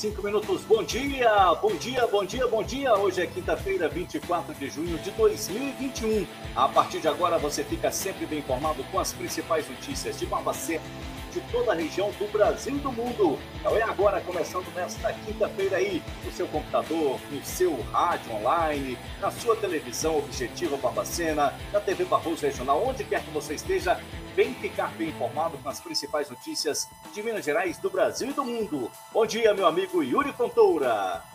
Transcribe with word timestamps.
8 0.00 0.06
horas 0.06 0.10
5 0.10 0.22
minutos. 0.22 0.62
Bom 0.62 0.82
dia, 0.82 1.54
bom 1.60 1.74
dia, 1.74 2.06
bom 2.06 2.24
dia, 2.24 2.46
bom 2.46 2.62
dia. 2.62 2.94
Hoje 2.94 3.22
é 3.22 3.26
quinta-feira, 3.26 3.88
24 3.88 4.54
de 4.54 4.70
junho 4.70 4.98
de 4.98 5.10
2021. 5.10 6.26
A 6.56 6.68
partir 6.68 7.00
de 7.00 7.08
agora 7.08 7.38
você 7.38 7.62
fica 7.62 7.90
sempre 7.90 8.24
bem 8.26 8.38
informado 8.38 8.82
com 8.84 8.98
as 8.98 9.12
principais 9.12 9.68
notícias 9.68 10.18
de 10.18 10.26
Barbacena 10.26 10.82
de 11.30 11.40
toda 11.52 11.72
a 11.72 11.74
região 11.74 12.10
do 12.12 12.30
Brasil 12.30 12.76
e 12.76 12.78
do 12.78 12.92
mundo. 12.92 13.38
Então 13.58 13.76
é 13.76 13.82
agora, 13.82 14.20
começando 14.20 14.66
nesta 14.74 15.12
quinta-feira 15.12 15.76
aí, 15.76 16.02
no 16.24 16.32
seu 16.32 16.46
computador, 16.48 17.18
no 17.30 17.44
seu 17.44 17.80
rádio 17.92 18.32
online, 18.34 18.98
na 19.20 19.30
sua 19.30 19.56
televisão 19.56 20.18
Objetiva 20.18 20.76
Barbacena, 20.76 21.54
na 21.72 21.80
TV 21.80 22.04
Barroso 22.04 22.44
Regional, 22.44 22.84
onde 22.84 23.04
quer 23.04 23.22
que 23.22 23.30
você 23.30 23.54
esteja, 23.54 24.00
vem 24.34 24.54
ficar 24.54 24.92
bem 24.94 25.08
informado 25.08 25.58
com 25.58 25.68
as 25.68 25.80
principais 25.80 26.28
notícias 26.28 26.88
de 27.14 27.22
Minas 27.22 27.44
Gerais, 27.44 27.78
do 27.78 27.90
Brasil 27.90 28.30
e 28.30 28.32
do 28.32 28.44
mundo. 28.44 28.90
Bom 29.12 29.26
dia, 29.26 29.54
meu 29.54 29.66
amigo 29.66 30.02
Yuri 30.02 30.32
Fontoura. 30.32 31.29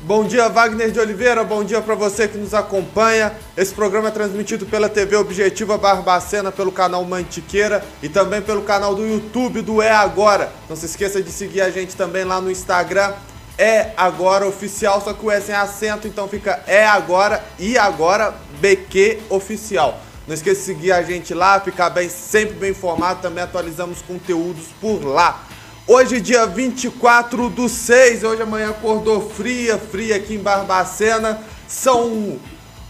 Bom 0.00 0.24
dia, 0.24 0.48
Wagner 0.48 0.92
de 0.92 1.00
Oliveira. 1.00 1.42
Bom 1.42 1.64
dia 1.64 1.80
para 1.80 1.96
você 1.96 2.28
que 2.28 2.38
nos 2.38 2.54
acompanha. 2.54 3.32
Esse 3.56 3.74
programa 3.74 4.06
é 4.06 4.10
transmitido 4.12 4.64
pela 4.64 4.88
TV 4.88 5.16
Objetiva 5.16 5.76
Barbacena, 5.76 6.52
pelo 6.52 6.70
canal 6.70 7.04
Mantiqueira 7.04 7.84
e 8.00 8.08
também 8.08 8.40
pelo 8.40 8.62
canal 8.62 8.94
do 8.94 9.04
YouTube 9.04 9.60
do 9.60 9.82
É 9.82 9.90
Agora. 9.90 10.52
Não 10.68 10.76
se 10.76 10.86
esqueça 10.86 11.20
de 11.20 11.32
seguir 11.32 11.62
a 11.62 11.70
gente 11.70 11.96
também 11.96 12.22
lá 12.22 12.40
no 12.40 12.48
Instagram. 12.48 13.12
É 13.58 13.90
Agora 13.96 14.46
Oficial, 14.46 15.00
só 15.00 15.12
que 15.12 15.26
o 15.26 15.32
é 15.32 15.36
acento, 15.36 16.06
então 16.06 16.28
fica 16.28 16.62
É 16.64 16.86
Agora 16.86 17.44
e 17.58 17.76
Agora 17.76 18.32
BQ 18.60 19.18
Oficial. 19.28 20.00
Não 20.28 20.34
esqueça 20.34 20.60
de 20.60 20.66
seguir 20.66 20.92
a 20.92 21.02
gente 21.02 21.34
lá, 21.34 21.58
ficar 21.58 21.90
bem, 21.90 22.08
sempre 22.08 22.54
bem 22.54 22.70
informado. 22.70 23.20
Também 23.20 23.42
atualizamos 23.42 24.00
conteúdos 24.02 24.66
por 24.80 25.04
lá. 25.04 25.47
Hoje, 25.90 26.20
dia 26.20 26.44
24 26.44 27.48
do 27.48 27.66
6, 27.66 28.22
hoje 28.22 28.42
amanhã 28.42 28.68
acordou 28.68 29.30
fria, 29.30 29.78
fria 29.78 30.16
aqui 30.16 30.34
em 30.34 30.38
Barbacena. 30.38 31.40
São 31.66 32.38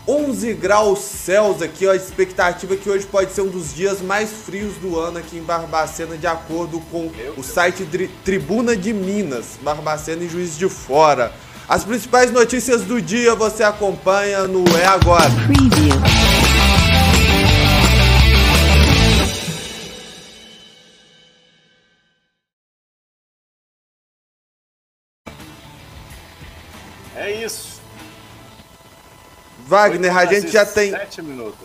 11 0.05 0.53
graus 0.55 0.99
Celsius 0.99 1.63
aqui, 1.63 1.87
ó, 1.87 1.93
a 1.93 1.97
expectativa 1.97 2.75
é 2.75 2.77
que 2.77 2.91
hoje 2.91 3.07
pode 3.07 3.31
ser 3.31 3.43
um 3.43 3.47
dos 3.47 3.73
dias 3.73 4.03
mais 4.03 4.31
frios 4.45 4.75
do 4.79 4.99
ano 4.99 5.19
aqui 5.19 5.37
em 5.37 5.43
Barbacena, 5.45 6.17
de 6.17 6.27
acordo 6.27 6.81
com 6.91 7.09
o 7.37 7.43
site 7.45 7.87
Tribuna 8.25 8.77
de 8.77 8.93
Minas, 8.93 9.51
Barbacena 9.63 10.25
e 10.25 10.29
Juiz 10.29 10.59
de 10.59 10.69
Fora. 10.69 11.33
As 11.69 11.85
principais 11.85 12.33
notícias 12.33 12.83
do 12.83 13.01
dia 13.01 13.33
você 13.37 13.63
acompanha 13.63 14.49
no 14.49 14.65
É 14.77 14.87
Agora. 14.87 15.31
Preview. 15.47 16.48
Wagner, 29.69 30.17
a 30.17 30.25
gente 30.25 30.51
já 30.51 30.65
tem. 30.65 30.93
Sete 30.93 31.21
minutos. 31.21 31.59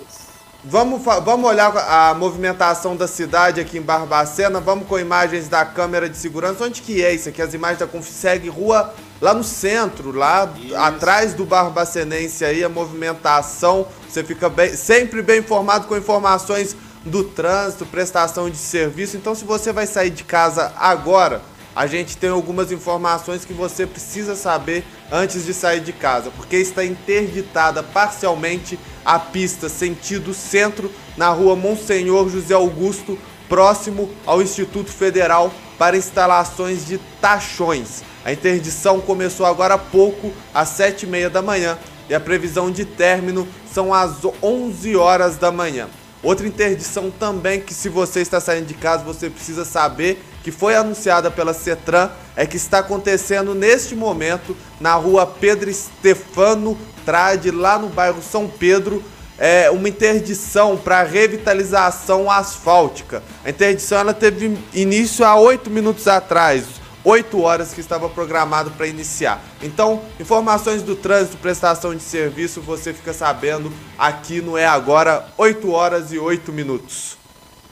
Vamos, 0.61 1.01
vamos 1.01 1.49
olhar 1.49 1.73
a 1.77 2.13
movimentação 2.13 2.97
da 2.97 3.07
cidade 3.07 3.61
aqui 3.61 3.77
em 3.77 3.81
Barbacena. 3.81 4.59
Vamos 4.59 4.87
com 4.89 4.99
imagens 4.99 5.47
da 5.47 5.63
câmera 5.65 6.09
de 6.09 6.17
segurança. 6.17 6.65
Onde 6.65 6.81
que 6.81 7.01
é 7.01 7.13
isso 7.13 7.29
aqui? 7.29 7.41
As 7.41 7.53
imagens 7.53 7.79
da 7.79 7.87
Confseg 7.87 8.49
Rua, 8.49 8.93
lá 9.21 9.33
no 9.33 9.43
centro, 9.43 10.11
lá 10.11 10.51
isso. 10.57 10.75
atrás 10.75 11.33
do 11.33 11.45
Barbacenense 11.45 12.43
aí, 12.43 12.61
a 12.61 12.67
movimentação. 12.67 13.87
Você 14.09 14.21
fica 14.21 14.49
bem, 14.49 14.75
sempre 14.75 15.21
bem 15.21 15.39
informado 15.39 15.87
com 15.87 15.95
informações 15.95 16.75
do 17.05 17.23
trânsito, 17.23 17.85
prestação 17.85 18.49
de 18.49 18.57
serviço. 18.57 19.15
Então, 19.15 19.33
se 19.33 19.45
você 19.45 19.71
vai 19.71 19.87
sair 19.87 20.09
de 20.09 20.25
casa 20.25 20.73
agora, 20.77 21.41
a 21.75 21.87
gente 21.87 22.17
tem 22.17 22.29
algumas 22.29 22.71
informações 22.71 23.45
que 23.45 23.53
você 23.53 23.85
precisa 23.85 24.35
saber 24.35 24.83
antes 25.11 25.45
de 25.45 25.53
sair 25.53 25.81
de 25.81 25.91
casa, 25.91 26.31
porque 26.31 26.57
está 26.57 26.85
interditada 26.85 27.81
parcialmente 27.81 28.79
a 29.03 29.17
pista 29.17 29.67
sentido 29.69 30.33
centro 30.33 30.91
na 31.17 31.29
rua 31.29 31.55
Monsenhor 31.55 32.29
José 32.29 32.53
Augusto, 32.53 33.17
próximo 33.49 34.09
ao 34.25 34.41
Instituto 34.41 34.91
Federal 34.91 35.53
para 35.77 35.97
instalações 35.97 36.85
de 36.85 36.97
tachões. 37.19 38.03
A 38.23 38.31
interdição 38.31 39.01
começou 39.01 39.45
agora 39.45 39.73
há 39.73 39.77
pouco, 39.77 40.31
às 40.53 40.69
sete 40.69 41.03
e 41.03 41.09
meia 41.09 41.29
da 41.29 41.41
manhã, 41.41 41.77
e 42.09 42.13
a 42.13 42.19
previsão 42.19 42.71
de 42.71 42.85
término 42.85 43.47
são 43.71 43.93
às 43.93 44.17
11 44.41 44.95
horas 44.95 45.37
da 45.37 45.51
manhã. 45.51 45.87
Outra 46.21 46.47
interdição 46.47 47.11
também 47.11 47.59
que 47.59 47.73
se 47.73 47.89
você 47.89 48.21
está 48.21 48.39
saindo 48.39 48.67
de 48.67 48.73
casa, 48.75 49.03
você 49.03 49.29
precisa 49.29 49.65
saber 49.65 50.23
que 50.43 50.51
foi 50.51 50.75
anunciada 50.75 51.31
pela 51.31 51.53
CETRAN 51.53 52.11
é 52.35 52.45
que 52.45 52.57
está 52.57 52.79
acontecendo 52.79 53.55
neste 53.55 53.95
momento 53.95 54.55
na 54.79 54.93
rua 54.95 55.25
Pedro 55.25 55.73
Stefano 55.73 56.77
Trade, 57.05 57.49
lá 57.49 57.79
no 57.79 57.89
bairro 57.89 58.21
São 58.21 58.47
Pedro, 58.47 59.03
é, 59.37 59.69
uma 59.71 59.89
interdição 59.89 60.77
para 60.77 61.01
revitalização 61.03 62.29
asfáltica. 62.29 63.23
A 63.43 63.49
interdição 63.49 63.97
ela 63.97 64.13
teve 64.13 64.57
início 64.73 65.25
há 65.25 65.35
oito 65.35 65.69
minutos 65.69 66.07
atrás. 66.07 66.83
8 67.05 67.41
horas 67.41 67.73
que 67.73 67.81
estava 67.81 68.07
programado 68.07 68.71
para 68.71 68.87
iniciar. 68.87 69.43
Então, 69.61 70.01
informações 70.19 70.81
do 70.81 70.95
trânsito, 70.95 71.37
prestação 71.37 71.93
de 71.93 72.01
serviço, 72.01 72.61
você 72.61 72.93
fica 72.93 73.11
sabendo 73.11 73.73
aqui 73.97 74.41
no 74.41 74.57
É 74.57 74.65
Agora, 74.65 75.27
8 75.37 75.69
horas 75.69 76.13
e 76.13 76.17
8 76.17 76.53
minutos. 76.53 77.17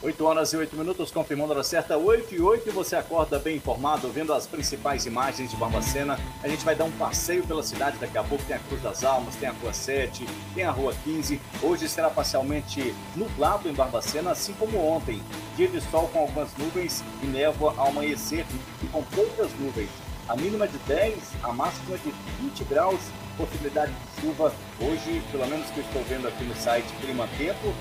8 0.04 0.26
horas 0.26 0.52
e 0.52 0.58
8 0.58 0.76
minutos, 0.76 1.12
confirmando 1.12 1.54
a 1.54 1.58
hora 1.58 1.64
certa, 1.64 1.96
8 1.96 2.34
e 2.34 2.42
8, 2.42 2.70
e 2.70 2.72
você 2.72 2.96
acorda 2.96 3.38
bem 3.38 3.58
informado, 3.58 4.10
vendo 4.10 4.34
as 4.34 4.48
principais 4.48 5.06
imagens 5.06 5.52
de 5.52 5.56
Barbacena. 5.56 6.20
A 6.42 6.48
gente 6.48 6.66
vai 6.66 6.74
dar 6.74 6.86
um 6.86 6.92
passeio 6.92 7.46
pela 7.46 7.62
cidade 7.62 8.00
daqui 8.00 8.18
a 8.18 8.24
pouco, 8.24 8.44
tem 8.46 8.56
a 8.56 8.60
Cruz 8.60 8.82
das 8.82 9.04
Almas, 9.04 9.36
tem 9.36 9.48
a 9.48 9.52
Rua 9.52 9.72
7, 9.72 10.26
tem 10.56 10.64
a 10.64 10.72
Rua 10.72 10.96
15. 11.04 11.40
Hoje 11.62 11.88
será 11.88 12.10
parcialmente 12.10 12.96
nublado 13.16 13.70
em 13.70 13.74
Barbacena, 13.74 14.32
assim 14.32 14.54
como 14.54 14.84
ontem. 14.84 15.22
Dia 15.56 15.68
de 15.68 15.80
sol 15.82 16.10
com 16.12 16.20
algumas 16.20 16.50
nuvens 16.58 17.04
e 17.22 17.28
névoa 17.28 17.76
ao 17.78 17.90
amanhecer, 17.90 18.44
e 18.82 18.88
com 18.88 19.04
poucas 19.04 19.52
nuvens. 19.60 19.90
A 20.28 20.36
mínima 20.36 20.68
de 20.68 20.80
10, 20.80 21.16
a 21.44 21.54
máxima 21.54 21.98
de 22.00 22.12
20 22.40 22.64
graus, 22.64 23.02
possibilidade 23.38 23.92
de 23.92 24.22
chuva. 24.22 24.52
Hoje, 24.80 25.22
pelo 25.32 25.46
menos 25.46 25.68
que 25.70 25.80
eu 25.80 25.84
estou 25.84 26.04
vendo 26.06 26.28
aqui 26.28 26.44
no 26.44 26.56
site 26.56 26.88
Clima 27.02 27.28
Tempo, 27.38 27.72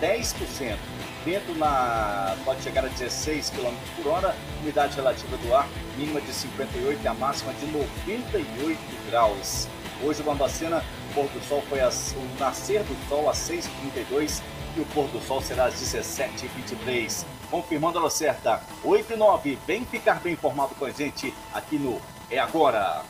10% 0.00 0.76
vento 1.24 1.54
na, 1.58 2.36
pode 2.44 2.62
chegar 2.62 2.84
a 2.84 2.88
16 2.88 3.50
km 3.50 3.74
por 3.96 4.12
hora, 4.12 4.34
umidade 4.62 4.96
relativa 4.96 5.36
do 5.36 5.54
ar 5.54 5.68
mínima 5.96 6.20
de 6.20 6.32
58 6.32 7.00
e 7.02 7.08
a 7.08 7.12
máxima 7.12 7.52
de 7.54 7.66
98 7.66 8.78
graus. 9.10 9.68
Hoje, 10.02 10.22
Bambacena, 10.22 10.82
o 11.10 11.14
pôr 11.14 11.28
do 11.28 11.40
sol 11.44 11.62
foi 11.68 11.80
as, 11.80 12.14
o 12.16 12.40
nascer 12.40 12.82
do 12.84 13.08
sol 13.08 13.28
às 13.28 13.36
6h32 13.38 14.40
e 14.76 14.80
o 14.80 14.86
pôr 14.86 15.08
do 15.08 15.20
sol 15.20 15.42
será 15.42 15.66
às 15.66 15.74
17h23. 15.74 17.26
Confirmando 17.50 17.98
a 17.98 18.02
hora 18.02 18.10
certa, 18.10 18.62
8 18.84 19.12
e 19.12 19.16
9. 19.16 19.58
Vem 19.66 19.84
ficar 19.84 20.20
bem 20.20 20.34
informado 20.34 20.74
com 20.76 20.84
a 20.84 20.90
gente 20.90 21.34
aqui 21.52 21.76
no 21.76 22.00
É 22.30 22.38
Agora. 22.38 23.02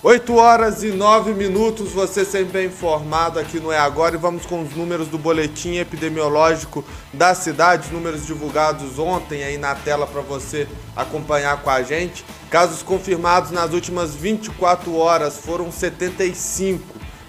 8 0.00 0.32
horas 0.36 0.84
e 0.84 0.92
9 0.92 1.34
minutos, 1.34 1.90
você 1.90 2.24
sempre 2.24 2.52
bem 2.52 2.68
informado 2.68 3.40
aqui 3.40 3.58
no 3.58 3.72
É 3.72 3.78
Agora 3.80 4.14
e 4.14 4.18
vamos 4.18 4.46
com 4.46 4.62
os 4.62 4.72
números 4.72 5.08
do 5.08 5.18
boletim 5.18 5.78
epidemiológico 5.78 6.84
da 7.12 7.34
cidade, 7.34 7.92
números 7.92 8.24
divulgados 8.24 8.96
ontem 8.96 9.42
aí 9.42 9.58
na 9.58 9.74
tela 9.74 10.06
para 10.06 10.20
você 10.20 10.68
acompanhar 10.94 11.60
com 11.62 11.70
a 11.70 11.82
gente. 11.82 12.24
Casos 12.48 12.80
confirmados 12.80 13.50
nas 13.50 13.72
últimas 13.72 14.14
24 14.14 14.96
horas 14.96 15.38
foram 15.38 15.72
75. 15.72 16.80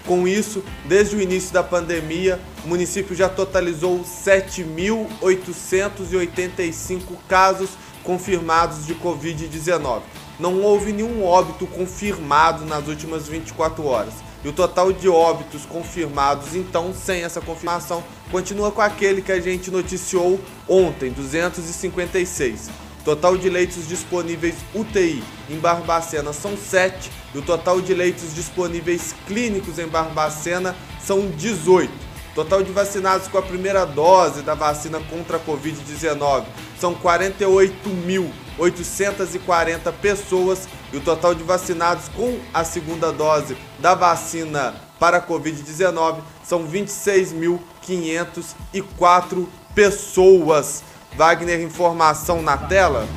Com 0.05 0.27
isso, 0.27 0.63
desde 0.85 1.15
o 1.15 1.21
início 1.21 1.51
da 1.51 1.63
pandemia, 1.63 2.39
o 2.63 2.67
município 2.67 3.15
já 3.15 3.27
totalizou 3.27 4.01
7.885 4.01 6.99
casos 7.27 7.71
confirmados 8.03 8.85
de 8.85 8.93
Covid-19 8.93 10.03
não 10.39 10.61
houve 10.61 10.93
nenhum 10.93 11.23
óbito 11.25 11.67
confirmado 11.67 12.65
nas 12.65 12.87
últimas 12.87 13.27
24 13.27 13.85
horas. 13.85 14.13
E 14.43 14.47
o 14.47 14.53
total 14.53 14.93
de 14.93 15.09
óbitos 15.09 15.65
confirmados, 15.65 16.55
então, 16.55 16.93
sem 16.93 17.23
essa 17.23 17.41
confirmação, 17.41 18.01
continua 18.31 18.71
com 18.71 18.81
aquele 18.81 19.21
que 19.21 19.33
a 19.33 19.41
gente 19.41 19.69
noticiou 19.69 20.39
ontem, 20.67 21.11
256. 21.11 22.69
Total 23.03 23.37
de 23.37 23.49
leitos 23.49 23.87
disponíveis 23.87 24.55
UTI 24.73 25.21
em 25.49 25.57
Barbacena 25.57 26.31
são 26.31 26.55
7 26.55 27.11
e 27.33 27.37
o 27.37 27.41
total 27.41 27.81
de 27.81 27.93
leitos 27.93 28.33
disponíveis 28.33 29.13
clínicos 29.27 29.77
em 29.77 29.87
Barbacena 29.87 30.75
são 31.01 31.27
18. 31.31 31.91
Total 32.35 32.63
de 32.63 32.71
vacinados 32.71 33.27
com 33.27 33.37
a 33.37 33.41
primeira 33.41 33.85
dose 33.85 34.41
da 34.41 34.53
vacina 34.53 35.01
contra 35.09 35.37
a 35.37 35.39
Covid-19 35.39 36.45
são 36.79 36.93
48 36.93 37.89
mil 37.89 38.31
840 38.59 39.91
pessoas 39.93 40.67
e 40.91 40.97
o 40.97 41.01
total 41.01 41.33
de 41.33 41.43
vacinados 41.43 42.09
com 42.09 42.37
a 42.53 42.63
segunda 42.63 43.11
dose 43.11 43.57
da 43.79 43.95
vacina 43.95 44.75
para 44.99 45.17
a 45.17 45.25
Covid-19 45.25 46.17
são 46.43 46.67
26.504 46.67 49.47
pessoas. 49.73 50.83
Wagner, 51.15 51.61
informação 51.61 52.41
na 52.41 52.57
tela? 52.57 53.07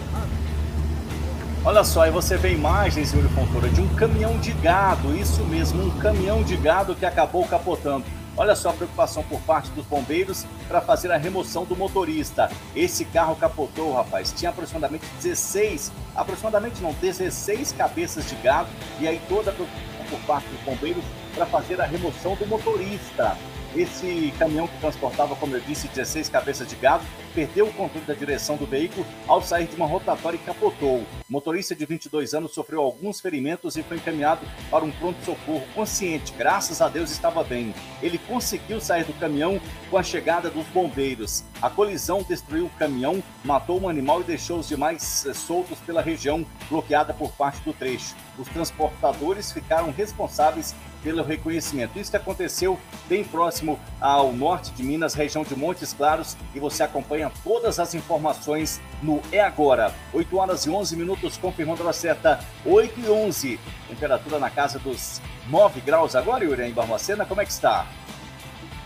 Olha 1.64 1.82
só, 1.84 2.02
aí 2.02 2.10
você 2.10 2.36
vê 2.36 2.52
imagens, 2.52 3.12
Yuri 3.12 3.28
Fontoura, 3.28 3.68
de 3.68 3.80
um 3.80 3.88
caminhão 3.94 4.36
de 4.38 4.50
gado, 4.52 5.16
isso 5.16 5.44
mesmo, 5.44 5.84
um 5.84 5.90
caminhão 5.98 6.42
de 6.42 6.56
gado 6.56 6.92
que 6.94 7.06
acabou 7.06 7.46
capotando. 7.46 8.04
Olha 8.36 8.56
só 8.56 8.70
a 8.70 8.72
preocupação 8.72 9.22
por 9.24 9.40
parte 9.42 9.70
dos 9.70 9.84
bombeiros 9.84 10.46
para 10.66 10.80
fazer 10.80 11.12
a 11.12 11.18
remoção 11.18 11.64
do 11.64 11.76
motorista. 11.76 12.50
Esse 12.74 13.04
carro 13.04 13.36
capotou, 13.36 13.92
rapaz. 13.92 14.32
Tinha 14.32 14.50
aproximadamente 14.50 15.04
16, 15.20 15.92
aproximadamente 16.16 16.80
não, 16.80 16.92
16 16.94 17.72
cabeças 17.72 18.28
de 18.28 18.34
gado 18.36 18.70
e 18.98 19.06
aí 19.06 19.20
toda 19.28 19.50
a 19.50 19.54
preocupação 19.54 19.92
por 20.08 20.20
parte 20.20 20.48
dos 20.48 20.60
bombeiros 20.60 21.04
para 21.34 21.46
fazer 21.46 21.80
a 21.80 21.84
remoção 21.84 22.34
do 22.36 22.46
motorista. 22.46 23.36
Esse 23.74 24.32
caminhão 24.38 24.68
que 24.68 24.78
transportava, 24.80 25.34
como 25.34 25.56
eu 25.56 25.60
disse, 25.60 25.88
16 25.88 26.28
cabeças 26.28 26.68
de 26.68 26.76
gado, 26.76 27.04
perdeu 27.34 27.66
o 27.66 27.72
controle 27.72 28.04
da 28.04 28.12
direção 28.12 28.56
do 28.56 28.66
veículo 28.66 29.06
ao 29.26 29.40
sair 29.40 29.66
de 29.66 29.74
uma 29.76 29.86
rotatória 29.86 30.36
e 30.36 30.40
capotou. 30.40 30.98
O 30.98 31.06
motorista 31.28 31.74
de 31.74 31.86
22 31.86 32.34
anos 32.34 32.52
sofreu 32.52 32.82
alguns 32.82 33.20
ferimentos 33.20 33.76
e 33.76 33.82
foi 33.82 33.96
encaminhado 33.96 34.46
para 34.70 34.84
um 34.84 34.90
pronto-socorro 34.90 35.64
consciente. 35.74 36.34
Graças 36.36 36.82
a 36.82 36.88
Deus 36.88 37.10
estava 37.10 37.42
bem. 37.42 37.74
Ele 38.02 38.18
conseguiu 38.18 38.78
sair 38.78 39.04
do 39.04 39.14
caminhão 39.14 39.58
com 39.90 39.96
a 39.96 40.02
chegada 40.02 40.50
dos 40.50 40.66
bombeiros. 40.66 41.42
A 41.62 41.70
colisão 41.70 42.22
destruiu 42.22 42.66
o 42.66 42.78
caminhão, 42.78 43.22
matou 43.42 43.80
um 43.80 43.88
animal 43.88 44.20
e 44.20 44.24
deixou 44.24 44.58
os 44.58 44.68
demais 44.68 45.24
eh, 45.24 45.32
soltos 45.32 45.78
pela 45.78 46.02
região 46.02 46.44
bloqueada 46.68 47.14
por 47.14 47.32
parte 47.32 47.62
do 47.62 47.72
trecho. 47.72 48.14
Os 48.38 48.48
transportadores 48.48 49.50
ficaram 49.50 49.90
responsáveis 49.90 50.74
pelo 51.02 51.22
reconhecimento. 51.22 51.98
Isso 51.98 52.16
aconteceu 52.16 52.78
bem 53.08 53.24
próximo 53.24 53.78
ao 54.00 54.32
norte 54.32 54.70
de 54.72 54.82
Minas, 54.82 55.14
região 55.14 55.42
de 55.44 55.54
Montes 55.56 55.92
Claros, 55.92 56.36
e 56.54 56.60
você 56.60 56.82
acompanha 56.82 57.30
todas 57.42 57.78
as 57.78 57.94
informações 57.94 58.80
no 59.02 59.20
É 59.30 59.40
Agora. 59.40 59.94
8 60.12 60.36
horas 60.36 60.64
e 60.66 60.70
11 60.70 60.96
minutos, 60.96 61.36
confirmando 61.36 61.86
a 61.88 61.92
certa, 61.92 62.40
8 62.64 63.00
e 63.00 63.10
11. 63.10 63.60
Temperatura 63.88 64.38
na 64.38 64.50
casa 64.50 64.78
dos 64.78 65.20
9 65.48 65.80
graus 65.80 66.14
agora, 66.14 66.44
Yuri, 66.44 66.62
em 66.62 66.72
Barbacena, 66.72 67.26
como 67.26 67.40
é 67.40 67.44
que 67.44 67.52
está? 67.52 67.86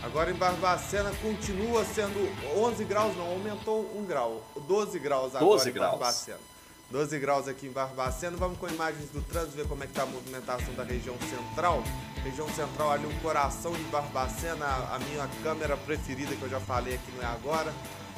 Agora 0.03 0.31
em 0.31 0.35
Barbacena 0.35 1.11
continua 1.21 1.85
sendo 1.85 2.31
11 2.57 2.85
graus, 2.85 3.17
não, 3.17 3.27
aumentou 3.27 3.91
1 3.97 4.05
grau, 4.05 4.41
12 4.67 4.99
graus 5.01 5.35
agora 5.35 5.45
12 5.45 5.71
graus. 5.73 5.95
em 5.95 5.99
Barbacena. 5.99 6.56
12 6.91 7.19
graus 7.19 7.49
aqui 7.49 7.67
em 7.67 7.73
Barbacena. 7.73 8.37
Vamos 8.37 8.59
com 8.59 8.69
imagens 8.69 9.11
do 9.11 9.21
trânsito, 9.23 9.57
ver 9.57 9.67
como 9.67 9.83
é 9.83 9.87
que 9.87 9.93
está 9.93 10.05
a 10.05 10.07
movimentação 10.07 10.73
da 10.75 10.85
região 10.85 11.17
central. 11.19 11.83
Região 12.23 12.49
central 12.51 12.93
ali, 12.93 13.07
o 13.07 13.21
coração 13.21 13.73
de 13.73 13.83
Barbacena, 13.85 14.67
a 14.67 14.99
minha 14.99 15.29
câmera 15.43 15.77
preferida 15.77 16.35
que 16.35 16.43
eu 16.43 16.49
já 16.49 16.61
falei 16.61 16.95
aqui 16.95 17.13
não 17.17 17.23
é 17.23 17.27
agora. 17.27 17.73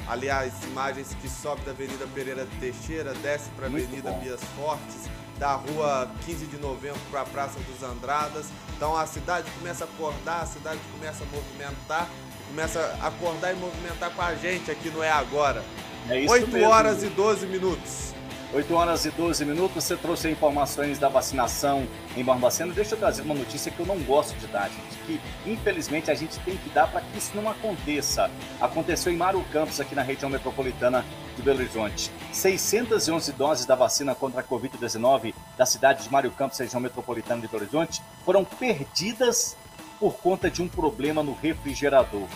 Aliás, 0.07 0.53
imagens 0.63 1.15
que 1.21 1.29
sobe 1.29 1.61
da 1.61 1.71
Avenida 1.71 2.07
Pereira 2.13 2.47
Teixeira, 2.59 3.13
desce 3.15 3.49
para 3.51 3.65
a 3.65 3.69
Avenida 3.69 4.11
Bias 4.13 4.41
Fortes, 4.55 5.09
da 5.37 5.53
rua 5.53 6.09
15 6.25 6.45
de 6.45 6.57
novembro 6.57 6.99
para 7.11 7.21
a 7.21 7.25
Praça 7.25 7.59
dos 7.59 7.83
Andradas. 7.83 8.47
Então 8.75 8.95
a 8.95 9.05
cidade 9.05 9.49
começa 9.59 9.83
a 9.83 9.87
acordar, 9.87 10.41
a 10.41 10.45
cidade 10.45 10.79
começa 10.91 11.23
a 11.23 11.27
movimentar, 11.27 12.09
começa 12.47 12.79
a 13.01 13.07
acordar 13.07 13.51
e 13.51 13.55
movimentar 13.57 14.11
com 14.11 14.21
a 14.21 14.33
gente 14.35 14.71
aqui 14.71 14.89
no 14.89 15.03
É 15.03 15.11
Agora. 15.11 15.63
É 16.07 16.27
8 16.27 16.47
mesmo. 16.47 16.67
horas 16.67 17.03
e 17.03 17.07
12 17.07 17.45
minutos. 17.45 18.13
8 18.51 18.73
horas 18.73 19.05
e 19.05 19.11
12 19.11 19.45
minutos, 19.45 19.83
você 19.83 19.95
trouxe 19.95 20.27
informações 20.27 20.97
da 20.97 21.07
vacinação 21.07 21.87
em 22.17 22.23
Barbacena. 22.23 22.73
Deixa 22.73 22.95
eu 22.95 22.99
trazer 22.99 23.21
uma 23.21 23.35
notícia 23.35 23.71
que 23.71 23.79
eu 23.79 23.85
não 23.85 23.99
gosto 23.99 24.35
de 24.39 24.47
dar, 24.47 24.67
gente, 24.69 24.97
que 25.05 25.21
infelizmente 25.51 26.09
a 26.09 26.15
gente 26.15 26.39
tem 26.39 26.57
que 26.57 26.67
dar 26.71 26.87
para 26.87 27.01
que 27.01 27.15
isso 27.15 27.29
não 27.35 27.47
aconteça. 27.47 28.29
Aconteceu 28.59 29.13
em 29.13 29.17
Mário 29.17 29.45
Campos, 29.53 29.79
aqui 29.79 29.93
na 29.93 30.01
região 30.01 30.31
metropolitana 30.31 31.05
de 31.35 31.43
Belo 31.43 31.59
Horizonte. 31.59 32.11
611 32.33 33.31
doses 33.33 33.67
da 33.67 33.75
vacina 33.75 34.15
contra 34.15 34.41
a 34.41 34.43
Covid-19 34.43 35.35
da 35.55 35.65
cidade 35.67 36.03
de 36.03 36.11
Mário 36.11 36.31
Campos, 36.31 36.57
região 36.57 36.81
metropolitana 36.81 37.41
de 37.41 37.47
Belo 37.47 37.61
Horizonte, 37.61 38.01
foram 38.25 38.43
perdidas 38.43 39.55
por 39.99 40.15
conta 40.15 40.49
de 40.49 40.63
um 40.63 40.67
problema 40.67 41.21
no 41.21 41.35
refrigerador. 41.35 42.27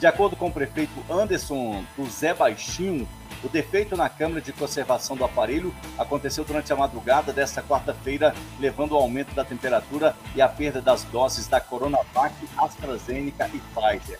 De 0.00 0.06
acordo 0.06 0.34
com 0.34 0.46
o 0.46 0.50
prefeito 0.50 1.04
Anderson 1.10 1.84
do 1.94 2.08
Zé 2.08 2.32
Baixinho, 2.32 3.06
o 3.44 3.48
defeito 3.50 3.94
na 3.94 4.08
câmara 4.08 4.40
de 4.40 4.50
conservação 4.50 5.14
do 5.14 5.26
aparelho 5.26 5.74
aconteceu 5.98 6.42
durante 6.42 6.72
a 6.72 6.76
madrugada 6.76 7.34
desta 7.34 7.62
quarta-feira, 7.62 8.34
levando 8.58 8.94
ao 8.94 9.02
aumento 9.02 9.34
da 9.34 9.44
temperatura 9.44 10.16
e 10.34 10.40
à 10.40 10.48
perda 10.48 10.80
das 10.80 11.04
doses 11.04 11.46
da 11.46 11.60
Coronavac, 11.60 12.34
AstraZeneca 12.56 13.50
e 13.52 13.60
Pfizer. 13.60 14.18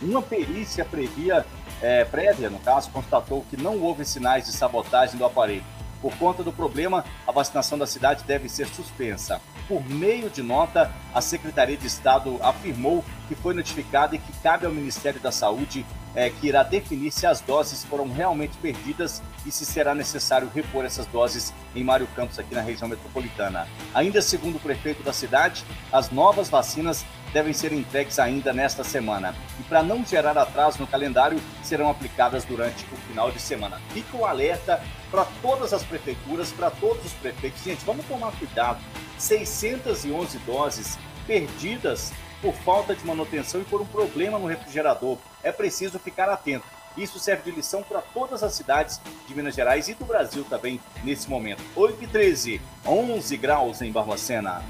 Uma 0.00 0.22
perícia 0.22 0.82
previa, 0.82 1.44
é, 1.82 2.06
prévia, 2.06 2.48
no 2.48 2.58
caso, 2.60 2.90
constatou 2.90 3.44
que 3.50 3.56
não 3.58 3.82
houve 3.82 4.06
sinais 4.06 4.46
de 4.46 4.52
sabotagem 4.52 5.18
do 5.18 5.26
aparelho. 5.26 5.62
Por 6.00 6.16
conta 6.16 6.42
do 6.42 6.54
problema, 6.54 7.04
a 7.26 7.32
vacinação 7.32 7.76
da 7.76 7.86
cidade 7.86 8.24
deve 8.24 8.48
ser 8.48 8.66
suspensa. 8.66 9.42
Por 9.72 9.88
meio 9.88 10.28
de 10.28 10.42
nota, 10.42 10.92
a 11.14 11.22
Secretaria 11.22 11.78
de 11.78 11.86
Estado 11.86 12.38
afirmou 12.42 13.02
que 13.26 13.34
foi 13.34 13.54
notificada 13.54 14.14
e 14.14 14.18
que 14.18 14.30
cabe 14.42 14.66
ao 14.66 14.70
Ministério 14.70 15.18
da 15.18 15.32
Saúde 15.32 15.86
é, 16.14 16.28
que 16.28 16.48
irá 16.48 16.62
definir 16.62 17.10
se 17.10 17.26
as 17.26 17.40
doses 17.40 17.82
foram 17.82 18.06
realmente 18.12 18.54
perdidas 18.58 19.22
e 19.46 19.50
se 19.50 19.64
será 19.64 19.94
necessário 19.94 20.50
repor 20.54 20.84
essas 20.84 21.06
doses 21.06 21.54
em 21.74 21.82
Mário 21.82 22.06
Campos, 22.08 22.38
aqui 22.38 22.54
na 22.54 22.60
região 22.60 22.86
metropolitana. 22.86 23.66
Ainda 23.94 24.20
segundo 24.20 24.56
o 24.56 24.60
prefeito 24.60 25.02
da 25.02 25.10
cidade, 25.10 25.64
as 25.90 26.10
novas 26.10 26.50
vacinas 26.50 27.02
devem 27.32 27.54
ser 27.54 27.72
entregues 27.72 28.18
ainda 28.18 28.52
nesta 28.52 28.84
semana. 28.84 29.34
E 29.58 29.62
para 29.62 29.82
não 29.82 30.04
gerar 30.04 30.36
atraso 30.36 30.78
no 30.80 30.86
calendário, 30.86 31.40
serão 31.62 31.88
aplicadas 31.88 32.44
durante 32.44 32.84
o 32.92 32.96
final 33.08 33.30
de 33.30 33.40
semana. 33.40 33.80
Fica 33.88 34.18
o 34.18 34.26
alerta 34.26 34.82
para 35.10 35.24
todas 35.40 35.72
as 35.72 35.82
prefeituras, 35.82 36.52
para 36.52 36.70
todos 36.70 37.06
os 37.06 37.12
prefeitos. 37.14 37.62
Gente, 37.62 37.82
vamos 37.86 38.04
tomar 38.04 38.32
cuidado. 38.32 38.78
611 39.22 40.38
doses 40.38 40.98
perdidas 41.26 42.12
por 42.40 42.52
falta 42.54 42.94
de 42.94 43.06
manutenção 43.06 43.60
e 43.60 43.64
por 43.64 43.80
um 43.80 43.86
problema 43.86 44.38
no 44.38 44.46
refrigerador. 44.46 45.16
É 45.42 45.52
preciso 45.52 45.98
ficar 45.98 46.28
atento. 46.28 46.66
Isso 46.96 47.18
serve 47.18 47.50
de 47.50 47.56
lição 47.56 47.82
para 47.82 48.02
todas 48.02 48.42
as 48.42 48.52
cidades 48.52 49.00
de 49.26 49.34
Minas 49.34 49.54
Gerais 49.54 49.88
e 49.88 49.94
do 49.94 50.04
Brasil 50.04 50.44
também 50.44 50.80
nesse 51.04 51.30
momento. 51.30 51.62
8 51.74 52.02
e 52.02 52.06
13, 52.06 52.60
11 52.84 53.36
graus 53.36 53.80
em 53.80 53.92
Barbacena. 53.92 54.62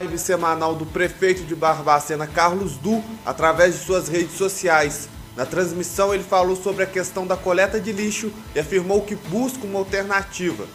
Live 0.00 0.18
semanal 0.18 0.74
do 0.74 0.84
prefeito 0.84 1.44
de 1.44 1.54
Barbacena, 1.54 2.26
Carlos 2.26 2.76
Du, 2.76 3.02
através 3.24 3.74
de 3.74 3.80
suas 3.80 4.08
redes 4.08 4.36
sociais. 4.36 5.08
Na 5.36 5.46
transmissão, 5.46 6.12
ele 6.12 6.24
falou 6.24 6.56
sobre 6.56 6.82
a 6.82 6.86
questão 6.86 7.26
da 7.26 7.36
coleta 7.36 7.80
de 7.80 7.92
lixo 7.92 8.32
e 8.54 8.58
afirmou 8.58 9.02
que 9.02 9.14
busca 9.14 9.64
uma 9.64 9.78
alternativa. 9.78 10.66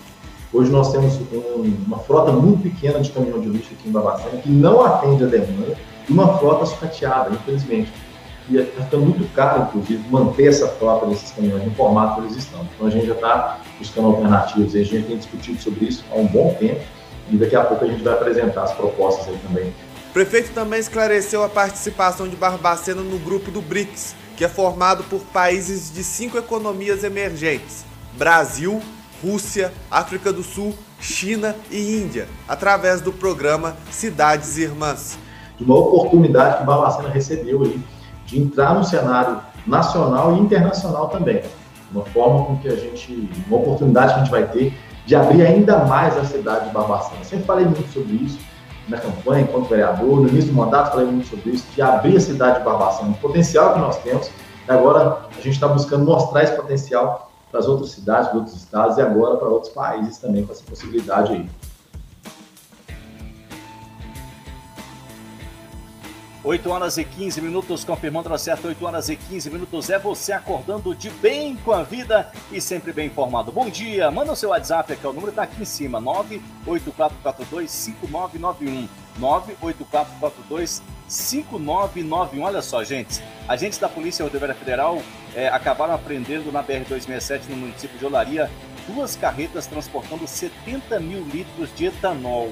Hoje 0.53 0.69
nós 0.69 0.91
temos 0.91 1.15
um, 1.15 1.75
uma 1.87 1.97
frota 1.97 2.31
muito 2.31 2.61
pequena 2.61 2.99
de 2.99 3.11
caminhão 3.11 3.39
de 3.39 3.49
lixo 3.49 3.71
aqui 3.73 3.89
em 3.89 3.91
Babacena 3.91 4.37
que 4.37 4.49
não 4.49 4.85
atende 4.85 5.23
a 5.23 5.27
demanda 5.27 5.75
e 6.07 6.13
uma 6.13 6.37
frota 6.37 6.67
sucateada, 6.67 7.31
infelizmente. 7.31 7.91
E 8.47 8.57
está 8.57 8.81
é, 8.81 8.83
ficando 8.83 9.05
muito 9.05 9.33
caro, 9.33 9.63
inclusive, 9.63 10.03
manter 10.11 10.49
essa 10.49 10.67
frota 10.67 11.07
desses 11.07 11.31
caminhões 11.31 11.65
no 11.65 11.71
formato 11.71 12.21
que 12.21 12.27
eles 12.27 12.37
estão. 12.37 12.67
Então 12.75 12.85
a 12.85 12.89
gente 12.91 13.07
já 13.07 13.15
está 13.15 13.61
buscando 13.79 14.07
alternativas, 14.09 14.75
a 14.75 14.83
gente 14.83 15.07
tem 15.07 15.17
discutido 15.17 15.59
sobre 15.59 15.85
isso 15.85 16.05
há 16.11 16.15
um 16.15 16.27
bom 16.27 16.53
tempo 16.59 16.81
e 17.31 17.37
daqui 17.37 17.55
a 17.55 17.63
pouco 17.63 17.85
a 17.85 17.87
gente 17.87 18.03
vai 18.03 18.13
apresentar 18.13 18.63
as 18.63 18.73
propostas 18.73 19.29
aí 19.29 19.39
também. 19.47 19.73
O 20.09 20.13
prefeito 20.13 20.51
também 20.53 20.79
esclareceu 20.79 21.43
a 21.43 21.49
participação 21.49 22.27
de 22.27 22.35
Barbacena 22.35 23.01
no 23.01 23.17
grupo 23.17 23.49
do 23.49 23.61
BRICS, 23.61 24.15
que 24.37 24.45
é 24.45 24.47
formado 24.47 25.03
por 25.05 25.21
países 25.21 25.91
de 25.91 26.03
cinco 26.03 26.37
economias 26.37 27.03
emergentes: 27.03 27.83
Brasil, 28.15 28.79
Rússia, 29.23 29.71
África 29.89 30.33
do 30.33 30.43
Sul, 30.43 30.75
China 30.99 31.55
e 31.71 32.01
Índia, 32.01 32.27
através 32.47 32.99
do 32.99 33.13
programa 33.13 33.75
Cidades 33.89 34.57
Irmãs. 34.57 35.17
Uma 35.59 35.75
oportunidade 35.75 36.57
que 36.57 36.63
Barbacena 36.65 37.07
recebeu 37.09 37.61
aí 37.61 37.81
de 38.25 38.41
entrar 38.41 38.73
no 38.75 38.83
cenário 38.83 39.39
nacional 39.65 40.35
e 40.35 40.39
internacional 40.39 41.07
também. 41.07 41.41
Uma 41.91 42.03
forma 42.05 42.45
com 42.45 42.57
que 42.57 42.67
a 42.67 42.75
gente, 42.75 43.29
uma 43.47 43.57
oportunidade 43.57 44.13
que 44.13 44.19
a 44.19 44.23
gente 44.23 44.31
vai 44.31 44.47
ter 44.47 44.73
de 45.05 45.15
abrir 45.15 45.45
ainda 45.45 45.85
mais 45.85 46.17
a 46.17 46.25
cidade 46.25 46.67
de 46.67 46.71
Barbacena. 46.71 47.23
Sempre 47.23 47.45
falei 47.45 47.65
muito 47.65 47.91
sobre 47.93 48.13
isso 48.15 48.39
na 48.89 48.97
campanha, 48.97 49.43
enquanto 49.43 49.69
vereador, 49.69 50.21
no 50.21 50.27
início 50.27 50.51
do 50.51 50.57
mandato 50.57 50.91
falei 50.91 51.05
muito 51.05 51.29
sobre 51.29 51.51
isso, 51.51 51.65
de 51.73 51.81
abrir 51.81 52.17
a 52.17 52.19
cidade 52.19 52.59
de 52.59 52.65
Barbacena, 52.65 53.11
o 53.11 53.13
potencial 53.15 53.73
que 53.73 53.79
nós 53.79 53.97
temos. 53.99 54.29
E 54.67 54.71
agora 54.71 55.27
a 55.31 55.41
gente 55.41 55.51
está 55.51 55.67
buscando 55.67 56.03
mostrar 56.03 56.43
esse 56.43 56.55
potencial 56.55 57.29
para 57.53 57.59
as 57.59 57.67
outras 57.67 57.91
cidades, 57.91 58.29
para 58.29 58.39
outros 58.39 58.55
estados 58.55 58.97
e 58.97 59.01
agora 59.01 59.37
para 59.37 59.47
outros 59.47 59.71
países 59.71 60.17
também 60.17 60.43
com 60.43 60.51
essa 60.51 60.63
possibilidade 60.63 61.33
aí. 61.33 61.47
8 66.43 66.67
horas 66.69 66.97
e 66.97 67.05
15 67.05 67.39
minutos, 67.39 67.85
confirmando 67.85 68.33
a 68.33 68.37
certa 68.39 68.67
8 68.67 68.85
horas 68.85 69.07
e 69.07 69.15
15 69.15 69.51
minutos. 69.51 69.91
É 69.91 69.99
você 69.99 70.33
acordando 70.33 70.95
de 70.95 71.11
bem 71.11 71.55
com 71.57 71.71
a 71.71 71.83
vida 71.83 72.31
e 72.51 72.59
sempre 72.59 72.91
bem 72.91 73.05
informado. 73.07 73.51
Bom 73.51 73.69
dia, 73.69 74.09
manda 74.09 74.31
o 74.31 74.35
seu 74.35 74.49
WhatsApp 74.49 74.91
aqui, 74.91 75.05
o 75.05 75.13
número 75.13 75.29
está 75.29 75.43
aqui 75.43 75.61
em 75.61 75.65
cima: 75.65 76.01
984425991. 76.01 78.87
984425991. 81.07 82.41
Olha 82.41 82.63
só, 82.63 82.83
gente, 82.83 83.23
agentes 83.47 83.77
da 83.77 83.87
Polícia 83.87 84.25
Rodoviária 84.25 84.55
Federal 84.55 85.03
é, 85.35 85.47
acabaram 85.47 85.93
apreendendo 85.93 86.51
na 86.51 86.63
BR-267, 86.63 87.49
no 87.49 87.57
município 87.57 87.97
de 87.97 88.05
Olaria, 88.05 88.49
duas 88.87 89.15
carretas 89.15 89.67
transportando 89.67 90.27
70 90.27 90.99
mil 90.99 91.23
litros 91.23 91.73
de 91.75 91.85
etanol, 91.85 92.51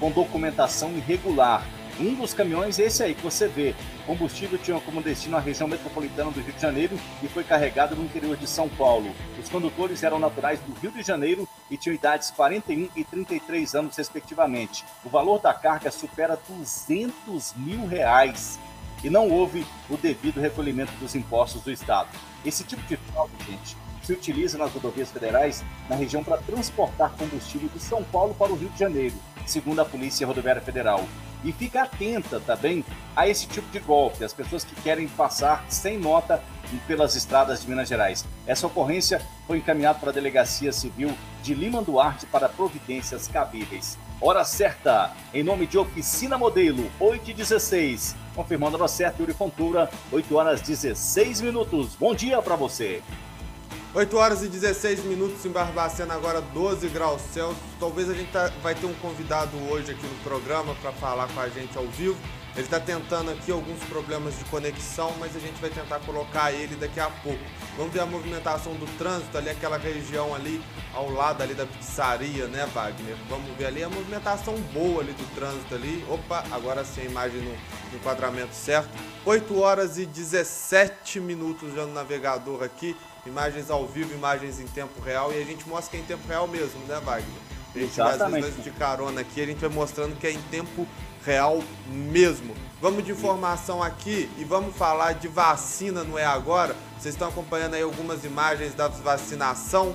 com 0.00 0.10
documentação 0.10 0.92
irregular. 0.92 1.64
Um 1.98 2.14
dos 2.14 2.34
caminhões 2.34 2.78
é 2.78 2.84
esse 2.84 3.02
aí 3.02 3.14
que 3.14 3.22
você 3.22 3.48
vê. 3.48 3.74
Combustível 4.06 4.58
tinha 4.58 4.78
como 4.80 5.02
destino 5.02 5.36
a 5.36 5.40
região 5.40 5.66
metropolitana 5.66 6.30
do 6.30 6.42
Rio 6.42 6.52
de 6.52 6.60
Janeiro 6.60 6.98
e 7.22 7.28
foi 7.28 7.42
carregado 7.42 7.96
no 7.96 8.04
interior 8.04 8.36
de 8.36 8.46
São 8.46 8.68
Paulo. 8.68 9.10
Os 9.42 9.48
condutores 9.48 10.02
eram 10.02 10.18
naturais 10.18 10.60
do 10.60 10.74
Rio 10.74 10.90
de 10.90 11.02
Janeiro 11.02 11.48
e 11.70 11.76
tinham 11.78 11.94
idades 11.94 12.30
41 12.30 12.90
e 12.94 13.02
33 13.02 13.74
anos, 13.74 13.96
respectivamente. 13.96 14.84
O 15.06 15.08
valor 15.08 15.40
da 15.40 15.54
carga 15.54 15.90
supera 15.90 16.38
200 16.46 17.54
mil 17.56 17.86
reais 17.86 18.58
e 19.02 19.10
não 19.10 19.28
houve 19.28 19.66
o 19.88 19.96
devido 19.96 20.40
recolhimento 20.40 20.92
dos 21.00 21.14
impostos 21.14 21.62
do 21.62 21.70
Estado. 21.70 22.08
Esse 22.44 22.64
tipo 22.64 22.82
de 22.82 22.96
fraude, 22.96 23.32
gente, 23.46 23.76
se 24.02 24.12
utiliza 24.12 24.56
nas 24.56 24.72
rodovias 24.72 25.10
federais 25.10 25.64
na 25.88 25.96
região 25.96 26.22
para 26.22 26.38
transportar 26.38 27.10
combustível 27.18 27.68
de 27.68 27.80
São 27.80 28.04
Paulo 28.04 28.34
para 28.34 28.52
o 28.52 28.56
Rio 28.56 28.68
de 28.70 28.78
Janeiro, 28.78 29.16
segundo 29.44 29.80
a 29.80 29.84
Polícia 29.84 30.26
Rodoviária 30.26 30.62
Federal. 30.62 31.04
E 31.44 31.52
fica 31.52 31.82
atenta 31.82 32.40
também 32.40 32.84
a 33.14 33.28
esse 33.28 33.46
tipo 33.46 33.68
de 33.70 33.78
golpe, 33.80 34.24
as 34.24 34.32
pessoas 34.32 34.64
que 34.64 34.80
querem 34.80 35.08
passar 35.08 35.64
sem 35.68 35.98
nota 35.98 36.42
pelas 36.86 37.14
estradas 37.14 37.62
de 37.62 37.68
Minas 37.68 37.88
Gerais. 37.88 38.24
Essa 38.46 38.66
ocorrência 38.66 39.20
foi 39.46 39.58
encaminhada 39.58 39.98
para 39.98 40.10
a 40.10 40.12
Delegacia 40.12 40.72
Civil 40.72 41.16
de 41.42 41.54
Lima 41.54 41.82
Duarte 41.82 42.26
para 42.26 42.48
providências 42.48 43.28
cabíveis. 43.28 43.98
Hora 44.18 44.44
certa, 44.44 45.14
em 45.34 45.42
nome 45.42 45.66
de 45.66 45.76
Oficina 45.76 46.38
Modelo, 46.38 46.90
8 46.98 47.32
e 47.32 47.34
16. 47.34 48.16
Confirmando 48.34 48.76
a 48.76 48.80
hora 48.80 48.88
certa, 48.88 49.20
Yuri 49.20 49.34
Fontura, 49.34 49.90
8 50.10 50.34
horas 50.34 50.62
16 50.62 51.42
minutos. 51.42 51.94
Bom 51.96 52.14
dia 52.14 52.40
para 52.40 52.56
você. 52.56 53.02
8 53.94 54.16
horas 54.16 54.42
e 54.42 54.48
16 54.48 55.04
minutos 55.04 55.44
em 55.44 55.50
Barbacena, 55.50 56.14
agora 56.14 56.40
12 56.40 56.88
graus 56.88 57.20
Celsius. 57.20 57.58
Talvez 57.78 58.08
a 58.08 58.14
gente 58.14 58.32
tá, 58.32 58.50
vai 58.62 58.74
ter 58.74 58.86
um 58.86 58.94
convidado 58.94 59.54
hoje 59.70 59.92
aqui 59.92 60.06
no 60.06 60.14
programa 60.24 60.74
para 60.76 60.92
falar 60.92 61.28
com 61.28 61.40
a 61.40 61.50
gente 61.50 61.76
ao 61.76 61.86
vivo. 61.86 62.16
Ele 62.56 62.64
está 62.64 62.80
tentando 62.80 63.30
aqui 63.30 63.52
alguns 63.52 63.78
problemas 63.84 64.38
de 64.38 64.44
conexão, 64.46 65.12
mas 65.20 65.36
a 65.36 65.38
gente 65.38 65.60
vai 65.60 65.68
tentar 65.68 66.00
colocar 66.00 66.50
ele 66.50 66.74
daqui 66.74 66.98
a 66.98 67.10
pouco. 67.10 67.38
Vamos 67.76 67.92
ver 67.92 68.00
a 68.00 68.06
movimentação 68.06 68.72
do 68.76 68.86
trânsito 68.96 69.36
ali, 69.36 69.50
aquela 69.50 69.76
região 69.76 70.34
ali 70.34 70.62
ao 70.94 71.10
lado 71.10 71.42
ali 71.42 71.52
da 71.52 71.66
pizzaria, 71.66 72.46
né, 72.46 72.66
Wagner? 72.72 73.14
Vamos 73.28 73.54
ver 73.58 73.66
ali 73.66 73.84
a 73.84 73.90
movimentação 73.90 74.54
boa 74.72 75.02
ali 75.02 75.12
do 75.12 75.34
trânsito 75.34 75.74
ali. 75.74 76.02
Opa, 76.08 76.44
agora 76.50 76.82
sim 76.82 77.02
a 77.02 77.04
imagem 77.04 77.42
no, 77.42 77.50
no 77.50 77.96
enquadramento 77.98 78.54
certo. 78.54 78.88
8 79.26 79.60
horas 79.60 79.98
e 79.98 80.06
17 80.06 81.20
minutos 81.20 81.74
já 81.74 81.84
no 81.84 81.92
navegador 81.92 82.62
aqui. 82.62 82.96
Imagens 83.26 83.70
ao 83.70 83.86
vivo, 83.86 84.14
imagens 84.14 84.58
em 84.60 84.66
tempo 84.66 84.98
real 85.02 85.30
e 85.30 85.42
a 85.42 85.44
gente 85.44 85.68
mostra 85.68 85.90
que 85.90 85.96
é 85.98 86.00
em 86.00 86.04
tempo 86.04 86.26
real 86.26 86.48
mesmo, 86.48 86.80
né, 86.86 86.98
Wagner? 87.04 87.36
A 87.74 87.78
gente 87.78 87.92
Exatamente. 87.92 88.30
vai, 88.30 88.40
às 88.40 88.46
vezes, 88.46 88.64
de 88.64 88.70
carona 88.70 89.20
aqui, 89.20 89.42
a 89.42 89.44
gente 89.44 89.58
vai 89.58 89.68
mostrando 89.68 90.16
que 90.18 90.26
é 90.26 90.30
em 90.30 90.40
tempo 90.50 90.86
real 91.26 91.60
mesmo. 91.88 92.54
Vamos 92.80 93.04
de 93.04 93.10
informação 93.10 93.82
aqui 93.82 94.30
e 94.38 94.44
vamos 94.44 94.76
falar 94.76 95.14
de 95.14 95.26
vacina, 95.26 96.04
não 96.04 96.16
é 96.16 96.24
agora? 96.24 96.76
Vocês 96.98 97.14
estão 97.14 97.28
acompanhando 97.28 97.74
aí 97.74 97.82
algumas 97.82 98.24
imagens 98.24 98.74
da 98.74 98.86
vacinação. 98.86 99.94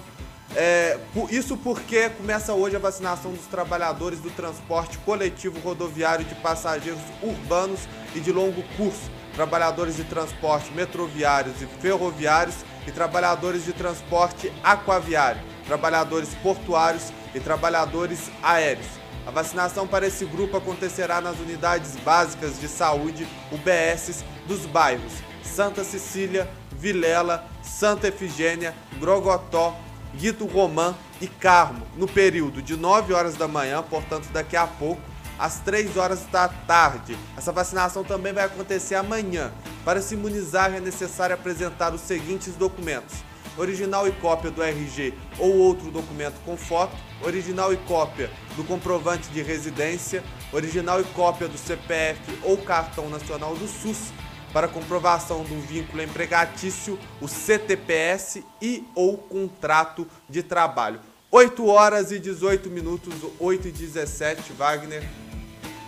É, 0.53 0.99
isso 1.29 1.55
porque 1.55 2.09
começa 2.09 2.53
hoje 2.53 2.75
a 2.75 2.79
vacinação 2.79 3.31
dos 3.31 3.45
trabalhadores 3.45 4.19
do 4.19 4.29
transporte 4.31 4.97
coletivo 4.97 5.57
rodoviário 5.61 6.25
de 6.25 6.35
passageiros 6.35 6.99
urbanos 7.23 7.79
e 8.13 8.19
de 8.19 8.33
longo 8.33 8.61
curso, 8.75 9.09
trabalhadores 9.33 9.95
de 9.95 10.03
transporte 10.03 10.69
metroviários 10.73 11.61
e 11.61 11.65
ferroviários 11.65 12.57
e 12.85 12.91
trabalhadores 12.91 13.63
de 13.63 13.71
transporte 13.71 14.51
aquaviário, 14.61 15.41
trabalhadores 15.65 16.33
portuários 16.43 17.13
e 17.33 17.39
trabalhadores 17.39 18.29
aéreos. 18.43 19.00
A 19.25 19.31
vacinação 19.31 19.87
para 19.87 20.07
esse 20.07 20.25
grupo 20.25 20.57
acontecerá 20.57 21.21
nas 21.21 21.39
unidades 21.39 21.95
básicas 21.97 22.59
de 22.59 22.67
saúde 22.67 23.27
UBSs 23.51 24.23
dos 24.47 24.65
bairros 24.65 25.13
Santa 25.43 25.83
Cecília, 25.83 26.49
Vilela, 26.71 27.45
Santa 27.61 28.07
Efigênia, 28.07 28.73
Grogotó, 28.99 29.75
Guito 30.15 30.45
Romã 30.45 30.95
e 31.19 31.27
Carmo, 31.27 31.85
no 31.95 32.07
período 32.07 32.61
de 32.61 32.75
9 32.75 33.13
horas 33.13 33.35
da 33.35 33.47
manhã, 33.47 33.83
portanto 33.83 34.29
daqui 34.31 34.55
a 34.55 34.65
pouco, 34.65 35.01
às 35.37 35.59
3 35.59 35.97
horas 35.97 36.25
da 36.31 36.47
tarde. 36.47 37.17
Essa 37.37 37.51
vacinação 37.51 38.03
também 38.03 38.33
vai 38.33 38.45
acontecer 38.45 38.95
amanhã. 38.95 39.51
Para 39.83 40.01
se 40.01 40.13
imunizar 40.13 40.73
é 40.73 40.79
necessário 40.79 41.35
apresentar 41.35 41.93
os 41.93 42.01
seguintes 42.01 42.55
documentos: 42.55 43.15
original 43.57 44.07
e 44.07 44.11
cópia 44.13 44.51
do 44.51 44.61
RG 44.61 45.13
ou 45.37 45.57
outro 45.57 45.91
documento 45.91 46.35
com 46.45 46.55
foto, 46.57 46.95
original 47.23 47.73
e 47.73 47.77
cópia 47.77 48.29
do 48.55 48.63
comprovante 48.63 49.29
de 49.29 49.41
residência, 49.41 50.23
original 50.51 51.01
e 51.01 51.03
cópia 51.05 51.47
do 51.47 51.57
CPF 51.57 52.19
ou 52.43 52.57
cartão 52.57 53.09
nacional 53.09 53.55
do 53.55 53.67
SUS 53.67 54.11
para 54.51 54.67
comprovação 54.67 55.43
do 55.43 55.59
vínculo 55.61 56.03
empregatício, 56.03 56.99
o 57.21 57.27
CTPS 57.27 58.43
e 58.61 58.85
ou 58.93 59.17
contrato 59.17 60.07
de 60.29 60.43
trabalho. 60.43 60.99
8 61.31 61.65
horas 61.65 62.11
e 62.11 62.19
18 62.19 62.69
minutos, 62.69 63.13
8 63.39 63.69
e 63.69 63.71
17, 63.71 64.51
Wagner. 64.53 65.07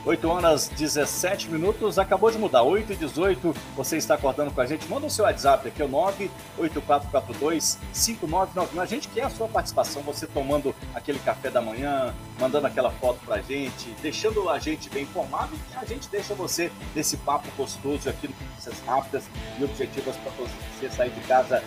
8 0.05 0.27
horas 0.27 0.67
17 0.67 1.49
minutos, 1.49 1.97
acabou 1.97 2.29
de 2.29 2.37
mudar, 2.37 2.61
8 2.63 2.91
e 2.91 2.95
18, 2.97 3.55
você 3.73 3.95
está 3.95 4.15
acordando 4.15 4.51
com 4.51 4.59
a 4.59 4.65
gente, 4.65 4.85
manda 4.89 5.05
o 5.05 5.09
seu 5.09 5.23
WhatsApp 5.23 5.69
aqui, 5.69 5.81
é 5.81 5.85
o 5.85 5.89
98442-5991, 6.59 8.81
a 8.81 8.85
gente 8.85 9.07
quer 9.07 9.23
a 9.23 9.29
sua 9.29 9.47
participação, 9.47 10.01
você 10.01 10.27
tomando 10.27 10.75
aquele 10.93 11.19
café 11.19 11.49
da 11.49 11.61
manhã, 11.61 12.13
mandando 12.37 12.67
aquela 12.67 12.91
foto 12.91 13.21
pra 13.25 13.41
gente, 13.41 13.95
deixando 14.01 14.49
a 14.49 14.59
gente 14.59 14.89
bem 14.89 15.03
informado, 15.03 15.57
e 15.71 15.75
a 15.77 15.85
gente 15.85 16.09
deixa 16.09 16.35
você 16.35 16.69
nesse 16.93 17.15
papo 17.17 17.47
gostoso 17.55 18.09
aqui 18.09 18.27
no 18.27 18.33
Notícias 18.63 18.79
Rápidas 18.85 19.23
e 19.57 19.63
Objetivas 19.63 20.15
para 20.17 20.31
você 20.31 20.89
sair 20.89 21.11
de 21.11 21.21
casa 21.21 21.63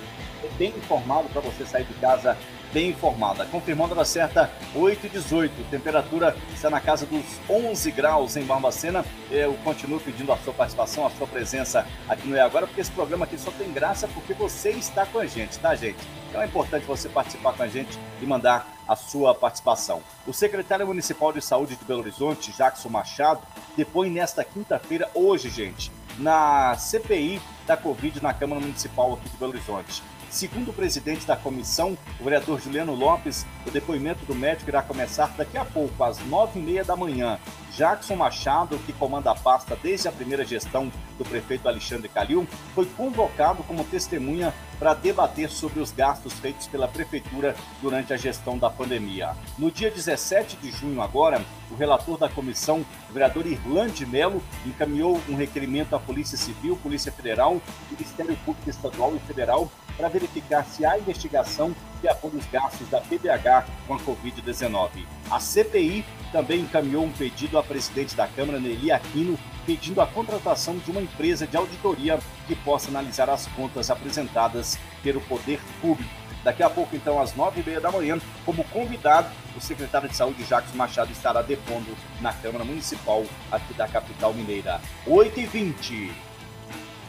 bem 0.59 0.75
informado, 0.77 1.29
para 1.31 1.41
você 1.41 1.65
sair 1.65 1.85
de 1.85 1.95
casa 1.95 2.37
bem 2.77 2.91
informada. 2.91 3.47
Confirmando 3.47 3.99
a 3.99 4.05
certa, 4.05 4.51
8 4.75 5.07
e 5.07 5.09
18. 5.09 5.71
Temperatura 5.71 6.37
está 6.53 6.69
na 6.69 6.79
casa 6.79 7.07
dos 7.07 7.25
11 7.49 7.91
graus 7.91 8.37
em 8.37 8.45
Barbacena. 8.45 9.03
Eu 9.31 9.55
continuo 9.65 9.99
pedindo 9.99 10.31
a 10.31 10.37
sua 10.37 10.53
participação, 10.53 11.07
a 11.07 11.11
sua 11.11 11.27
presença 11.27 11.87
aqui 12.07 12.29
no 12.29 12.37
É 12.37 12.43
Agora, 12.43 12.67
porque 12.67 12.83
esse 12.83 12.91
programa 12.91 13.25
aqui 13.25 13.39
só 13.39 13.51
tem 13.51 13.73
graça 13.73 14.07
porque 14.09 14.35
você 14.35 14.73
está 14.73 15.07
com 15.07 15.19
a 15.19 15.25
gente, 15.25 15.59
tá, 15.59 15.75
gente? 15.75 15.97
Então 16.29 16.43
é 16.43 16.45
importante 16.45 16.85
você 16.85 17.09
participar 17.09 17.55
com 17.55 17.63
a 17.63 17.67
gente 17.67 17.99
e 18.21 18.27
mandar 18.27 18.69
a 18.87 18.95
sua 18.95 19.35
participação. 19.35 20.03
O 20.27 20.35
secretário 20.35 20.87
municipal 20.87 21.33
de 21.33 21.41
saúde 21.41 21.77
de 21.77 21.85
Belo 21.87 22.01
Horizonte, 22.01 22.53
Jackson 22.53 22.91
Machado, 22.91 23.41
depõe 23.75 24.11
nesta 24.11 24.45
quinta-feira, 24.45 25.11
hoje, 25.15 25.49
gente, 25.49 25.91
na 26.19 26.77
CPI 26.77 27.41
da 27.67 27.75
Covid 27.75 28.23
na 28.23 28.35
Câmara 28.35 28.61
Municipal 28.61 29.15
aqui 29.15 29.31
de 29.31 29.37
Belo 29.39 29.53
Horizonte. 29.53 30.03
Segundo 30.31 30.71
o 30.71 30.75
presidente 30.75 31.27
da 31.27 31.37
comissão, 31.37 31.97
o 32.21 32.25
vereador 32.25 32.61
Juliano 32.61 32.95
Lopes, 32.95 33.47
o 33.67 33.71
depoimento 33.71 34.25
do 34.27 34.35
médico 34.35 34.69
irá 34.69 34.83
começar 34.83 35.35
daqui 35.37 35.57
a 35.57 35.65
pouco, 35.65 36.03
às 36.03 36.19
nove 36.27 36.59
e 36.59 36.63
meia 36.63 36.85
da 36.85 36.97
manhã. 36.97 37.39
Jackson 37.77 38.17
Machado, 38.17 38.79
que 38.79 38.93
comanda 38.95 39.31
a 39.31 39.35
pasta 39.35 39.77
desde 39.83 40.09
a 40.09 40.13
primeira 40.13 40.47
gestão 40.47 40.91
do 41.19 41.25
prefeito 41.27 41.69
Alexandre 41.69 42.09
Calil, 42.09 42.49
foi 42.75 42.87
convocado 42.87 43.63
como 43.65 43.85
testemunha 43.85 44.55
para 44.79 44.95
debater 44.95 45.51
sobre 45.51 45.81
os 45.81 45.93
gastos 45.93 46.33
feitos 46.35 46.67
pela 46.67 46.89
prefeitura 46.89 47.55
durante 47.83 48.15
a 48.15 48.17
gestão 48.17 48.57
da 48.57 48.71
pandemia. 48.71 49.37
No 49.59 49.71
dia 49.71 49.91
17 49.91 50.57
de 50.57 50.71
junho 50.71 51.03
agora, 51.03 51.45
o 51.71 51.75
relator 51.75 52.17
da 52.17 52.31
comissão, 52.31 52.85
o 53.11 53.13
vereador 53.13 53.47
Irlande 53.47 54.07
Melo, 54.07 54.43
encaminhou 54.65 55.21
um 55.29 55.37
requerimento 55.37 55.95
à 55.95 56.01
Polícia 56.01 56.39
Civil, 56.39 56.79
Polícia 56.83 57.13
Federal, 57.13 57.61
Ministério 57.91 58.37
Público 58.45 58.71
Estadual 58.71 59.15
e 59.15 59.19
Federal 59.21 59.71
para 59.97 60.09
verificar 60.09 60.65
se 60.65 60.85
há 60.85 60.99
investigação 60.99 61.75
de 62.01 62.09
acordo 62.09 62.39
os 62.39 62.47
gastos 62.47 62.89
da 62.89 63.01
PBH 63.01 63.67
com 63.87 63.95
a 63.95 63.99
Covid-19. 63.99 64.91
A 65.31 65.41
CPI 65.41 66.05
também 66.33 66.61
encaminhou 66.61 67.05
um 67.05 67.13
pedido 67.13 67.59
à 67.59 67.63
presidente 67.63 68.15
da 68.15 68.27
Câmara, 68.27 68.61
Nelly 68.61 68.91
Aquino, 68.91 69.39
pedindo 69.65 70.01
a 70.01 70.07
contratação 70.07 70.79
de 70.79 70.91
uma 70.91 71.01
empresa 71.01 71.47
de 71.47 71.57
auditoria 71.57 72.19
que 72.47 72.55
possa 72.55 72.89
analisar 72.89 73.29
as 73.29 73.47
contas 73.49 73.91
apresentadas 73.91 74.79
pelo 75.03 75.21
poder 75.23 75.61
público. 75.81 76.27
Daqui 76.45 76.63
a 76.63 76.71
pouco, 76.71 76.95
então, 76.95 77.21
às 77.21 77.35
nove 77.35 77.61
e 77.61 77.65
meia 77.65 77.81
da 77.81 77.91
manhã, 77.91 78.19
como 78.45 78.63
convidado, 78.65 79.29
o 79.57 79.61
secretário 79.61 80.09
de 80.09 80.15
Saúde, 80.15 80.45
Jacques 80.45 80.73
Machado, 80.75 81.11
estará 81.11 81.43
depondo 81.43 81.97
na 82.21 82.33
Câmara 82.33 82.65
Municipal 82.65 83.25
aqui 83.51 83.75
da 83.75 83.89
capital 83.89 84.33
mineira. 84.33 84.81
8 85.07 85.41
e 85.41 85.45
20 85.45 86.26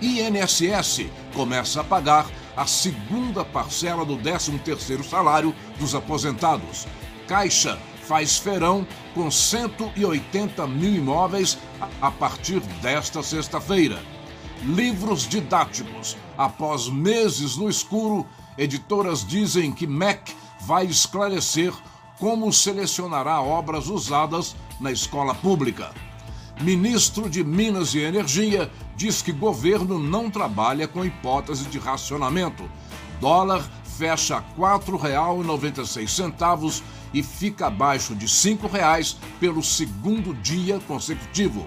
INSS 0.00 1.06
começa 1.34 1.80
a 1.80 1.84
pagar 1.84 2.26
a 2.58 2.66
segunda 2.66 3.44
parcela 3.44 4.04
do 4.04 4.16
13º 4.16 5.04
salário 5.04 5.54
dos 5.78 5.94
aposentados. 5.94 6.88
Caixa 7.28 7.78
faz 8.02 8.36
feirão 8.36 8.84
com 9.14 9.30
180 9.30 10.66
mil 10.66 10.92
imóveis 10.92 11.56
a 12.02 12.10
partir 12.10 12.58
desta 12.82 13.22
sexta-feira. 13.22 14.02
Livros 14.64 15.28
didáticos. 15.28 16.16
Após 16.36 16.88
meses 16.88 17.56
no 17.56 17.68
escuro, 17.68 18.26
editoras 18.56 19.24
dizem 19.24 19.70
que 19.70 19.86
MEC 19.86 20.34
vai 20.62 20.84
esclarecer 20.86 21.72
como 22.18 22.52
selecionará 22.52 23.40
obras 23.40 23.86
usadas 23.86 24.56
na 24.80 24.90
escola 24.90 25.32
pública. 25.32 25.92
Ministro 26.60 27.30
de 27.30 27.44
Minas 27.44 27.94
e 27.94 28.00
Energia 28.00 28.68
diz 28.96 29.22
que 29.22 29.30
governo 29.30 29.96
não 29.96 30.28
trabalha 30.28 30.88
com 30.88 31.04
hipótese 31.04 31.66
de 31.66 31.78
racionamento. 31.78 32.68
Dólar 33.20 33.62
fecha 33.96 34.38
R$ 34.38 34.44
4,96 34.58 36.82
e 37.14 37.22
fica 37.22 37.68
abaixo 37.68 38.12
de 38.14 38.26
R$ 38.26 38.32
5,00 38.32 39.16
pelo 39.38 39.62
segundo 39.62 40.34
dia 40.34 40.80
consecutivo. 40.80 41.64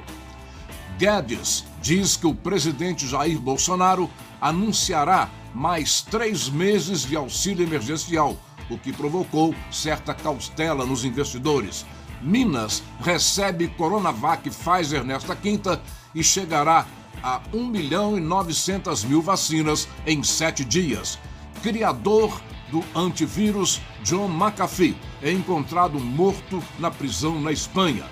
Guedes 0.97 1.63
diz 1.81 2.17
que 2.17 2.27
o 2.27 2.35
presidente 2.35 3.07
Jair 3.07 3.39
Bolsonaro 3.39 4.09
anunciará 4.41 5.29
mais 5.55 6.01
três 6.01 6.49
meses 6.49 7.03
de 7.03 7.15
auxílio 7.15 7.65
emergencial, 7.65 8.35
o 8.69 8.77
que 8.77 8.91
provocou 8.91 9.55
certa 9.71 10.13
cautela 10.13 10.85
nos 10.85 11.05
investidores. 11.05 11.85
Minas 12.21 12.83
recebe 12.99 13.67
Coronavac 13.69 14.49
Pfizer 14.49 15.03
nesta 15.03 15.35
quinta 15.35 15.81
e 16.13 16.23
chegará 16.23 16.85
a 17.23 17.41
1 17.53 17.65
milhão 17.67 18.17
e 18.17 18.21
900 18.21 19.03
mil 19.03 19.21
vacinas 19.21 19.87
em 20.05 20.23
sete 20.23 20.63
dias. 20.63 21.19
Criador 21.61 22.41
do 22.71 22.83
antivírus 22.95 23.81
John 24.03 24.29
McAfee 24.29 24.95
é 25.21 25.31
encontrado 25.31 25.99
morto 25.99 26.63
na 26.79 26.89
prisão 26.89 27.39
na 27.39 27.51
Espanha. 27.51 28.05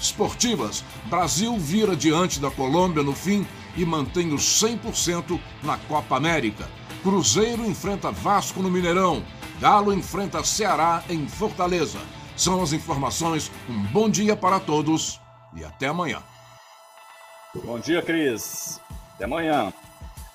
Esportivas: 0.00 0.84
Brasil 1.06 1.56
vira 1.58 1.94
diante 1.94 2.40
da 2.40 2.50
Colômbia 2.50 3.02
no 3.02 3.12
fim 3.12 3.46
e 3.76 3.84
mantém 3.84 4.32
os 4.32 4.42
100% 4.42 5.38
na 5.62 5.76
Copa 5.76 6.16
América. 6.16 6.68
Cruzeiro 7.02 7.64
enfrenta 7.64 8.10
Vasco 8.10 8.62
no 8.62 8.70
Mineirão. 8.70 9.22
Galo 9.60 9.92
enfrenta 9.92 10.42
Ceará 10.42 11.04
em 11.08 11.26
Fortaleza. 11.28 11.98
São 12.36 12.62
as 12.62 12.72
informações. 12.72 13.50
Um 13.68 13.82
bom 13.84 14.10
dia 14.10 14.36
para 14.36 14.60
todos 14.60 15.20
e 15.54 15.64
até 15.64 15.88
amanhã. 15.88 16.22
Bom 17.64 17.78
dia, 17.78 18.02
Cris. 18.02 18.80
Até 19.14 19.24
amanhã. 19.24 19.72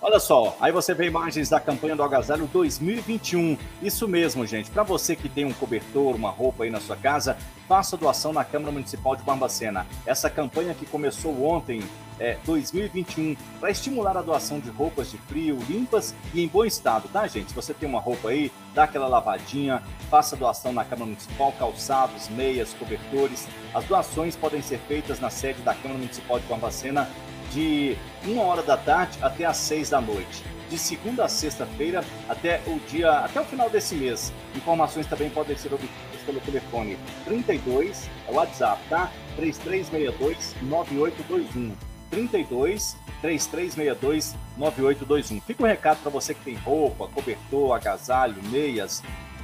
Olha 0.04 0.20
só, 0.20 0.58
aí 0.60 0.72
você 0.72 0.96
vê 0.96 1.06
imagens 1.06 1.48
da 1.48 1.60
campanha 1.60 1.96
do 1.96 2.02
Agasalho 2.02 2.48
2021. 2.48 3.56
Isso 3.84 4.08
mesmo, 4.08 4.48
gente. 4.48 4.72
Para 4.72 4.82
você 4.82 5.16
que 5.16 5.30
tem 5.30 5.46
um 5.46 5.54
cobertor, 5.54 6.16
uma 6.16 6.32
roupa 6.32 6.64
aí 6.64 6.72
na 6.72 6.80
sua 6.80 6.96
casa, 6.96 7.38
faça 7.68 7.96
doação 7.96 8.34
na 8.34 8.44
Câmara 8.44 8.72
Municipal 8.72 9.16
de 9.16 9.22
Barbacena. 9.22 9.86
Essa 10.04 10.28
campanha 10.28 10.74
que 10.74 10.88
começou 10.88 11.46
ontem, 11.46 11.84
é, 12.22 12.38
2021, 12.46 13.36
para 13.60 13.72
estimular 13.72 14.16
a 14.16 14.22
doação 14.22 14.60
de 14.60 14.70
roupas 14.70 15.10
de 15.10 15.18
frio, 15.18 15.58
limpas 15.68 16.14
e 16.36 16.44
em 16.44 16.48
bom 16.48 16.64
estado, 16.64 17.10
tá, 17.12 17.26
gente? 17.26 17.50
Se 17.50 17.56
você 17.56 17.74
tem 17.74 17.90
uma 17.90 18.00
roupa 18.00 18.30
aí, 18.30 18.52
dá 18.76 18.84
aquela 18.84 19.08
lavadinha, 19.08 19.82
faça 20.08 20.36
doação 20.36 20.72
na 20.72 20.86
Câmara 20.86 21.08
Municipal, 21.08 21.52
calçados, 21.54 22.30
meias, 22.30 22.76
cobertores. 22.76 23.48
As 23.74 23.84
doações 23.86 24.36
podem 24.36 24.62
ser 24.62 24.78
feitas 24.88 25.20
na 25.20 25.32
sede 25.32 25.64
da 25.64 25.74
Câmara 25.74 25.98
Municipal 25.98 26.40
de 26.40 26.46
Barbacena 26.46 27.10
de 27.52 27.98
uma 28.24 28.44
hora 28.44 28.62
da 28.62 28.78
tarde 28.78 29.18
até 29.20 29.46
às 29.46 29.58
seis 29.58 29.90
da 29.90 30.00
noite. 30.00 30.44
De 30.70 30.78
segunda 30.78 31.26
a 31.26 31.28
sexta-feira 31.28 32.06
até 32.30 32.62
o 32.68 32.80
dia, 32.88 33.12
até 33.12 33.42
o 33.42 33.46
final 33.46 33.68
desse 33.68 33.96
mês. 33.96 34.32
Informações 34.56 35.08
também 35.08 35.32
podem 35.32 35.58
ser 35.58 35.74
obtidas 35.74 36.22
pelo 36.24 36.40
telefone 36.40 37.00
32, 37.26 38.08
é 38.28 38.32
o 38.32 38.36
WhatsApp, 38.36 38.80
tá? 38.88 39.12
3362 39.36 40.56
9821. 40.62 41.91
32 42.12 42.96
3362 43.22 44.36
9821. 44.58 45.42
Fica 45.42 45.64
um 45.64 45.68
recado 45.68 46.00
para 46.02 46.12
você 46.12 46.36
que 46.36 46.44
tem 46.44 46.56
roupa, 46.56 47.08
cobertor, 47.08 47.74
agasalho, 47.74 48.36
meias, 48.44 49.02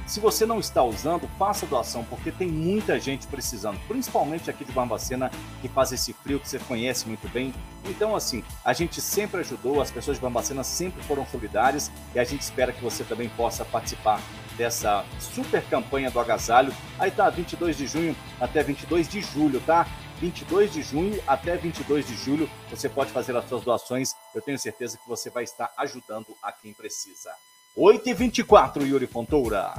se 0.08 0.20
você 0.20 0.46
não 0.46 0.58
está 0.58 0.82
usando, 0.82 1.28
faça 1.38 1.66
doação, 1.66 2.02
porque 2.02 2.32
tem 2.32 2.48
muita 2.48 2.98
gente 2.98 3.26
precisando, 3.26 3.78
principalmente 3.86 4.48
aqui 4.48 4.64
de 4.64 4.72
Barbacena, 4.72 5.30
que 5.60 5.68
faz 5.68 5.92
esse 5.92 6.14
frio 6.14 6.40
que 6.40 6.48
você 6.48 6.58
conhece 6.58 7.06
muito 7.06 7.28
bem. 7.28 7.52
Então, 7.84 8.16
assim, 8.16 8.42
a 8.64 8.72
gente 8.72 9.02
sempre 9.02 9.40
ajudou, 9.40 9.82
as 9.82 9.90
pessoas 9.90 10.16
de 10.16 10.22
Barbacena 10.22 10.64
sempre 10.64 11.02
foram 11.02 11.26
solidárias 11.26 11.92
e 12.14 12.18
a 12.18 12.24
gente 12.24 12.40
espera 12.40 12.72
que 12.72 12.82
você 12.82 13.04
também 13.04 13.28
possa 13.28 13.66
participar 13.66 14.18
dessa 14.56 15.04
super 15.20 15.62
campanha 15.64 16.10
do 16.10 16.18
agasalho. 16.18 16.72
Aí 16.98 17.10
tá, 17.10 17.28
22 17.28 17.76
de 17.76 17.86
junho 17.86 18.16
até 18.40 18.62
22 18.62 19.06
de 19.08 19.20
julho, 19.20 19.60
tá? 19.60 19.86
22 20.20 20.72
de 20.72 20.82
junho 20.82 21.22
até 21.26 21.56
22 21.56 22.06
de 22.06 22.14
julho, 22.16 22.50
você 22.70 22.88
pode 22.88 23.10
fazer 23.10 23.36
as 23.36 23.48
suas 23.48 23.62
doações. 23.62 24.14
Eu 24.34 24.42
tenho 24.42 24.58
certeza 24.58 24.98
que 24.98 25.08
você 25.08 25.30
vai 25.30 25.44
estar 25.44 25.72
ajudando 25.76 26.26
a 26.42 26.52
quem 26.52 26.72
precisa. 26.72 27.30
8h24, 27.76 28.86
Yuri 28.86 29.06
Fontoura. 29.06 29.74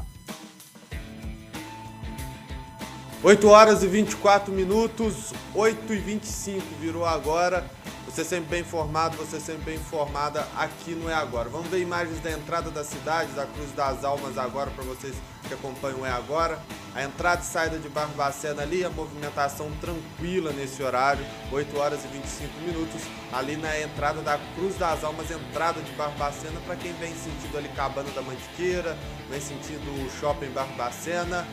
8 3.21 3.49
horas 3.49 3.84
e 3.84 3.88
24 3.88 4.54
minutos, 4.54 5.34
8 5.54 5.93
e 5.93 5.97
25 5.97 6.65
virou 6.80 7.06
agora. 7.06 7.69
Você 8.10 8.26
sempre 8.26 8.50
bem 8.50 8.62
informado, 8.62 9.15
você 9.17 9.39
sempre 9.39 9.65
bem 9.65 9.76
informada 9.76 10.48
aqui 10.58 10.95
no 10.95 11.08
É 11.08 11.13
Agora. 11.13 11.48
Vamos 11.48 11.67
ver 11.67 11.80
imagens 11.80 12.19
da 12.22 12.32
entrada 12.32 12.72
da 12.72 12.84
cidade, 12.84 13.32
da 13.34 13.45
Cruz 13.45 13.72
das 13.74 14.04
Almas 14.04 14.36
agora, 14.36 14.72
para 14.72 14.84
vocês 14.84 15.13
que 15.48 15.54
acompanham 15.54 16.02
o 16.02 16.06
É 16.08 16.10
Agora. 16.10 16.60
A 16.95 17.04
entrada 17.04 17.43
e 17.43 17.45
saída 17.45 17.78
de 17.78 17.88
Barbacena 17.88 18.63
ali, 18.63 18.84
a 18.84 18.89
movimentação 18.89 19.69
tranquila 19.80 20.52
nesse 20.52 20.82
horário, 20.82 21.24
8 21.52 21.78
horas 21.78 22.04
e 22.04 22.08
25 22.08 22.60
minutos, 22.62 23.02
ali 23.32 23.56
na 23.56 23.80
entrada 23.80 24.24
da 24.24 24.39
Cruz 24.56 24.76
das 24.76 25.04
Almas, 25.04 25.30
entrada 25.30 25.80
de 25.80 25.91
Barbacena, 25.91 26.60
para 26.65 26.76
quem 26.78 26.91
vem 26.93 27.13
sentido 27.13 27.60
ali 27.60 27.69
Cabana 27.69 28.10
da 28.10 28.24
Mantiqueira, 28.24 28.98
vem 29.30 29.39
sentido 29.39 29.88
o 30.04 30.10
Shopping 30.19 30.50
Barbacena 30.50 31.45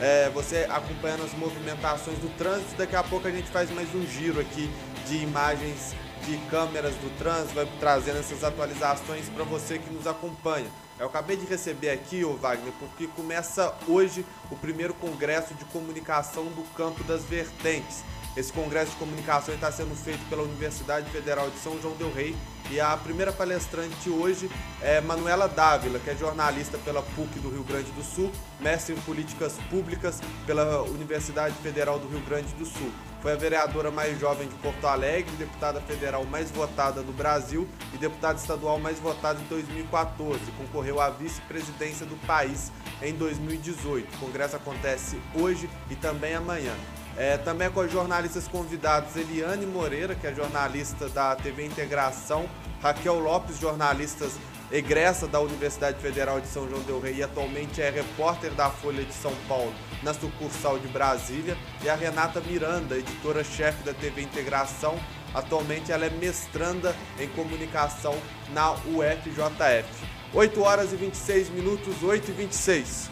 é, 0.00 0.28
você 0.30 0.66
acompanhando 0.70 1.24
as 1.24 1.32
movimentações 1.34 2.18
do 2.18 2.28
trânsito. 2.36 2.76
Daqui 2.76 2.96
a 2.96 3.02
pouco 3.02 3.28
a 3.28 3.30
gente 3.30 3.48
faz 3.48 3.70
mais 3.70 3.92
um 3.94 4.06
giro 4.06 4.40
aqui 4.40 4.70
de 5.06 5.16
imagens 5.18 5.94
de 6.24 6.38
câmeras 6.50 6.94
do 6.96 7.16
trânsito, 7.18 7.54
vai 7.54 7.68
trazendo 7.78 8.18
essas 8.18 8.42
atualizações 8.42 9.28
para 9.28 9.44
você 9.44 9.78
que 9.78 9.92
nos 9.92 10.06
acompanha. 10.06 10.66
Eu 10.98 11.06
acabei 11.06 11.36
de 11.36 11.44
receber 11.44 11.90
aqui, 11.90 12.24
o 12.24 12.36
Wagner, 12.36 12.72
porque 12.78 13.06
começa 13.08 13.74
hoje 13.88 14.24
o 14.50 14.56
primeiro 14.56 14.94
congresso 14.94 15.52
de 15.54 15.64
comunicação 15.66 16.44
do 16.46 16.62
Campo 16.74 17.02
das 17.04 17.24
Vertentes. 17.24 18.04
Esse 18.36 18.52
congresso 18.52 18.90
de 18.90 18.96
comunicação 18.96 19.54
está 19.54 19.70
sendo 19.70 19.94
feito 19.94 20.28
pela 20.28 20.42
Universidade 20.42 21.08
Federal 21.10 21.48
de 21.50 21.58
São 21.58 21.80
João 21.80 21.94
del 21.94 22.12
Rei 22.12 22.34
e 22.68 22.80
a 22.80 22.96
primeira 22.96 23.32
palestrante 23.32 24.10
hoje 24.10 24.50
é 24.82 25.00
Manuela 25.00 25.46
Dávila, 25.46 26.00
que 26.00 26.10
é 26.10 26.16
jornalista 26.16 26.76
pela 26.78 27.00
PUC 27.00 27.38
do 27.38 27.48
Rio 27.48 27.62
Grande 27.62 27.92
do 27.92 28.02
Sul, 28.02 28.32
mestre 28.58 28.92
em 28.92 29.00
políticas 29.02 29.56
públicas 29.70 30.20
pela 30.46 30.82
Universidade 30.82 31.54
Federal 31.62 32.00
do 32.00 32.08
Rio 32.08 32.20
Grande 32.22 32.52
do 32.54 32.66
Sul. 32.66 32.90
Foi 33.22 33.32
a 33.32 33.36
vereadora 33.36 33.92
mais 33.92 34.18
jovem 34.18 34.48
de 34.48 34.54
Porto 34.56 34.84
Alegre, 34.84 35.30
deputada 35.36 35.80
federal 35.82 36.24
mais 36.24 36.50
votada 36.50 37.02
do 37.02 37.12
Brasil 37.12 37.68
e 37.92 37.98
deputada 37.98 38.38
estadual 38.38 38.80
mais 38.80 38.98
votada 38.98 39.40
em 39.40 39.44
2014. 39.44 40.40
Concorreu 40.58 41.00
à 41.00 41.08
vice-presidência 41.08 42.04
do 42.04 42.16
país 42.26 42.72
em 43.00 43.14
2018. 43.14 44.12
O 44.16 44.18
congresso 44.18 44.56
acontece 44.56 45.20
hoje 45.34 45.70
e 45.88 45.94
também 45.94 46.34
amanhã. 46.34 46.74
É, 47.16 47.36
também 47.38 47.70
com 47.70 47.80
os 47.80 47.92
jornalistas 47.92 48.48
convidados 48.48 49.14
Eliane 49.14 49.66
Moreira, 49.66 50.14
que 50.14 50.26
é 50.26 50.34
jornalista 50.34 51.08
da 51.08 51.36
TV 51.36 51.64
Integração, 51.64 52.48
Raquel 52.82 53.18
Lopes, 53.18 53.58
jornalistas 53.58 54.32
egressa 54.72 55.28
da 55.28 55.40
Universidade 55.40 56.00
Federal 56.00 56.40
de 56.40 56.48
São 56.48 56.68
João 56.68 56.82
del 56.82 57.00
Rei 57.00 57.16
e 57.16 57.22
atualmente 57.22 57.80
é 57.80 57.90
repórter 57.90 58.50
da 58.52 58.68
Folha 58.68 59.04
de 59.04 59.12
São 59.12 59.32
Paulo 59.46 59.72
na 60.02 60.12
sucursal 60.12 60.78
de 60.78 60.88
Brasília, 60.88 61.56
e 61.82 61.88
a 61.88 61.94
Renata 61.94 62.40
Miranda, 62.40 62.96
editora-chefe 62.96 63.82
da 63.84 63.94
TV 63.94 64.22
Integração. 64.22 64.98
Atualmente 65.32 65.90
ela 65.90 66.04
é 66.04 66.10
mestranda 66.10 66.94
em 67.18 67.28
comunicação 67.28 68.14
na 68.52 68.72
UFJF. 68.72 69.88
8 70.32 70.62
horas 70.62 70.92
e 70.92 70.96
26 70.96 71.48
minutos, 71.50 72.02
8 72.02 72.30
e 72.30 72.34
26. 72.34 73.10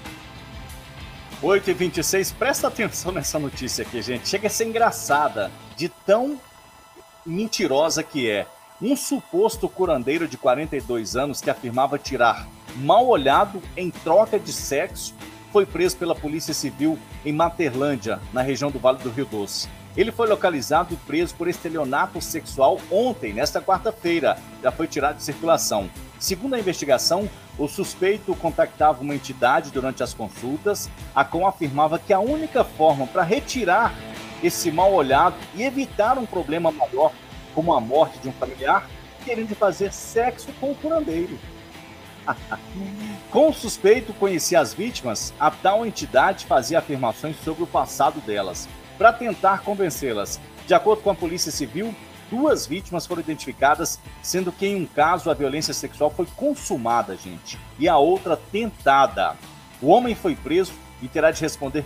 8 1.42 1.70
e 1.70 1.74
26, 1.74 2.30
presta 2.30 2.68
atenção 2.68 3.10
nessa 3.10 3.36
notícia 3.36 3.82
aqui, 3.82 4.00
gente. 4.00 4.28
Chega 4.28 4.46
a 4.46 4.50
ser 4.50 4.66
engraçada, 4.66 5.50
de 5.76 5.88
tão 5.88 6.40
mentirosa 7.26 8.00
que 8.04 8.30
é. 8.30 8.46
Um 8.80 8.94
suposto 8.94 9.68
curandeiro 9.68 10.28
de 10.28 10.36
42 10.36 11.16
anos 11.16 11.40
que 11.40 11.50
afirmava 11.50 11.98
tirar 11.98 12.46
mal 12.76 13.08
olhado 13.08 13.60
em 13.76 13.90
troca 13.90 14.38
de 14.38 14.52
sexo 14.52 15.14
foi 15.52 15.66
preso 15.66 15.96
pela 15.96 16.14
Polícia 16.14 16.54
Civil 16.54 16.96
em 17.24 17.32
Materlândia, 17.32 18.20
na 18.32 18.40
região 18.40 18.70
do 18.70 18.78
Vale 18.78 18.98
do 18.98 19.10
Rio 19.10 19.26
Doce. 19.26 19.68
Ele 19.96 20.12
foi 20.12 20.28
localizado 20.28 20.94
e 20.94 20.96
preso 20.96 21.34
por 21.34 21.48
estelionato 21.48 22.20
sexual 22.20 22.80
ontem, 22.90 23.32
nesta 23.32 23.60
quarta-feira. 23.60 24.38
Já 24.62 24.70
foi 24.70 24.86
tirado 24.86 25.16
de 25.16 25.24
circulação. 25.24 25.90
Segundo 26.18 26.54
a 26.54 26.58
investigação, 26.58 27.28
o 27.58 27.68
suspeito 27.68 28.34
contactava 28.34 29.02
uma 29.02 29.14
entidade 29.14 29.70
durante 29.70 30.02
as 30.02 30.14
consultas, 30.14 30.90
a 31.14 31.24
qual 31.24 31.46
afirmava 31.46 31.98
que 31.98 32.12
a 32.12 32.20
única 32.20 32.64
forma 32.64 33.06
para 33.06 33.22
retirar 33.22 33.94
esse 34.42 34.70
mal 34.70 34.92
olhado 34.92 35.36
e 35.54 35.62
evitar 35.62 36.18
um 36.18 36.26
problema 36.26 36.72
maior, 36.72 37.12
como 37.54 37.72
a 37.72 37.80
morte 37.80 38.18
de 38.18 38.28
um 38.28 38.32
familiar, 38.32 38.88
seria 39.24 39.44
de 39.44 39.54
fazer 39.54 39.92
sexo 39.92 40.48
com 40.60 40.72
o 40.72 40.74
curandeiro. 40.74 41.38
com 43.30 43.48
o 43.48 43.52
suspeito 43.52 44.12
conhecia 44.14 44.60
as 44.60 44.72
vítimas, 44.72 45.32
a 45.38 45.50
tal 45.50 45.84
entidade 45.86 46.46
fazia 46.46 46.78
afirmações 46.78 47.36
sobre 47.44 47.62
o 47.62 47.66
passado 47.66 48.20
delas, 48.20 48.68
para 48.96 49.12
tentar 49.12 49.62
convencê-las. 49.62 50.40
De 50.66 50.74
acordo 50.74 51.02
com 51.02 51.10
a 51.10 51.14
Polícia 51.14 51.52
Civil, 51.52 51.94
duas 52.32 52.66
vítimas 52.66 53.06
foram 53.06 53.20
identificadas, 53.20 54.00
sendo 54.22 54.50
que 54.50 54.66
em 54.66 54.74
um 54.74 54.86
caso 54.86 55.30
a 55.30 55.34
violência 55.34 55.74
sexual 55.74 56.10
foi 56.10 56.24
consumada, 56.34 57.14
gente, 57.14 57.58
e 57.78 57.86
a 57.86 57.98
outra 57.98 58.38
tentada. 58.38 59.36
O 59.82 59.88
homem 59.88 60.14
foi 60.14 60.34
preso 60.34 60.72
e 61.02 61.08
terá 61.08 61.30
de 61.30 61.42
responder 61.42 61.84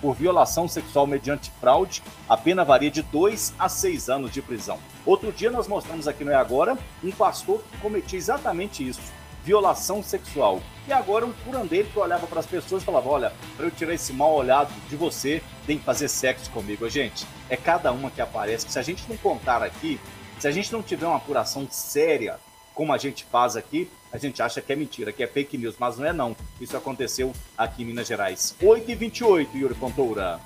por 0.00 0.14
violação 0.14 0.68
sexual 0.68 1.08
mediante 1.08 1.50
fraude. 1.60 2.04
A 2.28 2.36
pena 2.36 2.64
varia 2.64 2.90
de 2.90 3.02
2 3.02 3.54
a 3.58 3.68
6 3.68 4.08
anos 4.08 4.30
de 4.30 4.40
prisão. 4.40 4.78
Outro 5.04 5.32
dia 5.32 5.50
nós 5.50 5.66
mostramos 5.66 6.06
aqui 6.06 6.22
no 6.22 6.30
É 6.30 6.36
Agora 6.36 6.78
um 7.02 7.10
pastor 7.10 7.60
que 7.72 7.78
cometia 7.78 8.18
exatamente 8.18 8.86
isso 8.86 9.19
violação 9.44 10.02
sexual. 10.02 10.62
E 10.86 10.92
agora 10.92 11.26
um 11.26 11.32
curandeiro 11.32 11.88
que 11.88 11.98
olhava 11.98 12.26
para 12.26 12.40
as 12.40 12.46
pessoas 12.46 12.82
e 12.82 12.86
falava: 12.86 13.08
Olha, 13.08 13.32
para 13.56 13.66
eu 13.66 13.70
tirar 13.70 13.94
esse 13.94 14.12
mal 14.12 14.34
olhado 14.34 14.72
de 14.88 14.96
você, 14.96 15.42
tem 15.66 15.78
que 15.78 15.84
fazer 15.84 16.08
sexo 16.08 16.50
comigo. 16.50 16.88
Gente, 16.88 17.26
é 17.48 17.56
cada 17.56 17.92
uma 17.92 18.10
que 18.10 18.20
aparece. 18.20 18.70
Se 18.70 18.78
a 18.78 18.82
gente 18.82 19.04
não 19.08 19.16
contar 19.16 19.62
aqui, 19.62 20.00
se 20.38 20.48
a 20.48 20.50
gente 20.50 20.72
não 20.72 20.82
tiver 20.82 21.06
uma 21.06 21.16
apuração 21.16 21.66
séria, 21.70 22.38
como 22.74 22.92
a 22.92 22.98
gente 22.98 23.24
faz 23.24 23.56
aqui, 23.56 23.90
a 24.12 24.18
gente 24.18 24.42
acha 24.42 24.60
que 24.60 24.72
é 24.72 24.76
mentira, 24.76 25.12
que 25.12 25.22
é 25.22 25.26
fake 25.26 25.56
news, 25.58 25.76
mas 25.78 25.98
não 25.98 26.06
é 26.06 26.12
não. 26.12 26.34
Isso 26.60 26.76
aconteceu 26.76 27.32
aqui 27.56 27.82
em 27.82 27.86
Minas 27.86 28.08
Gerais. 28.08 28.54
8h28, 28.60 29.48
Yuri 29.54 29.74
Fontoura. 29.74 30.40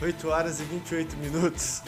8 0.00 0.28
horas 0.28 0.60
e 0.60 0.64
28 0.64 1.16
minutos. 1.16 1.82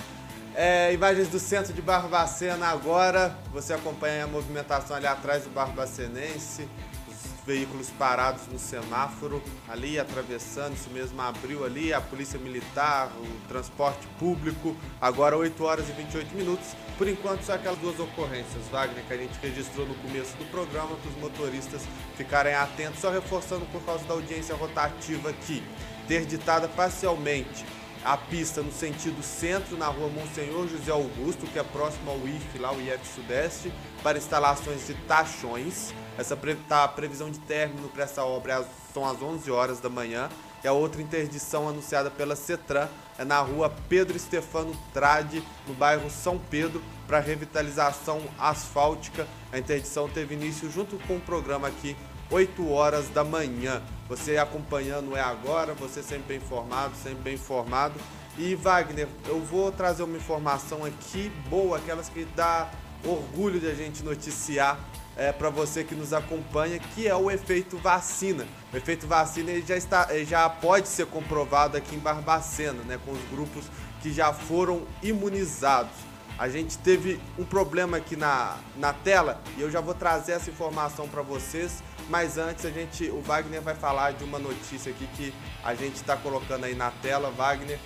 É, 0.59 0.91
imagens 0.95 1.29
do 1.29 1.39
centro 1.39 1.75
de 1.75 1.83
Barbacena 1.83 2.69
agora. 2.69 3.37
Você 3.53 3.75
acompanha 3.75 4.25
a 4.25 4.27
movimentação 4.27 4.97
ali 4.97 5.07
atrás 5.07 5.45
do 5.45 5.51
Barbacenense. 5.51 6.67
Os 7.07 7.45
veículos 7.47 7.91
parados 7.91 8.47
no 8.51 8.59
semáforo, 8.59 9.43
ali 9.69 9.99
atravessando, 9.99 10.73
isso 10.73 10.89
mesmo 10.89 11.21
abriu 11.21 11.63
ali. 11.63 11.93
A 11.93 12.01
polícia 12.01 12.39
militar, 12.39 13.13
o 13.19 13.49
transporte 13.49 14.07
público. 14.19 14.75
Agora 14.99 15.37
8 15.37 15.63
horas 15.63 15.91
e 15.91 15.93
28 15.93 16.35
minutos. 16.35 16.69
Por 16.97 17.07
enquanto, 17.07 17.43
só 17.43 17.53
aquelas 17.53 17.79
duas 17.79 18.01
ocorrências, 18.01 18.67
Wagner, 18.73 19.05
que 19.07 19.13
a 19.13 19.19
gente 19.19 19.39
registrou 19.43 19.87
no 19.87 19.95
começo 19.97 20.35
do 20.39 20.51
programa, 20.51 20.97
para 20.97 21.11
os 21.11 21.17
motoristas 21.19 21.83
ficarem 22.17 22.55
atentos. 22.55 23.01
Só 23.01 23.11
reforçando 23.11 23.67
por 23.67 23.85
causa 23.85 24.07
da 24.07 24.15
audiência 24.15 24.55
rotativa 24.55 25.29
aqui. 25.29 25.63
Interditada 26.05 26.67
parcialmente 26.67 27.77
a 28.07 28.17
pista 28.17 28.63
no 28.63 28.71
sentido 28.71 29.21
centro, 29.21 29.77
na 29.77 29.89
rua 29.89 30.09
Monsenhor 30.09 30.69
José 30.69 30.93
Augusto, 30.93 31.45
que 31.45 31.59
é 31.59 31.65
próximo 31.65 32.09
ao 32.09 32.19
IF, 32.19 32.57
lá 32.57 32.73
o 32.73 32.81
IF 32.81 33.05
Sudeste, 33.05 33.73
para 34.01 34.17
instalações 34.17 34.87
de 34.87 34.95
tachões. 35.09 35.93
Essa 36.17 36.37
pre 36.37 36.55
tá, 36.55 36.87
previsão 36.87 37.33
de 37.33 37.41
término 37.41 37.89
para 37.89 38.05
essa 38.05 38.25
obra 38.25 38.61
é 38.61 38.65
são 38.95 39.05
às 39.05 39.21
11 39.21 39.51
horas 39.51 39.81
da 39.81 39.89
manhã. 39.89 40.29
E 40.63 40.69
a 40.69 40.73
outra 40.73 41.03
interdição 41.03 41.69
anunciada 41.69 42.09
pela 42.09 42.37
CETRAN 42.37 42.89
é 43.19 43.25
na 43.25 43.41
rua 43.41 43.75
Pedro 43.89 44.17
Stefano 44.17 44.73
Trade, 44.95 45.43
no 45.67 45.75
bairro 45.75 46.09
São 46.09 46.39
Pedro, 46.39 46.81
para 47.09 47.19
revitalização 47.19 48.23
asfáltica. 48.39 49.27
A 49.53 49.59
interdição 49.59 50.09
teve 50.09 50.35
início 50.35 50.71
junto 50.71 50.97
com 51.09 51.17
o 51.17 51.21
programa 51.21 51.67
aqui 51.67 51.97
8 52.31 52.71
horas 52.71 53.09
da 53.09 53.25
manhã. 53.25 53.83
Você 54.09 54.37
acompanhando 54.37 55.17
é 55.17 55.21
agora, 55.21 55.75
você 55.75 56.03
sempre 56.03 56.29
bem 56.29 56.37
informado, 56.39 56.95
sempre 57.03 57.23
bem 57.23 57.35
informado. 57.35 57.95
E 58.39 58.55
Wagner, 58.55 59.09
eu 59.27 59.41
vou 59.41 59.73
trazer 59.73 60.03
uma 60.03 60.17
informação 60.17 60.85
aqui 60.85 61.31
boa, 61.49 61.79
aquelas 61.79 62.09
que 62.09 62.25
dá 62.37 62.71
orgulho 63.05 63.59
de 63.59 63.69
a 63.69 63.75
gente 63.75 64.03
noticiar 64.03 64.79
é, 65.17 65.33
para 65.33 65.49
você 65.49 65.83
que 65.83 65.95
nos 65.95 66.13
acompanha, 66.13 66.79
que 66.79 67.09
é 67.09 67.15
o 67.15 67.31
efeito 67.31 67.79
vacina. 67.79 68.47
O 68.73 68.77
efeito 68.77 69.07
vacina 69.07 69.51
ele 69.51 69.65
já, 69.67 69.77
está, 69.77 70.09
ele 70.11 70.27
já 70.27 70.49
pode 70.49 70.89
ser 70.89 71.07
comprovado 71.07 71.77
aqui 71.77 71.97
em 71.97 71.99
Barbacena, 71.99 72.83
né, 72.83 72.99
com 73.05 73.13
os 73.13 73.23
grupos 73.31 73.65
que 74.03 74.13
já 74.13 74.33
foram 74.33 74.83
imunizados. 75.03 75.95
A 76.39 76.51
gente 76.51 76.77
teve 76.77 77.19
um 77.39 77.45
problema 77.45 77.97
aqui 77.97 78.15
na, 78.15 78.59
na 78.77 78.93
tela 78.93 79.41
e 79.57 79.63
eu 79.63 79.71
já 79.71 79.81
vou 79.81 79.95
trazer 79.95 80.33
essa 80.33 80.51
informação 80.51 81.09
para 81.09 81.23
vocês. 81.23 81.83
Mas 82.09 82.39
antes 82.39 82.65
a 82.65 82.71
gente, 82.71 83.09
o 83.11 83.21
Wagner 83.21 83.61
vai 83.61 83.75
falar 83.75 84.13
de 84.13 84.25
uma 84.25 84.39
notícia 84.39 84.91
aqui 84.91 85.07
que 85.17 85.35
a 85.65 85.75
gente 85.75 85.97
está 85.97 86.17
colocando 86.17 86.65
aí 86.65 86.75
na 86.75 86.91
tela, 86.91 87.31
Wagner. 87.31 87.79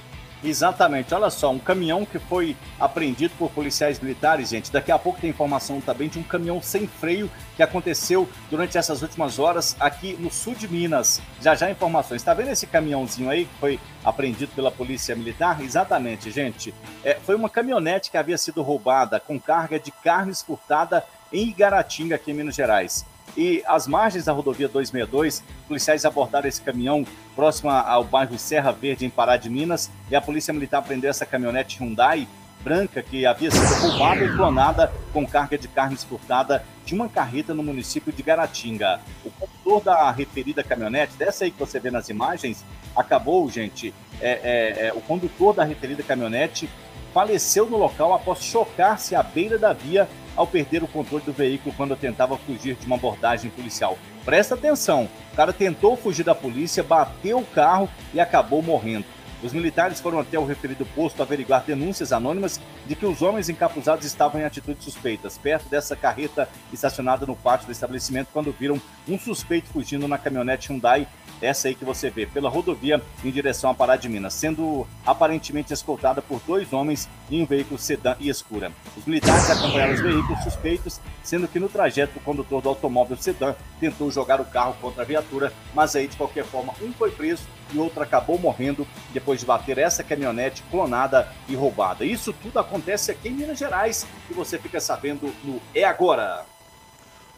Exatamente, 0.42 1.14
olha 1.14 1.28
só, 1.28 1.50
um 1.50 1.58
caminhão 1.58 2.06
que 2.06 2.18
foi 2.18 2.56
apreendido 2.78 3.34
por 3.38 3.50
policiais 3.50 4.00
militares, 4.00 4.48
gente. 4.48 4.72
Daqui 4.72 4.90
a 4.90 4.98
pouco 4.98 5.20
tem 5.20 5.28
informação 5.28 5.82
também 5.82 6.08
de 6.08 6.18
um 6.18 6.22
caminhão 6.22 6.62
sem 6.62 6.86
freio 6.86 7.30
que 7.56 7.62
aconteceu 7.62 8.26
durante 8.50 8.78
essas 8.78 9.02
últimas 9.02 9.38
horas 9.38 9.76
aqui 9.78 10.16
no 10.18 10.30
sul 10.32 10.54
de 10.54 10.66
Minas. 10.66 11.20
Já 11.42 11.54
já 11.54 11.70
informações. 11.70 12.22
Está 12.22 12.32
vendo 12.32 12.48
esse 12.50 12.66
caminhãozinho 12.66 13.28
aí 13.28 13.44
que 13.44 13.54
foi 13.60 13.78
apreendido 14.02 14.52
pela 14.54 14.70
polícia 14.70 15.14
militar? 15.14 15.60
Exatamente, 15.60 16.30
gente. 16.30 16.74
É, 17.04 17.18
foi 17.22 17.34
uma 17.34 17.50
caminhonete 17.50 18.10
que 18.10 18.16
havia 18.16 18.38
sido 18.38 18.62
roubada 18.62 19.20
com 19.20 19.38
carga 19.38 19.78
de 19.78 19.90
carne 19.90 20.34
furtada 20.34 21.04
em 21.30 21.48
Igaratinga, 21.48 22.16
aqui 22.16 22.30
em 22.30 22.34
Minas 22.34 22.54
Gerais. 22.54 23.04
E 23.36 23.62
às 23.66 23.86
margens 23.86 24.24
da 24.24 24.32
rodovia 24.32 24.68
262, 24.68 25.42
policiais 25.66 26.04
abordaram 26.04 26.48
esse 26.48 26.60
caminhão 26.60 27.04
próximo 27.34 27.70
ao 27.70 28.04
bairro 28.04 28.38
Serra 28.38 28.72
Verde, 28.72 29.06
em 29.06 29.10
Pará 29.10 29.36
de 29.36 29.48
Minas, 29.48 29.90
e 30.10 30.16
a 30.16 30.20
polícia 30.20 30.52
militar 30.52 30.82
prendeu 30.82 31.10
essa 31.10 31.24
caminhonete 31.24 31.78
Hyundai 31.80 32.26
branca 32.62 33.02
que 33.02 33.24
havia 33.26 33.50
sido 33.50 33.64
roubada 33.80 34.24
e 34.24 34.36
clonada 34.36 34.92
com 35.12 35.26
carga 35.26 35.56
de 35.56 35.66
carne 35.66 35.94
exportada 35.94 36.64
de 36.84 36.94
uma 36.94 37.08
carreta 37.08 37.54
no 37.54 37.62
município 37.62 38.12
de 38.12 38.22
Garatinga. 38.22 39.00
O 39.24 39.30
condutor 39.30 39.82
da 39.82 40.10
referida 40.10 40.62
caminhonete, 40.62 41.14
dessa 41.16 41.44
aí 41.44 41.50
que 41.50 41.58
você 41.58 41.80
vê 41.80 41.90
nas 41.90 42.08
imagens, 42.08 42.64
acabou, 42.94 43.48
gente, 43.50 43.94
é, 44.20 44.30
é, 44.30 44.86
é, 44.88 44.92
o 44.94 45.00
condutor 45.00 45.54
da 45.54 45.64
referida 45.64 46.02
caminhonete 46.02 46.68
faleceu 47.12 47.66
no 47.66 47.76
local 47.76 48.14
após 48.14 48.42
chocar-se 48.42 49.14
à 49.14 49.22
beira 49.22 49.58
da 49.58 49.72
via 49.72 50.08
ao 50.36 50.46
perder 50.46 50.82
o 50.82 50.88
controle 50.88 51.24
do 51.24 51.32
veículo 51.32 51.74
quando 51.76 51.96
tentava 51.96 52.36
fugir 52.38 52.74
de 52.76 52.86
uma 52.86 52.96
abordagem 52.96 53.50
policial. 53.50 53.98
Presta 54.24 54.54
atenção, 54.54 55.08
o 55.32 55.36
cara 55.36 55.52
tentou 55.52 55.96
fugir 55.96 56.24
da 56.24 56.34
polícia, 56.34 56.82
bateu 56.82 57.38
o 57.38 57.46
carro 57.46 57.88
e 58.14 58.20
acabou 58.20 58.62
morrendo. 58.62 59.04
Os 59.42 59.52
militares 59.54 60.00
foram 60.00 60.18
até 60.18 60.38
o 60.38 60.44
referido 60.44 60.84
posto 60.84 61.22
averiguar 61.22 61.64
denúncias 61.64 62.12
anônimas 62.12 62.60
de 62.86 62.94
que 62.94 63.06
os 63.06 63.22
homens 63.22 63.48
encapuzados 63.48 64.04
estavam 64.04 64.40
em 64.40 64.44
atitudes 64.44 64.84
suspeitas, 64.84 65.38
perto 65.38 65.68
dessa 65.68 65.96
carreta 65.96 66.48
estacionada 66.70 67.24
no 67.24 67.34
pátio 67.34 67.66
do 67.66 67.72
estabelecimento, 67.72 68.28
quando 68.32 68.52
viram 68.52 68.80
um 69.08 69.18
suspeito 69.18 69.68
fugindo 69.70 70.06
na 70.06 70.18
caminhonete 70.18 70.70
Hyundai 70.70 71.08
essa 71.40 71.68
aí 71.68 71.74
que 71.74 71.84
você 71.84 72.10
vê, 72.10 72.26
pela 72.26 72.48
rodovia 72.48 73.02
em 73.24 73.30
direção 73.30 73.70
a 73.70 73.74
Pará 73.74 73.96
de 73.96 74.08
Minas, 74.08 74.34
sendo 74.34 74.86
aparentemente 75.04 75.72
escoltada 75.72 76.20
por 76.20 76.40
dois 76.46 76.72
homens 76.72 77.08
em 77.30 77.42
um 77.42 77.46
veículo 77.46 77.78
sedã 77.78 78.16
e 78.18 78.28
escura. 78.28 78.72
Os 78.96 79.04
militares 79.04 79.50
acompanharam 79.50 79.94
os 79.94 80.00
veículos 80.00 80.42
suspeitos, 80.42 81.00
sendo 81.22 81.48
que 81.48 81.58
no 81.58 81.68
trajeto 81.68 82.18
o 82.18 82.22
condutor 82.22 82.62
do 82.62 82.68
automóvel 82.68 83.16
sedã 83.16 83.54
tentou 83.78 84.10
jogar 84.10 84.40
o 84.40 84.44
carro 84.44 84.76
contra 84.80 85.02
a 85.02 85.06
viatura, 85.06 85.52
mas 85.74 85.96
aí 85.96 86.08
de 86.08 86.16
qualquer 86.16 86.44
forma 86.44 86.72
um 86.82 86.92
foi 86.92 87.10
preso 87.10 87.42
e 87.72 87.78
outro 87.78 88.02
acabou 88.02 88.38
morrendo 88.38 88.86
depois 89.12 89.40
de 89.40 89.46
bater 89.46 89.78
essa 89.78 90.02
caminhonete 90.02 90.62
clonada 90.70 91.28
e 91.48 91.54
roubada. 91.54 92.04
Isso 92.04 92.32
tudo 92.32 92.58
acontece 92.58 93.10
aqui 93.10 93.28
em 93.28 93.32
Minas 93.32 93.58
Gerais 93.58 94.06
e 94.28 94.34
você 94.34 94.58
fica 94.58 94.80
sabendo 94.80 95.32
no 95.44 95.60
É 95.74 95.84
Agora. 95.84 96.44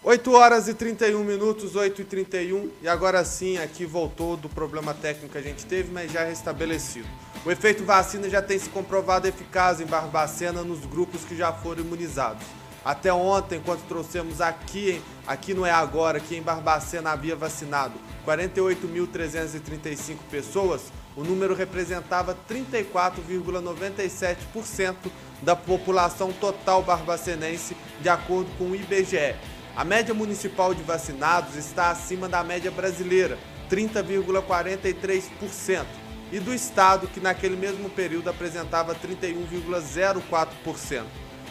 8 0.04 0.32
horas 0.32 0.66
e 0.66 0.74
31 0.74 1.22
minutos, 1.22 1.76
8 1.76 2.02
e 2.02 2.04
31 2.04 2.68
e 2.82 2.88
agora 2.88 3.24
sim 3.24 3.58
aqui 3.58 3.86
voltou 3.86 4.36
do 4.36 4.48
problema 4.48 4.92
técnico 4.92 5.30
que 5.30 5.38
a 5.38 5.42
gente 5.42 5.64
teve, 5.64 5.92
mas 5.92 6.10
já 6.10 6.24
restabelecido. 6.24 7.06
O 7.46 7.52
efeito 7.52 7.84
vacina 7.84 8.28
já 8.28 8.42
tem 8.42 8.58
se 8.58 8.68
comprovado 8.68 9.28
eficaz 9.28 9.80
em 9.80 9.86
Barbacena 9.86 10.64
nos 10.64 10.84
grupos 10.84 11.22
que 11.22 11.36
já 11.36 11.52
foram 11.52 11.84
imunizados. 11.84 12.44
Até 12.84 13.12
ontem, 13.12 13.58
enquanto 13.58 13.82
trouxemos 13.82 14.40
aqui, 14.40 15.00
aqui 15.24 15.54
não 15.54 15.64
é 15.64 15.70
agora, 15.70 16.18
aqui 16.18 16.34
em 16.34 16.42
Barbacena 16.42 17.10
havia 17.10 17.36
vacinado 17.36 17.94
48.335 18.26 20.16
pessoas, 20.28 20.82
o 21.16 21.22
número 21.22 21.54
representava 21.54 22.36
34,97% 22.50 24.96
da 25.42 25.54
população 25.54 26.32
total 26.32 26.82
barbacenense, 26.82 27.76
de 28.00 28.08
acordo 28.08 28.50
com 28.58 28.64
o 28.64 28.74
IBGE. 28.74 29.36
A 29.74 29.84
média 29.84 30.12
municipal 30.12 30.74
de 30.74 30.82
vacinados 30.82 31.56
está 31.56 31.90
acima 31.90 32.28
da 32.28 32.44
média 32.44 32.70
brasileira, 32.70 33.38
30,43%, 33.70 35.86
e 36.30 36.38
do 36.38 36.54
estado, 36.54 37.06
que 37.06 37.20
naquele 37.20 37.56
mesmo 37.56 37.88
período 37.88 38.28
apresentava 38.28 38.94
31,04%. 38.94 41.04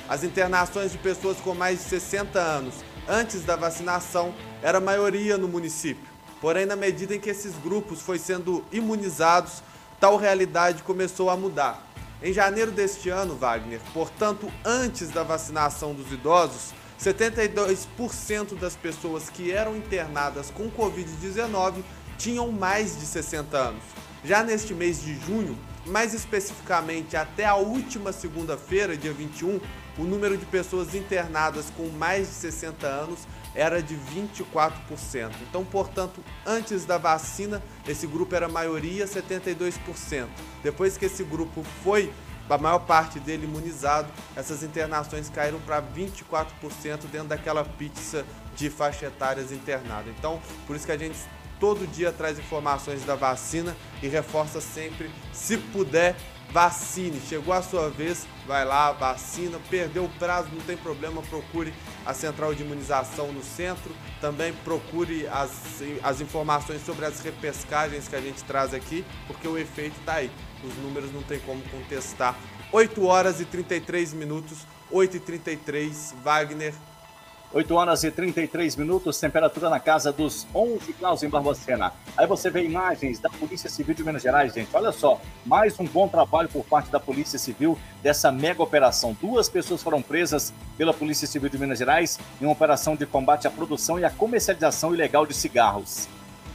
As 0.08 0.24
internações 0.24 0.92
de 0.92 1.00
pessoas 1.00 1.38
com 1.38 1.56
mais 1.56 1.80
de 1.80 1.86
60 1.86 2.40
anos 2.40 2.76
antes 3.08 3.44
da 3.44 3.56
vacinação 3.56 4.36
era 4.62 4.80
maioria 4.80 5.36
no 5.36 5.48
município. 5.48 6.12
Porém, 6.40 6.68
na 6.68 6.76
medida 6.76 7.16
em 7.16 7.20
que 7.20 7.30
esses 7.30 7.56
grupos 7.56 8.02
foi 8.02 8.20
sendo 8.20 8.64
imunizados, 8.72 9.64
tal 10.00 10.16
realidade 10.16 10.84
começou 10.84 11.32
a 11.32 11.38
mudar. 11.38 11.88
Em 12.22 12.32
janeiro 12.32 12.72
deste 12.72 13.10
ano, 13.10 13.36
Wagner, 13.36 13.82
portanto, 13.94 14.52
antes 14.64 15.10
da 15.10 15.24
vacinação 15.24 15.94
dos 15.94 16.12
idosos, 16.12 16.81
72% 17.04 18.56
das 18.60 18.76
pessoas 18.76 19.28
que 19.28 19.52
eram 19.52 19.76
internadas 19.76 20.52
com 20.52 20.70
Covid-19 20.70 21.82
tinham 22.16 22.52
mais 22.52 23.00
de 23.00 23.08
60 23.08 23.58
anos. 23.58 23.84
Já 24.24 24.44
neste 24.44 24.76
mês 24.76 25.02
de 25.02 25.20
junho, 25.20 25.58
mais 25.88 26.14
especificamente 26.14 27.18
até 27.18 27.44
a 27.46 27.56
última 27.56 28.12
segunda-feira, 28.12 28.96
dia 28.96 29.12
21, 29.12 29.60
o 29.98 30.04
número 30.04 30.38
de 30.38 30.46
pessoas 30.46 30.94
internadas 30.94 31.72
com 31.76 31.88
mais 31.90 32.28
de 32.28 32.34
60 32.36 32.86
anos 32.86 33.20
era 33.56 33.82
de 33.82 33.96
24%. 33.96 35.32
Então, 35.50 35.66
portanto, 35.66 36.24
antes 36.46 36.86
da 36.86 37.00
vacina, 37.00 37.64
esse 37.88 38.06
grupo 38.06 38.36
era 38.36 38.48
maioria, 38.48 39.08
72%. 39.08 40.28
Depois 40.62 40.98
que 40.98 41.06
esse 41.06 41.24
grupo 41.24 41.66
foi 41.84 42.14
a 42.54 42.58
maior 42.58 42.80
parte 42.80 43.20
dele 43.20 43.46
imunizado, 43.46 44.12
essas 44.36 44.64
internações 44.64 45.30
caíram 45.30 45.60
para 45.62 45.82
24% 45.82 46.46
dentro 47.12 47.28
daquela 47.28 47.64
pizza 47.64 48.26
de 48.56 48.70
faixa 48.70 49.06
etárias 49.06 49.52
internadas. 49.52 50.14
Então, 50.18 50.42
por 50.68 50.76
isso 50.76 50.86
que 50.86 50.92
a 50.92 50.98
gente 50.98 51.18
todo 51.60 51.86
dia 51.88 52.12
traz 52.12 52.40
informações 52.40 53.06
da 53.06 53.16
vacina 53.16 53.78
e 54.02 54.08
reforça 54.08 54.60
sempre, 54.60 55.12
se 55.32 55.58
puder, 55.58 56.16
vacine. 56.52 57.22
Chegou 57.30 57.54
a 57.54 57.62
sua 57.62 57.90
vez, 57.90 58.28
vai 58.48 58.66
lá, 58.66 58.92
vacina. 58.92 59.60
Perdeu 59.70 60.06
o 60.06 60.10
prazo, 60.10 60.50
não 60.52 60.62
tem 60.62 60.76
problema, 60.76 61.22
procure 61.22 61.74
a 62.06 62.14
central 62.14 62.54
de 62.54 62.64
imunização 62.64 63.32
no 63.32 63.44
centro. 63.44 63.96
Também 64.20 64.54
procure 64.64 65.28
as, 65.28 65.52
as 66.04 66.20
informações 66.20 66.84
sobre 66.84 67.06
as 67.06 67.22
repescagens 67.22 68.08
que 68.08 68.16
a 68.16 68.22
gente 68.22 68.44
traz 68.44 68.74
aqui, 68.74 69.06
porque 69.28 69.48
o 69.48 69.58
efeito 69.58 69.98
está 70.00 70.16
aí 70.16 70.32
os 70.64 70.76
números 70.78 71.12
não 71.14 71.24
tem 71.24 71.40
como 71.40 71.62
contestar. 71.70 72.38
8 72.72 73.06
horas 73.06 73.42
e 73.42 73.46
33 73.46 74.14
minutos, 74.14 74.60
8 74.90 75.18
e 75.18 75.20
33, 75.20 76.16
Wagner. 76.24 76.74
8 77.54 77.76
horas 77.76 78.04
e 78.06 78.12
33 78.12 78.78
minutos, 78.78 79.20
temperatura 79.20 79.70
na 79.70 79.80
casa 79.80 80.10
dos 80.12 80.48
11 80.56 80.94
graus 80.94 81.22
em 81.22 81.28
Barbacena. 81.28 81.92
Aí 82.16 82.26
você 82.26 82.50
vê 82.50 82.64
imagens 82.64 83.20
da 83.20 83.30
Polícia 83.30 83.70
Civil 83.70 83.94
de 83.94 84.04
Minas 84.06 84.22
Gerais, 84.22 84.54
gente. 84.54 84.70
Olha 84.74 84.94
só, 84.94 85.20
mais 85.46 85.78
um 85.78 85.86
bom 85.86 86.08
trabalho 86.08 86.48
por 86.48 86.64
parte 86.64 86.90
da 86.90 87.00
Polícia 87.00 87.38
Civil 87.38 87.78
dessa 88.02 88.32
mega 88.32 88.64
operação. 88.64 89.18
Duas 89.20 89.50
pessoas 89.50 89.84
foram 89.84 90.02
presas 90.02 90.54
pela 90.78 90.94
Polícia 90.94 91.28
Civil 91.28 91.50
de 91.50 91.58
Minas 91.58 91.78
Gerais 91.78 92.18
em 92.40 92.46
uma 92.46 92.54
operação 92.54 92.96
de 92.96 93.06
combate 93.06 93.48
à 93.48 93.52
produção 93.52 94.00
e 94.00 94.06
à 94.06 94.10
comercialização 94.10 94.94
ilegal 94.94 95.26
de 95.26 95.34
cigarros. 95.34 96.08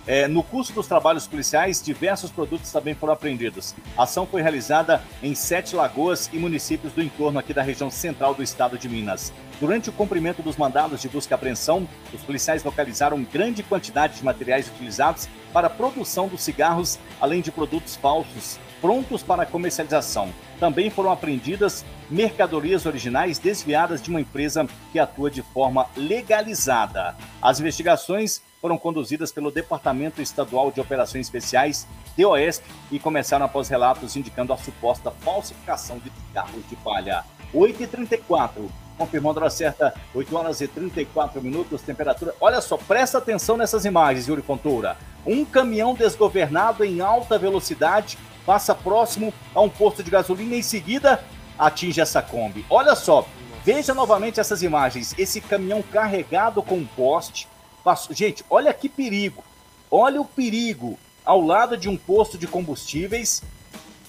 É, 0.07 0.29
no 0.29 0.41
curso 0.41 0.73
dos 0.73 0.87
trabalhos 0.87 1.27
policiais, 1.27 1.83
diversos 1.83 2.31
produtos 2.31 2.71
também 2.71 2.95
foram 2.95 3.13
apreendidos. 3.13 3.75
A 3.99 4.05
ação 4.05 4.25
foi 4.25 4.41
realizada 4.41 5.03
em 5.21 5.35
Sete 5.35 5.75
Lagoas 5.75 6.31
e 6.33 6.39
municípios 6.39 6.93
do 6.93 7.03
entorno 7.03 7.41
aqui 7.41 7.53
da 7.53 7.61
região 7.61 7.91
central 7.91 8.33
do 8.33 8.43
estado 8.43 8.79
de 8.79 8.89
Minas. 8.89 9.33
Durante 9.59 9.91
o 9.91 9.93
cumprimento 9.93 10.43
dos 10.43 10.57
mandados 10.57 11.03
de 11.03 11.09
busca 11.09 11.33
e 11.33 11.35
apreensão, 11.35 11.89
os 12.15 12.23
policiais 12.23 12.63
localizaram 12.63 13.25
grande 13.25 13.65
quantidade 13.65 14.19
de 14.19 14.25
materiais 14.25 14.69
utilizados 14.69 15.29
para 15.53 15.67
a 15.67 15.71
produção 15.71 16.29
dos 16.29 16.43
cigarros, 16.43 17.01
além 17.21 17.41
de 17.41 17.51
produtos 17.51 17.97
falsos, 17.97 18.61
prontos 18.81 19.25
para 19.25 19.47
comercialização. 19.47 20.33
Também 20.61 20.89
foram 20.89 21.11
apreendidas 21.11 21.85
mercadorias 22.09 22.87
originais 22.87 23.39
desviadas 23.39 24.01
de 24.01 24.11
uma 24.11 24.21
empresa 24.21 24.69
que 24.93 24.99
atua 24.99 25.31
de 25.31 25.43
forma 25.43 25.87
legalizada. 25.97 27.17
As 27.43 27.59
investigações 27.59 28.43
foram 28.67 28.77
conduzidas 28.77 29.31
pelo 29.31 29.53
Departamento 29.53 30.21
Estadual 30.21 30.73
de 30.73 30.81
Operações 30.81 31.27
Especiais, 31.27 31.87
DOESP, 32.19 32.67
e 32.91 32.99
começaram 32.99 33.47
após 33.47 33.69
relatos 33.69 34.17
indicando 34.17 34.53
a 34.53 34.57
suposta 34.57 35.13
falsificação 35.21 35.99
de 35.99 36.11
cigarros 36.11 36.69
de 36.69 36.75
palha. 36.75 37.25
8h34, 37.55 38.69
confirmando 38.99 39.39
a 39.39 39.43
hora 39.43 39.51
certa, 39.51 39.95
8 40.13 40.37
horas 40.37 40.61
e 40.61 40.67
34 40.67 41.41
minutos, 41.41 41.81
temperatura. 41.81 42.35
Olha 42.41 42.61
só, 42.61 42.77
presta 42.77 43.19
atenção 43.19 43.57
nessas 43.57 43.85
imagens, 43.85 44.27
Yuri 44.27 44.43
Fontoura. 44.43 44.97
Um 45.25 45.45
caminhão 45.45 45.95
desgovernado 45.95 46.85
em 46.85 47.01
alta 47.01 47.39
velocidade 47.39 48.19
passa 48.45 48.75
próximo 48.75 49.33
a 49.55 49.61
um 49.61 49.69
posto 49.69 50.03
de 50.03 50.11
gasolina 50.11 50.57
e 50.57 50.59
em 50.59 50.63
seguida 50.63 51.23
atinge 51.57 52.01
essa 52.01 52.21
Kombi. 52.21 52.67
Olha 52.69 52.97
só, 52.97 53.29
veja 53.65 53.95
novamente 53.95 54.41
essas 54.41 54.61
imagens. 54.61 55.15
Esse 55.17 55.41
caminhão 55.41 55.85
carregado 55.85 56.61
com 56.65 56.75
um 56.75 56.85
poste 56.85 57.47
Passou... 57.87 58.13
Gente, 58.17 58.45
olha 58.51 58.75
que 58.75 58.89
perigo. 58.89 59.45
Olha 59.89 60.21
o 60.21 60.25
perigo. 60.25 60.99
Ao 61.25 61.41
lado 61.41 61.77
de 61.77 61.89
um 61.89 61.97
posto 61.97 62.37
de 62.37 62.45
combustíveis, 62.45 63.45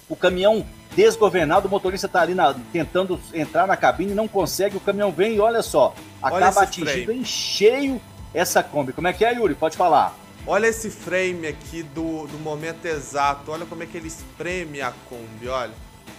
o 0.08 0.16
caminhão 0.16 0.66
desgovernado, 0.96 1.68
o 1.68 1.70
motorista 1.70 2.08
está 2.08 2.22
ali 2.22 2.34
na... 2.34 2.56
tentando 2.72 3.20
entrar 3.32 3.68
na 3.68 3.76
cabine, 3.76 4.14
não 4.14 4.26
consegue, 4.26 4.76
o 4.76 4.80
caminhão 4.80 5.12
vem 5.12 5.36
e 5.36 5.40
olha 5.40 5.62
só, 5.62 5.94
acaba 6.20 6.62
atingindo 6.62 7.12
em 7.12 7.24
cheio 7.24 8.00
essa 8.34 8.64
Kombi. 8.64 8.92
Como 8.92 9.06
é 9.06 9.12
que 9.12 9.24
é, 9.24 9.32
Yuri? 9.32 9.54
Pode 9.54 9.76
falar. 9.76 10.12
Olha 10.44 10.66
esse 10.66 10.90
frame 10.90 11.46
aqui 11.46 11.84
do, 11.84 12.26
do 12.26 12.38
momento 12.38 12.84
exato. 12.84 13.52
Olha 13.52 13.64
como 13.64 13.84
é 13.84 13.86
que 13.86 13.96
ele 13.96 14.08
espreme 14.08 14.80
a 14.80 14.92
Kombi, 15.08 15.46
olha. 15.46 15.74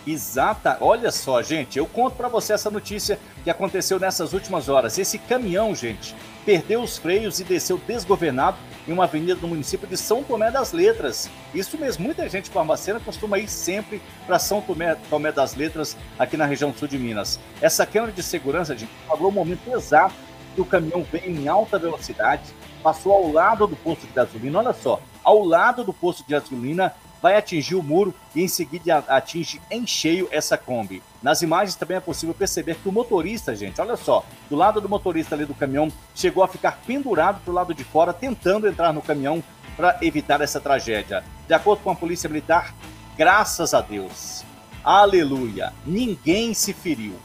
Exata, 0.07 0.77
olha 0.79 1.11
só, 1.11 1.41
gente, 1.41 1.77
eu 1.77 1.85
conto 1.85 2.15
para 2.15 2.29
você 2.29 2.53
essa 2.53 2.71
notícia 2.71 3.19
que 3.43 3.49
aconteceu 3.49 3.99
nessas 3.99 4.31
últimas 4.31 4.69
horas. 4.69 4.97
Esse 4.97 5.17
caminhão, 5.17 5.75
gente, 5.75 6.15
perdeu 6.45 6.81
os 6.81 6.97
freios 6.97 7.39
e 7.39 7.43
desceu 7.43 7.79
desgovernado 7.87 8.57
em 8.87 8.91
uma 8.91 9.03
avenida 9.03 9.35
do 9.35 9.47
município 9.47 9.87
de 9.87 9.95
São 9.95 10.23
Tomé 10.23 10.49
das 10.49 10.71
Letras. 10.71 11.29
Isso 11.53 11.77
mesmo, 11.77 12.03
muita 12.03 12.27
gente 12.27 12.49
farmacêutica 12.49 13.05
costuma 13.05 13.37
ir 13.37 13.47
sempre 13.47 14.01
para 14.25 14.39
São 14.39 14.61
Tomé, 14.61 14.95
Tomé, 15.09 15.31
das 15.31 15.55
Letras, 15.55 15.95
aqui 16.17 16.35
na 16.35 16.45
região 16.45 16.73
sul 16.73 16.87
de 16.87 16.97
Minas. 16.97 17.39
Essa 17.61 17.85
câmera 17.85 18.11
de 18.11 18.23
segurança, 18.23 18.75
gente, 18.75 18.91
falou 19.07 19.29
o 19.29 19.31
momento 19.31 19.69
exato 19.71 20.15
que 20.55 20.61
o 20.61 20.65
caminhão 20.65 21.03
veio 21.03 21.29
em 21.29 21.47
alta 21.47 21.77
velocidade, 21.77 22.43
passou 22.81 23.13
ao 23.13 23.31
lado 23.31 23.67
do 23.67 23.75
posto 23.75 24.07
de 24.07 24.13
gasolina, 24.13 24.59
olha 24.59 24.73
só, 24.73 24.99
ao 25.23 25.45
lado 25.45 25.83
do 25.83 25.93
posto 25.93 26.23
de 26.25 26.31
gasolina, 26.31 26.93
vai 27.21 27.35
atingir 27.35 27.75
o 27.75 27.83
muro 27.83 28.13
e 28.35 28.41
em 28.41 28.47
seguida 28.47 29.03
atinge 29.07 29.61
em 29.69 29.85
cheio 29.85 30.27
essa 30.31 30.57
Kombi. 30.57 31.03
Nas 31.21 31.41
imagens 31.41 31.75
também 31.75 31.97
é 31.97 31.99
possível 31.99 32.33
perceber 32.33 32.75
que 32.75 32.87
o 32.87 32.91
motorista, 32.91 33.55
gente, 33.55 33.79
olha 33.81 33.95
só, 33.95 34.25
do 34.49 34.55
lado 34.55 34.79
do 34.79 34.87
motorista 34.87 35.35
ali 35.35 35.45
do 35.45 35.53
caminhão, 35.53 35.91
chegou 36.15 36.43
a 36.43 36.47
ficar 36.47 36.79
pendurado 36.85 37.41
para 37.41 37.51
o 37.51 37.53
lado 37.53 37.73
de 37.73 37.83
fora, 37.83 38.13
tentando 38.13 38.67
entrar 38.67 38.93
no 38.93 39.01
caminhão 39.01 39.43
para 39.75 39.97
evitar 40.01 40.41
essa 40.41 40.59
tragédia. 40.59 41.23
De 41.47 41.53
acordo 41.53 41.83
com 41.83 41.89
a 41.89 41.95
Polícia 41.95 42.29
Militar, 42.29 42.73
graças 43.17 43.73
a 43.73 43.81
Deus, 43.81 44.43
aleluia, 44.83 45.73
ninguém 45.85 46.53
se 46.53 46.73
feriu. 46.73 47.15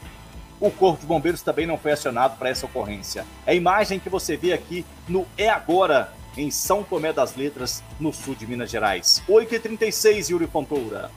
O 0.59 0.71
Corpo 0.71 1.01
de 1.01 1.05
Bombeiros 1.05 1.41
também 1.41 1.67
não 1.67 1.77
foi 1.77 1.91
acionado 1.91 2.37
para 2.37 2.49
essa 2.49 2.65
ocorrência. 2.65 3.25
A 3.45 3.53
imagem 3.53 3.99
que 3.99 4.09
você 4.09 4.37
vê 4.37 4.53
aqui 4.53 4.85
no 5.07 5.25
É 5.37 5.49
Agora, 5.49 6.13
em 6.37 6.51
São 6.51 6.83
Tomé 6.83 7.13
das 7.13 7.35
Letras, 7.35 7.83
no 7.99 8.13
sul 8.13 8.35
de 8.35 8.45
Minas 8.45 8.69
Gerais. 8.69 9.21
8h36, 9.27 10.29
Yuri 10.29 10.47
Fontoura. 10.47 11.11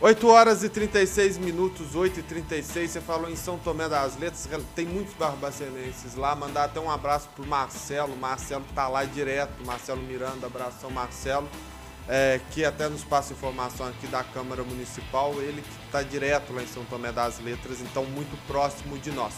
8 0.00 0.28
horas 0.28 0.64
e 0.64 0.68
36 0.70 1.36
minutos, 1.36 1.94
8 1.94 2.20
e 2.20 2.22
36 2.22 2.90
Você 2.90 3.00
falou 3.02 3.30
em 3.30 3.36
São 3.36 3.58
Tomé 3.58 3.86
das 3.86 4.16
Letras, 4.16 4.48
tem 4.74 4.86
muitos 4.86 5.12
barbacenenses 5.12 6.14
lá. 6.14 6.34
Mandar 6.34 6.64
até 6.64 6.80
um 6.80 6.90
abraço 6.90 7.28
pro 7.36 7.46
Marcelo. 7.46 8.16
Marcelo 8.16 8.64
tá 8.74 8.88
lá 8.88 9.04
direto, 9.04 9.62
Marcelo 9.64 10.00
Miranda, 10.00 10.46
abração 10.46 10.90
Marcelo, 10.90 11.46
é, 12.08 12.40
que 12.50 12.64
até 12.64 12.88
nos 12.88 13.04
passa 13.04 13.34
informação 13.34 13.86
aqui 13.86 14.06
da 14.06 14.24
Câmara 14.24 14.64
Municipal. 14.64 15.34
Ele 15.34 15.60
que 15.60 15.84
está 15.84 16.02
direto 16.02 16.54
lá 16.54 16.62
em 16.62 16.66
São 16.66 16.82
Tomé 16.86 17.12
das 17.12 17.38
Letras, 17.38 17.82
então 17.82 18.06
muito 18.06 18.34
próximo 18.46 18.96
de 18.98 19.10
nós. 19.10 19.34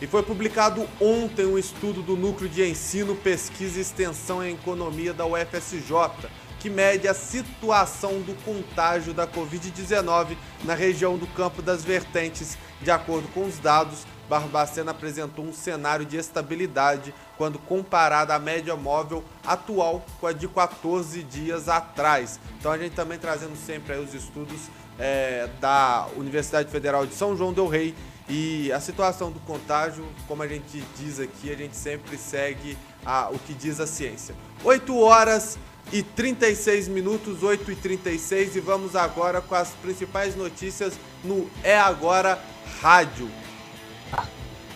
E 0.00 0.06
foi 0.06 0.22
publicado 0.22 0.88
ontem 1.00 1.46
um 1.46 1.58
estudo 1.58 2.02
do 2.02 2.16
Núcleo 2.16 2.48
de 2.48 2.68
Ensino, 2.68 3.14
Pesquisa 3.14 3.78
e 3.78 3.82
Extensão 3.82 4.44
em 4.44 4.54
Economia 4.54 5.12
da 5.12 5.24
UFSJ, 5.24 6.28
que 6.58 6.70
mede 6.70 7.08
a 7.08 7.14
situação 7.14 8.20
do 8.20 8.34
contágio 8.44 9.12
da 9.12 9.26
Covid-19 9.26 10.36
na 10.64 10.74
região 10.74 11.16
do 11.16 11.26
Campo 11.28 11.60
das 11.60 11.84
Vertentes. 11.84 12.56
De 12.80 12.90
acordo 12.90 13.28
com 13.28 13.44
os 13.44 13.58
dados, 13.58 14.06
Barbacena 14.28 14.92
apresentou 14.92 15.44
um 15.44 15.52
cenário 15.52 16.06
de 16.06 16.16
estabilidade 16.16 17.12
quando 17.36 17.58
comparada 17.58 18.34
à 18.34 18.38
média 18.38 18.74
móvel 18.76 19.22
atual 19.44 20.04
com 20.20 20.26
a 20.26 20.32
de 20.32 20.48
14 20.48 21.22
dias 21.22 21.68
atrás. 21.68 22.40
Então 22.58 22.72
a 22.72 22.78
gente 22.78 22.94
também 22.94 23.18
trazendo 23.18 23.56
sempre 23.56 23.94
os 23.96 24.14
estudos 24.14 24.60
é, 24.98 25.48
da 25.60 26.06
Universidade 26.16 26.70
Federal 26.70 27.06
de 27.06 27.14
São 27.14 27.36
João 27.36 27.52
del 27.52 27.66
Rei 27.66 27.94
e 28.28 28.70
a 28.72 28.80
situação 28.80 29.30
do 29.30 29.40
contágio, 29.40 30.06
como 30.26 30.42
a 30.42 30.48
gente 30.48 30.82
diz 30.98 31.18
aqui, 31.18 31.50
a 31.52 31.56
gente 31.56 31.76
sempre 31.76 32.16
segue 32.16 32.76
a, 33.04 33.28
o 33.30 33.38
que 33.38 33.52
diz 33.52 33.80
a 33.80 33.86
ciência. 33.86 34.34
8 34.64 34.96
horas 34.98 35.58
e 35.92 36.02
36 36.02 36.88
minutos, 36.88 37.42
8 37.42 37.72
e 37.72 37.76
36 37.76 38.56
e 38.56 38.60
vamos 38.60 38.94
agora 38.94 39.40
com 39.40 39.54
as 39.54 39.70
principais 39.70 40.36
notícias 40.36 40.94
no 41.24 41.50
É 41.62 41.78
Agora 41.78 42.42
Rádio. 42.80 43.30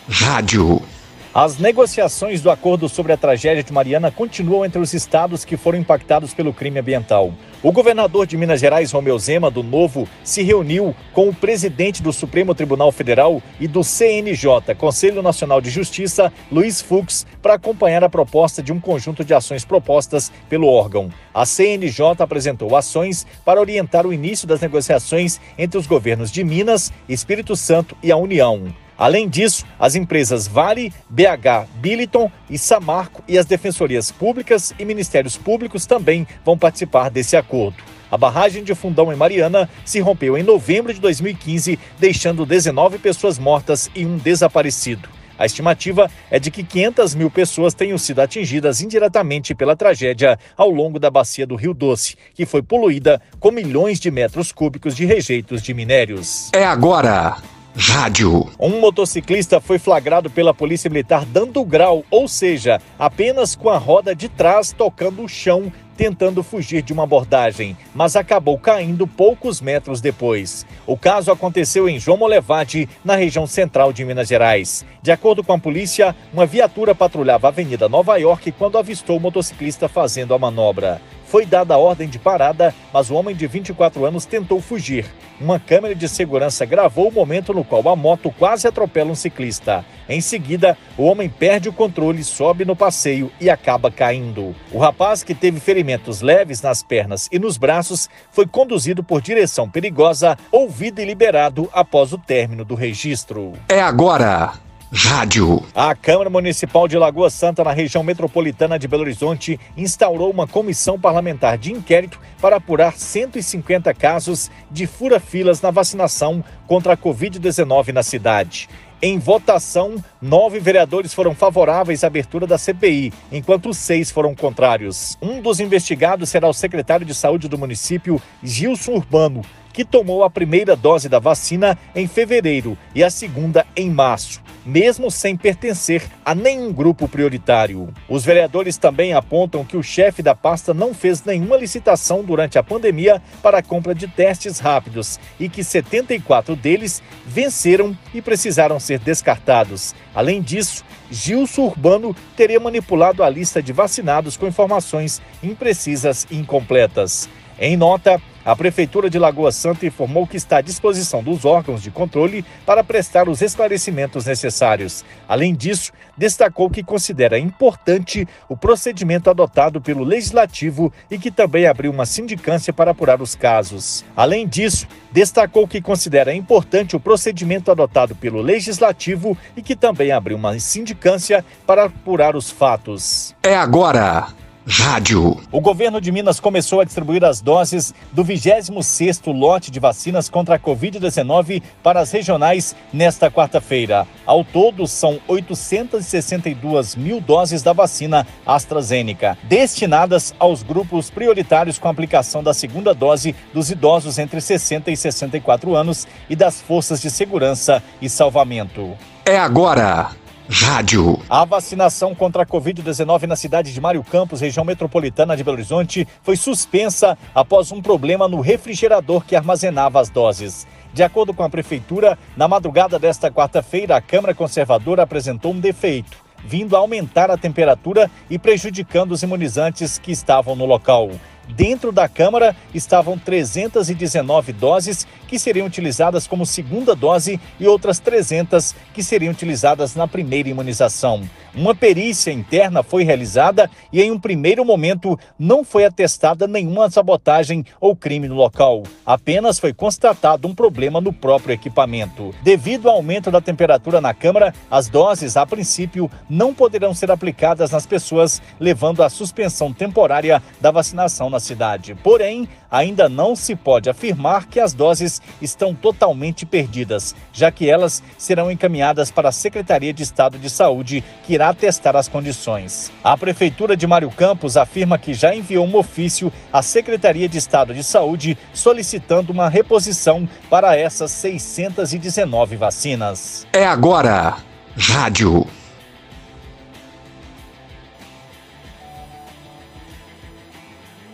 Rádio. 0.09 0.96
As 1.39 1.59
negociações 1.59 2.41
do 2.41 2.49
acordo 2.49 2.89
sobre 2.89 3.13
a 3.13 3.17
tragédia 3.17 3.61
de 3.61 3.71
Mariana 3.71 4.09
continuam 4.09 4.65
entre 4.65 4.81
os 4.81 4.91
estados 4.95 5.45
que 5.45 5.55
foram 5.55 5.77
impactados 5.77 6.33
pelo 6.33 6.51
crime 6.51 6.79
ambiental. 6.79 7.31
O 7.61 7.71
governador 7.71 8.25
de 8.25 8.35
Minas 8.35 8.59
Gerais, 8.59 8.91
Romeu 8.91 9.19
Zema, 9.19 9.51
do 9.51 9.61
Novo, 9.61 10.09
se 10.23 10.41
reuniu 10.41 10.95
com 11.13 11.29
o 11.29 11.35
presidente 11.35 12.01
do 12.01 12.11
Supremo 12.11 12.55
Tribunal 12.55 12.91
Federal 12.91 13.39
e 13.59 13.67
do 13.67 13.83
CNJ, 13.83 14.73
Conselho 14.79 15.21
Nacional 15.21 15.61
de 15.61 15.69
Justiça, 15.69 16.33
Luiz 16.51 16.81
Fux, 16.81 17.23
para 17.39 17.53
acompanhar 17.53 18.03
a 18.03 18.09
proposta 18.09 18.63
de 18.63 18.73
um 18.73 18.79
conjunto 18.79 19.23
de 19.23 19.35
ações 19.35 19.63
propostas 19.63 20.31
pelo 20.49 20.65
órgão. 20.65 21.11
A 21.31 21.45
CNJ 21.45 22.15
apresentou 22.17 22.75
ações 22.75 23.27
para 23.45 23.61
orientar 23.61 24.07
o 24.07 24.13
início 24.13 24.47
das 24.47 24.61
negociações 24.61 25.39
entre 25.55 25.77
os 25.77 25.85
governos 25.85 26.31
de 26.31 26.43
Minas, 26.43 26.91
Espírito 27.07 27.55
Santo 27.55 27.95
e 28.01 28.11
a 28.11 28.17
União. 28.17 28.73
Além 28.97 29.29
disso, 29.29 29.63
as 29.79 29.95
empresas 29.95 30.47
Vale, 30.47 30.91
BH, 31.09 31.69
Billiton 31.75 32.31
e 32.49 32.57
Samarco 32.57 33.23
e 33.27 33.37
as 33.37 33.45
defensorias 33.45 34.11
públicas 34.11 34.73
e 34.79 34.83
ministérios 34.85 35.37
públicos 35.37 35.85
também 35.85 36.27
vão 36.43 36.57
participar 36.57 37.09
desse 37.09 37.37
acordo. 37.37 37.77
A 38.09 38.17
barragem 38.17 38.63
de 38.63 38.73
Fundão 38.73 39.11
em 39.11 39.15
Mariana 39.15 39.69
se 39.85 39.99
rompeu 39.99 40.37
em 40.37 40.43
novembro 40.43 40.93
de 40.93 40.99
2015, 40.99 41.77
deixando 41.99 42.45
19 42.45 42.97
pessoas 42.97 43.37
mortas 43.37 43.89
e 43.93 44.05
um 44.05 44.17
desaparecido. 44.17 45.09
A 45.37 45.45
estimativa 45.45 46.09
é 46.31 46.39
de 46.39 46.49
que 46.49 46.63
500 46.63 47.13
mil 47.13 47.29
pessoas 47.29 47.73
tenham 47.73 47.97
sido 47.97 48.21
atingidas 48.21 48.81
indiretamente 48.81 49.53
pela 49.53 49.75
tragédia 49.75 50.39
ao 50.55 50.71
longo 50.71 50.99
da 50.99 51.11
bacia 51.11 51.45
do 51.45 51.55
Rio 51.55 51.73
Doce, 51.73 52.15
que 52.33 52.45
foi 52.45 52.63
poluída 52.63 53.21
com 53.39 53.51
milhões 53.51 53.99
de 53.99 54.09
metros 54.09 54.51
cúbicos 54.51 54.95
de 54.95 55.05
rejeitos 55.05 55.61
de 55.61 55.73
minérios. 55.73 56.49
É 56.53 56.65
agora. 56.65 57.37
Rádio. 57.79 58.49
Um 58.59 58.79
motociclista 58.79 59.61
foi 59.61 59.77
flagrado 59.77 60.31
pela 60.31 60.51
Polícia 60.51 60.89
Militar 60.89 61.23
dando 61.25 61.63
grau, 61.63 62.03
ou 62.09 62.27
seja, 62.27 62.81
apenas 62.97 63.55
com 63.55 63.69
a 63.69 63.77
roda 63.77 64.15
de 64.15 64.27
trás 64.27 64.71
tocando 64.71 65.21
o 65.21 65.29
chão, 65.29 65.71
tentando 65.95 66.41
fugir 66.41 66.81
de 66.81 66.91
uma 66.91 67.03
abordagem, 67.03 67.77
mas 67.93 68.15
acabou 68.15 68.57
caindo 68.57 69.05
poucos 69.05 69.61
metros 69.61 70.01
depois. 70.01 70.65
O 70.87 70.97
caso 70.97 71.31
aconteceu 71.31 71.87
em 71.87 71.99
João 71.99 72.17
Molevade, 72.17 72.89
na 73.05 73.15
região 73.15 73.45
central 73.45 73.93
de 73.93 74.03
Minas 74.03 74.27
Gerais. 74.27 74.83
De 75.03 75.11
acordo 75.11 75.43
com 75.43 75.53
a 75.53 75.59
polícia, 75.59 76.15
uma 76.33 76.47
viatura 76.47 76.95
patrulhava 76.95 77.47
a 77.47 77.49
Avenida 77.49 77.87
Nova 77.87 78.17
York 78.17 78.53
quando 78.53 78.79
avistou 78.79 79.17
o 79.17 79.21
motociclista 79.21 79.87
fazendo 79.87 80.33
a 80.33 80.39
manobra. 80.39 80.99
Foi 81.27 81.45
dada 81.45 81.73
a 81.73 81.77
ordem 81.77 82.07
de 82.07 82.17
parada, 82.17 82.73
mas 82.93 83.09
o 83.09 83.15
homem 83.15 83.35
de 83.35 83.45
24 83.45 84.05
anos 84.05 84.25
tentou 84.25 84.61
fugir. 84.61 85.05
Uma 85.39 85.59
câmera 85.59 85.93
de 85.93 86.07
segurança 86.07 86.65
gravou 86.65 87.09
o 87.09 87.11
momento 87.11 87.53
no 87.53 87.63
qual 87.63 87.87
a 87.89 87.95
moto 87.95 88.33
quase 88.39 88.65
atropela 88.65 89.11
um 89.11 89.15
ciclista. 89.15 89.85
Em 90.07 90.21
seguida, 90.21 90.77
o 90.97 91.03
homem 91.03 91.29
perde 91.29 91.67
o 91.67 91.73
controle, 91.73 92.23
sobe 92.23 92.63
no 92.63 92.75
passeio 92.75 93.29
e 93.41 93.49
acaba 93.49 93.91
caindo. 93.91 94.55
O 94.71 94.79
rapaz, 94.79 95.21
que 95.21 95.35
teve 95.35 95.59
ferimentos 95.59 96.21
leves 96.21 96.61
nas 96.61 96.81
pernas 96.81 97.27
e 97.31 97.37
nos 97.37 97.57
braços, 97.57 98.09
foi 98.31 98.47
conduzido 98.47 99.03
por 99.03 99.21
direção 99.21 99.69
perigosa, 99.69 100.37
ouvido 100.49 101.01
e 101.01 101.05
liberado 101.05 101.69
após 101.73 102.13
o 102.13 102.17
término 102.17 102.63
do 102.63 102.73
registro. 102.73 103.53
É 103.67 103.81
agora. 103.81 104.66
Rádio. 104.91 105.65
A 105.75 105.93
Câmara 105.93 106.29
Municipal 106.29 106.87
de 106.87 106.97
Lagoa 106.97 107.29
Santa, 107.29 107.61
na 107.61 107.73
região 107.73 108.01
metropolitana 108.03 108.79
de 108.79 108.87
Belo 108.87 109.03
Horizonte, 109.03 109.59
instaurou 109.75 110.31
uma 110.31 110.47
comissão 110.47 110.97
parlamentar 110.97 111.57
de 111.57 111.73
inquérito 111.73 112.17
para 112.39 112.55
apurar 112.55 112.93
150 112.93 113.93
casos 113.93 114.49
de 114.71 114.87
fura-filas 114.87 115.61
na 115.61 115.71
vacinação 115.71 116.41
contra 116.65 116.93
a 116.93 116.97
Covid-19 116.97 117.91
na 117.91 118.01
cidade. 118.01 118.69
Em 119.01 119.19
votação, 119.19 120.01
nove 120.21 120.57
vereadores 120.57 121.13
foram 121.13 121.35
favoráveis 121.35 122.05
à 122.05 122.07
abertura 122.07 122.47
da 122.47 122.57
CPI, 122.57 123.11
enquanto 123.29 123.73
seis 123.73 124.09
foram 124.09 124.33
contrários. 124.33 125.17
Um 125.21 125.41
dos 125.41 125.59
investigados 125.59 126.29
será 126.29 126.47
o 126.47 126.53
secretário 126.53 127.05
de 127.05 127.13
Saúde 127.13 127.49
do 127.49 127.57
município, 127.57 128.21
Gilson 128.41 128.93
Urbano, 128.93 129.43
que 129.77 129.85
tomou 129.85 130.23
a 130.23 130.29
primeira 130.29 130.75
dose 130.75 131.07
da 131.07 131.19
vacina 131.19 131.77
em 131.93 132.07
fevereiro 132.07 132.75
e 132.95 133.03
a 133.03 133.11
segunda 133.11 133.63
em 133.75 133.91
março, 133.91 134.41
mesmo 134.65 135.11
sem 135.11 135.37
pertencer 135.37 136.01
a 136.25 136.33
nenhum 136.33 136.73
grupo 136.73 137.07
prioritário. 137.07 137.93
Os 138.09 138.25
vereadores 138.25 138.75
também 138.75 139.13
apontam 139.13 139.63
que 139.63 139.77
o 139.77 139.83
chefe 139.83 140.23
da 140.23 140.33
pasta 140.33 140.73
não 140.73 140.95
fez 140.95 141.23
nenhuma 141.23 141.55
licitação 141.57 142.23
durante 142.23 142.57
a 142.57 142.63
pandemia 142.63 143.21
para 143.43 143.59
a 143.59 143.61
compra 143.61 143.93
de 143.93 144.07
testes 144.07 144.57
rápidos 144.57 145.19
e 145.39 145.47
que 145.47 145.63
74 145.63 146.55
deles 146.55 147.03
venceram 147.23 147.95
e 148.15 148.19
precisaram 148.19 148.79
ser 148.79 148.97
descartados. 148.97 149.93
Além 150.15 150.41
disso, 150.41 150.83
Gilson 151.11 151.65
Urbano 151.65 152.15
teria 152.35 152.59
manipulado 152.59 153.23
a 153.23 153.29
lista 153.29 153.61
de 153.61 153.73
vacinados 153.73 154.37
com 154.37 154.47
informações 154.47 155.21
imprecisas 155.43 156.25
e 156.31 156.35
incompletas. 156.35 157.29
Em 157.59 157.75
nota, 157.75 158.21
a 158.47 158.55
Prefeitura 158.55 159.09
de 159.09 159.19
Lagoa 159.19 159.51
Santa 159.51 159.85
informou 159.85 160.25
que 160.25 160.37
está 160.37 160.59
à 160.59 160.61
disposição 160.61 161.21
dos 161.21 161.43
órgãos 161.43 161.83
de 161.83 161.91
controle 161.91 162.45
para 162.65 162.81
prestar 162.81 163.27
os 163.27 163.41
esclarecimentos 163.41 164.25
necessários. 164.25 165.03
Além 165.27 165.53
disso, 165.53 165.91
destacou 166.15 166.69
que 166.69 166.81
considera 166.81 167.37
importante 167.37 168.25
o 168.47 168.55
procedimento 168.55 169.29
adotado 169.29 169.81
pelo 169.81 170.01
Legislativo 170.01 170.93
e 171.11 171.19
que 171.19 171.29
também 171.29 171.65
abriu 171.65 171.91
uma 171.91 172.05
sindicância 172.05 172.71
para 172.71 172.91
apurar 172.91 173.21
os 173.21 173.35
casos. 173.35 174.05
Além 174.15 174.47
disso, 174.47 174.87
destacou 175.11 175.67
que 175.67 175.81
considera 175.81 176.33
importante 176.33 176.95
o 176.95 177.01
procedimento 177.01 177.69
adotado 177.69 178.15
pelo 178.15 178.41
Legislativo 178.41 179.37
e 179.57 179.61
que 179.61 179.75
também 179.75 180.13
abriu 180.13 180.37
uma 180.37 180.57
sindicância 180.57 181.43
para 181.65 181.87
apurar 181.87 182.33
os 182.33 182.49
fatos. 182.49 183.35
É 183.43 183.57
agora. 183.57 184.46
Rádio. 184.69 185.39
O 185.49 185.61
governo 185.61 186.01
de 186.01 186.11
Minas 186.11 186.41
começou 186.41 186.81
a 186.81 186.83
distribuir 186.83 187.23
as 187.23 187.39
doses 187.39 187.93
do 188.11 188.21
26º 188.25 189.33
lote 189.33 189.71
de 189.71 189.79
vacinas 189.79 190.27
contra 190.27 190.55
a 190.55 190.59
Covid-19 190.59 191.63
para 191.81 192.01
as 192.01 192.11
regionais 192.11 192.75
nesta 192.91 193.31
quarta-feira. 193.31 194.05
Ao 194.25 194.43
todo, 194.43 194.85
são 194.85 195.21
862 195.25 196.97
mil 196.97 197.21
doses 197.21 197.63
da 197.63 197.71
vacina 197.71 198.27
AstraZeneca, 198.45 199.37
destinadas 199.43 200.35
aos 200.37 200.63
grupos 200.63 201.09
prioritários 201.09 201.79
com 201.79 201.87
aplicação 201.87 202.43
da 202.43 202.53
segunda 202.53 202.93
dose 202.93 203.33
dos 203.53 203.71
idosos 203.71 204.19
entre 204.19 204.41
60 204.41 204.91
e 204.91 204.97
64 204.97 205.77
anos 205.77 206.05
e 206.29 206.35
das 206.35 206.59
forças 206.59 206.99
de 206.99 207.09
segurança 207.09 207.81
e 208.01 208.09
salvamento. 208.09 208.97
É 209.23 209.37
agora. 209.37 210.26
Rádio. 210.49 211.19
A 211.29 211.43
vacinação 211.43 212.15
contra 212.15 212.43
a 212.43 212.45
Covid-19 212.45 213.23
na 213.23 213.35
cidade 213.35 213.73
de 213.73 213.81
Mário 213.81 214.01
Campos, 214.01 214.39
região 214.39 214.63
metropolitana 214.63 215.35
de 215.35 215.43
Belo 215.43 215.57
Horizonte, 215.57 216.07
foi 216.23 216.37
suspensa 216.37 217.17
após 217.35 217.73
um 217.73 217.81
problema 217.81 218.29
no 218.29 218.39
refrigerador 218.39 219.25
que 219.25 219.35
armazenava 219.35 219.99
as 219.99 220.09
doses. 220.09 220.65
De 220.93 221.03
acordo 221.03 221.33
com 221.33 221.43
a 221.43 221.49
Prefeitura, 221.49 222.17
na 222.37 222.47
madrugada 222.47 222.97
desta 222.97 223.29
quarta-feira, 223.29 223.97
a 223.97 224.01
Câmara 224.01 224.33
Conservadora 224.33 225.03
apresentou 225.03 225.51
um 225.51 225.59
defeito, 225.59 226.17
vindo 226.45 226.77
a 226.77 226.79
aumentar 226.79 227.29
a 227.29 227.37
temperatura 227.37 228.09
e 228.29 228.39
prejudicando 228.39 229.11
os 229.11 229.23
imunizantes 229.23 229.97
que 229.97 230.13
estavam 230.13 230.55
no 230.55 230.65
local. 230.65 231.11
Dentro 231.47 231.91
da 231.91 232.07
Câmara 232.07 232.55
estavam 232.73 233.17
319 233.17 234.53
doses 234.53 235.07
que 235.27 235.37
seriam 235.37 235.67
utilizadas 235.67 236.27
como 236.27 236.45
segunda 236.45 236.95
dose 236.95 237.39
e 237.59 237.67
outras 237.67 237.99
300 237.99 238.75
que 238.93 239.03
seriam 239.03 239.31
utilizadas 239.31 239.95
na 239.95 240.07
primeira 240.07 240.49
imunização. 240.49 241.27
Uma 241.53 241.73
perícia 241.73 242.31
interna 242.31 242.83
foi 242.83 243.03
realizada 243.03 243.69
e, 243.91 243.99
em 243.99 244.11
um 244.11 244.19
primeiro 244.19 244.63
momento, 244.63 245.17
não 245.39 245.63
foi 245.63 245.85
atestada 245.85 246.47
nenhuma 246.47 246.87
sabotagem 246.89 247.65
ou 247.81 247.95
crime 247.95 248.27
no 248.27 248.35
local. 248.35 248.83
Apenas 249.03 249.59
foi 249.59 249.73
constatado 249.73 250.47
um 250.47 250.53
problema 250.53 251.01
no 251.01 251.11
próprio 251.11 251.53
equipamento. 251.53 252.33
Devido 252.43 252.87
ao 252.87 252.97
aumento 252.97 253.31
da 253.31 253.41
temperatura 253.41 253.99
na 253.99 254.13
Câmara, 254.13 254.53
as 254.69 254.87
doses, 254.87 255.35
a 255.35 255.47
princípio, 255.47 256.11
não 256.29 256.53
poderão 256.53 256.93
ser 256.93 257.09
aplicadas 257.09 257.71
nas 257.71 257.87
pessoas, 257.87 258.39
levando 258.59 259.01
à 259.01 259.09
suspensão 259.09 259.73
temporária 259.73 260.43
da 260.61 260.69
vacinação 260.69 261.27
na 261.27 261.36
cidade. 261.39 261.95
Porém, 262.03 262.47
ainda 262.69 263.07
não 263.07 263.35
se 263.35 263.55
pode 263.55 263.89
afirmar 263.89 264.47
que 264.47 264.59
as 264.59 264.73
doses 264.73 265.21
estão 265.41 265.73
totalmente 265.73 266.45
perdidas, 266.45 267.15
já 267.33 267.51
que 267.51 267.69
elas 267.69 268.03
serão 268.17 268.51
encaminhadas 268.51 269.11
para 269.11 269.29
a 269.29 269.31
Secretaria 269.31 269.93
de 269.93 270.03
Estado 270.03 270.37
de 270.37 270.49
Saúde, 270.49 271.03
que 271.23 271.33
irá 271.33 271.53
testar 271.53 271.95
as 271.95 272.07
condições. 272.07 272.91
A 273.03 273.17
Prefeitura 273.17 273.75
de 273.75 273.87
Mário 273.87 274.09
Campos 274.11 274.57
afirma 274.57 274.97
que 274.97 275.13
já 275.13 275.35
enviou 275.35 275.65
um 275.65 275.75
ofício 275.75 276.31
à 276.51 276.61
Secretaria 276.61 277.27
de 277.27 277.37
Estado 277.37 277.73
de 277.73 277.83
Saúde 277.83 278.37
solicitando 278.53 279.31
uma 279.31 279.49
reposição 279.49 280.27
para 280.49 280.75
essas 280.75 281.11
619 281.11 282.55
vacinas. 282.55 283.47
É 283.53 283.65
agora. 283.65 284.37
Rádio. 284.77 285.47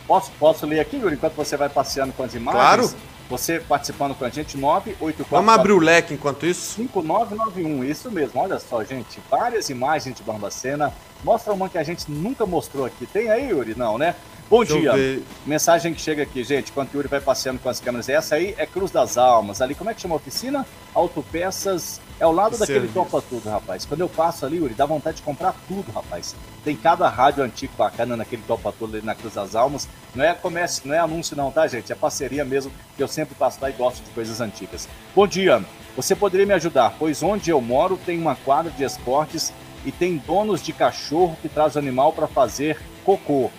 Posso, 0.07 0.31
posso 0.39 0.65
ler 0.65 0.79
aqui, 0.79 0.97
Yuri, 0.97 1.15
enquanto 1.15 1.35
você 1.35 1.55
vai 1.55 1.69
passeando 1.69 2.11
com 2.13 2.23
as 2.23 2.33
imagens? 2.33 2.91
Claro. 2.91 3.11
Você 3.29 3.61
participando 3.61 4.13
com 4.13 4.25
a 4.25 4.29
gente, 4.29 4.57
984. 4.57 5.25
Vamos 5.33 5.53
abrir 5.53 5.71
o 5.71 5.79
leque 5.79 6.13
enquanto 6.13 6.45
isso? 6.45 6.75
5991, 6.75 7.83
isso 7.85 8.11
mesmo. 8.11 8.41
Olha 8.41 8.59
só, 8.59 8.83
gente. 8.83 9.21
Várias 9.29 9.69
imagens 9.69 10.17
de 10.17 10.21
Barbacena. 10.21 10.93
Mostra 11.23 11.53
uma 11.53 11.69
que 11.69 11.77
a 11.77 11.83
gente 11.83 12.11
nunca 12.11 12.45
mostrou 12.45 12.85
aqui. 12.85 13.05
Tem 13.05 13.29
aí, 13.29 13.49
Yuri? 13.49 13.73
Não, 13.73 13.97
né? 13.97 14.15
Bom 14.51 14.65
Deixa 14.65 14.77
dia. 14.77 15.23
Mensagem 15.45 15.93
que 15.93 16.01
chega 16.01 16.23
aqui, 16.23 16.43
gente, 16.43 16.71
enquanto 16.71 16.93
o 16.93 16.97
Yuri 16.97 17.07
vai 17.07 17.21
passeando 17.21 17.57
com 17.57 17.69
as 17.69 17.79
câmeras. 17.79 18.09
Essa 18.09 18.35
aí 18.35 18.53
é 18.57 18.65
Cruz 18.65 18.91
das 18.91 19.17
Almas. 19.17 19.61
Ali, 19.61 19.73
como 19.73 19.89
é 19.89 19.93
que 19.93 20.01
chama 20.01 20.15
a 20.15 20.17
oficina? 20.17 20.67
Autopeças. 20.93 22.01
É 22.19 22.25
ao 22.25 22.33
lado 22.33 22.57
daquele 22.57 22.81
Serviço. 22.81 22.93
topa 22.93 23.21
tudo, 23.21 23.49
rapaz. 23.49 23.85
Quando 23.85 24.01
eu 24.01 24.09
passo 24.09 24.45
ali, 24.45 24.57
Yuri, 24.57 24.73
dá 24.73 24.85
vontade 24.85 25.17
de 25.17 25.23
comprar 25.23 25.55
tudo, 25.69 25.89
rapaz. 25.93 26.35
Tem 26.65 26.75
cada 26.75 27.07
rádio 27.07 27.45
antigo 27.45 27.71
bacana 27.77 28.17
naquele 28.17 28.41
topa 28.45 28.73
tudo 28.77 28.97
ali 28.97 29.05
na 29.05 29.15
Cruz 29.15 29.35
das 29.35 29.55
Almas. 29.55 29.87
Não 30.13 30.25
é 30.25 30.33
comércio, 30.33 30.81
não 30.85 30.93
é 30.93 30.99
anúncio 30.99 31.33
não, 31.33 31.49
tá, 31.49 31.65
gente? 31.65 31.89
É 31.89 31.95
parceria 31.95 32.43
mesmo, 32.43 32.73
que 32.97 33.01
eu 33.01 33.07
sempre 33.07 33.33
passo 33.35 33.57
lá 33.61 33.69
e 33.69 33.73
gosto 33.73 34.03
de 34.03 34.09
coisas 34.09 34.41
antigas. 34.41 34.85
Bom 35.15 35.25
dia. 35.25 35.63
Você 35.95 36.13
poderia 36.13 36.45
me 36.45 36.53
ajudar, 36.53 36.93
pois 36.99 37.23
onde 37.23 37.49
eu 37.49 37.61
moro 37.61 37.97
tem 38.05 38.19
uma 38.19 38.35
quadra 38.35 38.69
de 38.69 38.83
esportes 38.83 39.53
e 39.85 39.93
tem 39.93 40.17
donos 40.17 40.61
de 40.61 40.73
cachorro 40.73 41.37
que 41.41 41.47
traz 41.47 41.77
o 41.77 41.79
animal 41.79 42.11
para 42.11 42.27
fazer 42.27 42.77
cocô 43.05 43.49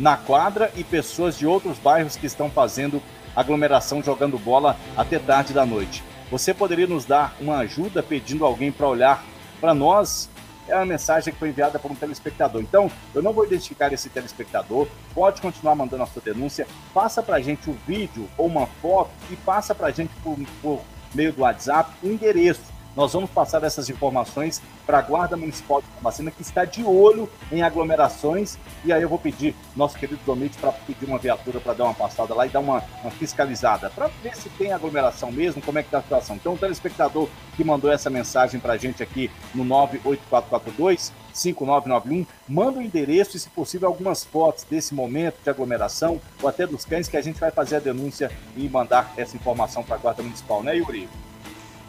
na 0.00 0.16
quadra 0.16 0.72
e 0.74 0.82
pessoas 0.82 1.36
de 1.38 1.46
outros 1.46 1.78
bairros 1.78 2.16
que 2.16 2.26
estão 2.26 2.50
fazendo 2.50 3.02
aglomeração 3.36 4.02
jogando 4.02 4.38
bola 4.38 4.76
até 4.96 5.18
tarde 5.18 5.52
da 5.52 5.66
noite. 5.66 6.02
Você 6.30 6.54
poderia 6.54 6.86
nos 6.86 7.04
dar 7.04 7.36
uma 7.38 7.58
ajuda 7.58 8.02
pedindo 8.02 8.44
alguém 8.44 8.72
para 8.72 8.88
olhar 8.88 9.24
para 9.60 9.74
nós? 9.74 10.30
É 10.66 10.74
uma 10.74 10.86
mensagem 10.86 11.32
que 11.32 11.38
foi 11.38 11.50
enviada 11.50 11.78
por 11.78 11.90
um 11.90 11.94
telespectador. 11.94 12.62
Então, 12.62 12.90
eu 13.14 13.22
não 13.22 13.32
vou 13.32 13.44
identificar 13.44 13.92
esse 13.92 14.08
telespectador. 14.08 14.86
Pode 15.12 15.42
continuar 15.42 15.74
mandando 15.74 16.04
a 16.04 16.06
sua 16.06 16.22
denúncia. 16.22 16.66
Passa 16.94 17.22
para 17.22 17.36
a 17.36 17.40
gente 17.40 17.68
o 17.68 17.76
vídeo 17.86 18.28
ou 18.38 18.46
uma 18.46 18.66
foto 18.80 19.10
e 19.30 19.36
passa 19.36 19.74
para 19.74 19.88
a 19.88 19.90
gente 19.90 20.12
por, 20.22 20.38
por 20.62 20.80
meio 21.12 21.32
do 21.32 21.42
WhatsApp 21.42 21.90
o 22.02 22.06
endereço. 22.06 22.62
Nós 22.96 23.12
vamos 23.12 23.30
passar 23.30 23.62
essas 23.62 23.88
informações 23.88 24.60
para 24.84 24.98
a 24.98 25.02
Guarda 25.02 25.36
Municipal 25.36 25.80
de 25.80 25.86
Barbacena, 25.94 26.30
que 26.30 26.42
está 26.42 26.64
de 26.64 26.82
olho 26.82 27.28
em 27.52 27.62
aglomerações. 27.62 28.58
E 28.84 28.92
aí 28.92 29.02
eu 29.02 29.08
vou 29.08 29.18
pedir 29.18 29.54
nosso 29.76 29.96
querido 29.96 30.20
Domite 30.26 30.58
para 30.58 30.72
pedir 30.72 31.06
uma 31.06 31.18
viatura 31.18 31.60
para 31.60 31.74
dar 31.74 31.84
uma 31.84 31.94
passada 31.94 32.34
lá 32.34 32.46
e 32.46 32.50
dar 32.50 32.60
uma, 32.60 32.82
uma 33.02 33.10
fiscalizada, 33.10 33.90
para 33.90 34.08
ver 34.22 34.34
se 34.36 34.48
tem 34.50 34.72
aglomeração 34.72 35.30
mesmo, 35.30 35.62
como 35.62 35.78
é 35.78 35.82
que 35.82 35.88
está 35.88 35.98
a 35.98 36.02
situação. 36.02 36.36
Então, 36.36 36.54
o 36.54 36.58
telespectador 36.58 37.28
que 37.56 37.62
mandou 37.62 37.92
essa 37.92 38.10
mensagem 38.10 38.58
para 38.58 38.72
a 38.72 38.76
gente 38.76 39.02
aqui 39.02 39.30
no 39.54 39.64
98442 39.64 41.12
5991, 41.32 42.26
manda 42.48 42.80
o 42.80 42.82
endereço 42.82 43.36
e, 43.36 43.40
se 43.40 43.48
possível, 43.50 43.88
algumas 43.88 44.24
fotos 44.24 44.64
desse 44.64 44.92
momento 44.94 45.36
de 45.42 45.48
aglomeração 45.48 46.20
ou 46.42 46.48
até 46.48 46.66
dos 46.66 46.84
cães 46.84 47.08
que 47.08 47.16
a 47.16 47.22
gente 47.22 47.38
vai 47.38 47.52
fazer 47.52 47.76
a 47.76 47.80
denúncia 47.80 48.32
e 48.56 48.68
mandar 48.68 49.12
essa 49.16 49.36
informação 49.36 49.84
para 49.84 49.94
a 49.94 49.98
Guarda 49.98 50.22
Municipal, 50.24 50.62
né, 50.62 50.76
Yuri? 50.76 51.08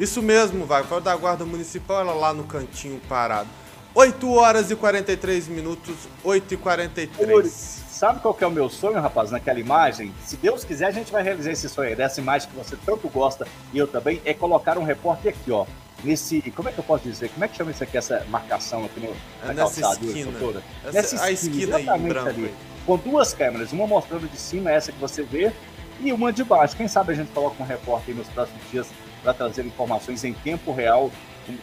Isso 0.02 0.20
mesmo, 0.22 0.66
vai. 0.66 0.84
Foi 0.84 0.99
da 0.99 1.16
Guarda 1.16 1.45
Municipal, 1.45 2.02
ela 2.02 2.14
lá 2.14 2.34
no 2.34 2.43
cantinho 2.43 2.99
parado. 3.08 3.47
8 3.93 4.34
horas 4.34 4.72
e 4.72 4.76
43 4.76 5.47
minutos, 5.47 5.93
8 6.24 6.56
e 6.56 6.58
43. 6.58 7.82
Sabe 7.91 8.20
qual 8.20 8.34
que 8.34 8.43
é 8.43 8.47
o 8.47 8.52
meu 8.52 8.68
sonho, 8.68 8.99
rapaz, 8.99 9.30
naquela 9.30 9.60
imagem? 9.60 10.12
Se 10.26 10.36
Deus 10.38 10.64
quiser, 10.64 10.86
a 10.88 10.91
gente 10.91 11.12
vai 11.12 11.22
realizar 11.22 11.52
esse 11.52 11.70
sonho 11.70 11.89
aí, 11.89 11.95
dessa 11.95 12.20
imagem 12.20 12.49
que 12.49 12.56
você 12.56 12.76
tanto 12.84 13.08
gosta 13.10 13.47
e 13.72 13.78
eu 13.78 13.86
também, 13.88 14.20
é 14.26 14.34
colocar 14.34 14.76
um 14.80 14.84
repórter 14.84 15.36
aqui, 15.38 15.52
ó. 15.52 15.68
Nesse. 16.04 16.41
Como 16.56 16.68
é 16.68 16.72
que 16.72 16.80
eu 16.80 16.84
posso 16.84 17.04
dizer? 17.04 17.30
Como 17.30 17.45
é 17.45 17.47
que 17.47 17.56
chama 17.56 17.70
isso 17.70 17.84
aqui, 17.84 17.95
essa 17.95 18.26
marcação 18.28 18.86
aqui 18.86 18.99
no, 19.02 19.10
na 19.45 19.52
É 19.52 19.54
nessa 19.54 19.82
calçada, 19.82 20.04
esquina. 20.06 20.32
Doutora? 20.32 20.64
Essa- 20.84 20.91
Nessa 20.93 21.24
a 21.26 21.32
esquina 21.32 21.76
aí, 21.78 21.86
branco 21.86 22.30
ali. 22.30 22.45
aí. 22.45 22.56
Com 22.88 22.97
duas 22.97 23.36
câmeras, 23.36 23.72
uma 23.72 23.86
mostrando 23.86 24.28
de 24.28 24.38
cima, 24.38 24.72
essa 24.72 24.91
que 24.91 24.97
você 24.99 25.22
vê, 25.22 25.52
e 25.99 26.12
uma 26.12 26.34
de 26.34 26.43
baixo. 26.43 26.76
Quem 26.76 26.88
sabe 26.88 27.12
a 27.12 27.16
gente 27.16 27.30
coloca 27.32 27.62
um 27.62 27.66
repórter 27.68 28.16
aí 28.16 28.20
nos 28.20 28.28
próximos 28.30 28.62
dias 28.72 28.88
para 29.22 29.34
trazer 29.34 29.66
informações 29.66 30.24
em 30.24 30.34
tempo 30.34 30.72
real 30.72 31.12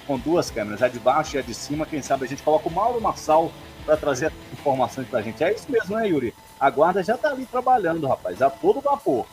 com, 0.06 0.18
duas 0.18 0.50
câmeras, 0.50 0.82
a 0.82 0.88
de 0.88 0.98
baixo 0.98 1.36
e 1.36 1.38
a 1.38 1.42
de 1.42 1.54
cima. 1.54 1.86
Quem 1.86 2.02
sabe 2.02 2.24
a 2.24 2.28
gente 2.28 2.42
coloca 2.42 2.68
o 2.68 2.72
Mauro 2.72 3.00
Marçal 3.00 3.50
para 3.84 3.96
trazer 3.96 4.32
informações 4.52 5.08
para 5.08 5.20
a 5.20 5.22
gente. 5.22 5.42
É 5.42 5.52
isso 5.52 5.70
mesmo, 5.70 5.96
né, 5.96 6.08
Yuri? 6.08 6.34
A 6.58 6.68
guarda 6.70 7.02
já 7.02 7.14
está 7.14 7.30
ali 7.30 7.46
trabalhando, 7.46 8.06
rapaz, 8.06 8.42
a 8.42 8.50
todo 8.50 8.80
vapor. 8.80 9.26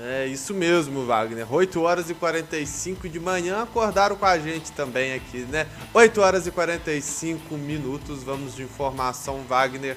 É 0.00 0.26
isso 0.26 0.52
mesmo, 0.52 1.06
Wagner. 1.06 1.52
8 1.52 1.80
horas 1.80 2.10
e 2.10 2.14
45 2.14 3.08
de 3.08 3.20
manhã 3.20 3.62
acordaram 3.62 4.16
com 4.16 4.26
a 4.26 4.36
gente 4.38 4.72
também 4.72 5.14
aqui, 5.14 5.38
né? 5.38 5.68
8 5.92 6.20
horas 6.20 6.46
e 6.48 6.50
45 6.50 7.54
minutos. 7.54 8.24
Vamos 8.24 8.56
de 8.56 8.64
informação, 8.64 9.42
Wagner. 9.48 9.96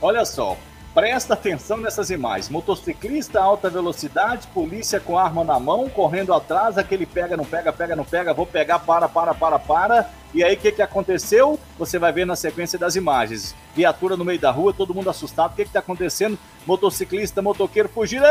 Olha 0.00 0.24
só, 0.24 0.56
Presta 0.94 1.34
atenção 1.34 1.78
nessas 1.78 2.08
imagens. 2.08 2.48
Motociclista 2.48 3.40
alta 3.40 3.68
velocidade, 3.68 4.46
polícia 4.54 5.00
com 5.00 5.18
arma 5.18 5.42
na 5.42 5.58
mão, 5.58 5.88
correndo 5.88 6.32
atrás, 6.32 6.78
aquele 6.78 7.04
pega, 7.04 7.36
não 7.36 7.44
pega, 7.44 7.72
pega, 7.72 7.96
não 7.96 8.04
pega, 8.04 8.32
vou 8.32 8.46
pegar, 8.46 8.78
para, 8.78 9.08
para, 9.08 9.34
para, 9.34 9.58
para. 9.58 10.08
E 10.32 10.44
aí 10.44 10.54
o 10.54 10.56
que, 10.56 10.70
que 10.70 10.82
aconteceu? 10.82 11.58
Você 11.76 11.98
vai 11.98 12.12
ver 12.12 12.24
na 12.24 12.36
sequência 12.36 12.78
das 12.78 12.94
imagens. 12.94 13.56
Viatura 13.74 14.16
no 14.16 14.24
meio 14.24 14.38
da 14.38 14.52
rua, 14.52 14.72
todo 14.72 14.94
mundo 14.94 15.10
assustado. 15.10 15.50
O 15.50 15.56
que 15.56 15.62
está 15.62 15.80
acontecendo? 15.80 16.38
Motociclista, 16.64 17.42
motoqueiro 17.42 17.88
fugindo. 17.88 18.24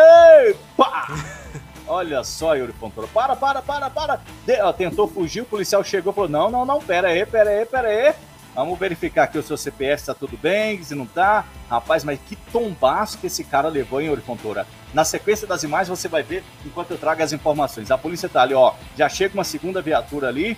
Pá! 0.78 1.07
Olha 1.86 2.24
só, 2.24 2.55
Yuri 2.55 2.72
Fontoura. 2.72 3.09
Para, 3.14 3.36
para, 3.36 3.61
para, 3.61 3.89
para. 3.89 4.22
De... 4.45 4.61
Ó, 4.61 4.72
tentou 4.72 5.05
fugir, 5.05 5.41
o 5.41 5.45
policial 5.45 5.84
chegou 5.84 6.14
e 6.14 6.16
falou: 6.16 6.30
não, 6.30 6.49
não, 6.49 6.66
não, 6.66 6.80
pera 6.80 7.09
aí, 7.09 7.26
pera 7.26 7.49
aí, 7.49 7.66
pera 7.66 7.88
aí. 7.89 8.14
Vamos 8.55 8.77
verificar 8.77 9.23
aqui 9.23 9.37
o 9.37 9.43
seu 9.43 9.57
CPF 9.57 10.01
está 10.01 10.13
tudo 10.13 10.37
bem, 10.37 10.81
se 10.83 10.93
não 10.93 11.07
tá. 11.07 11.45
Rapaz, 11.69 12.03
mas 12.03 12.19
que 12.19 12.35
tombaço 12.35 13.17
que 13.17 13.27
esse 13.27 13.43
cara 13.43 13.67
levou, 13.67 13.99
em 13.99 14.09
Orifontoura. 14.09 14.67
Na 14.93 15.03
sequência 15.03 15.47
das 15.47 15.63
imagens 15.63 15.89
você 15.89 16.07
vai 16.07 16.21
ver 16.21 16.43
enquanto 16.63 16.91
eu 16.91 16.97
trago 16.97 17.23
as 17.23 17.33
informações. 17.33 17.89
A 17.89 17.97
polícia 17.97 18.29
tá 18.29 18.43
ali, 18.43 18.53
ó. 18.53 18.73
Já 18.95 19.09
chega 19.09 19.33
uma 19.33 19.43
segunda 19.43 19.81
viatura 19.81 20.27
ali. 20.27 20.55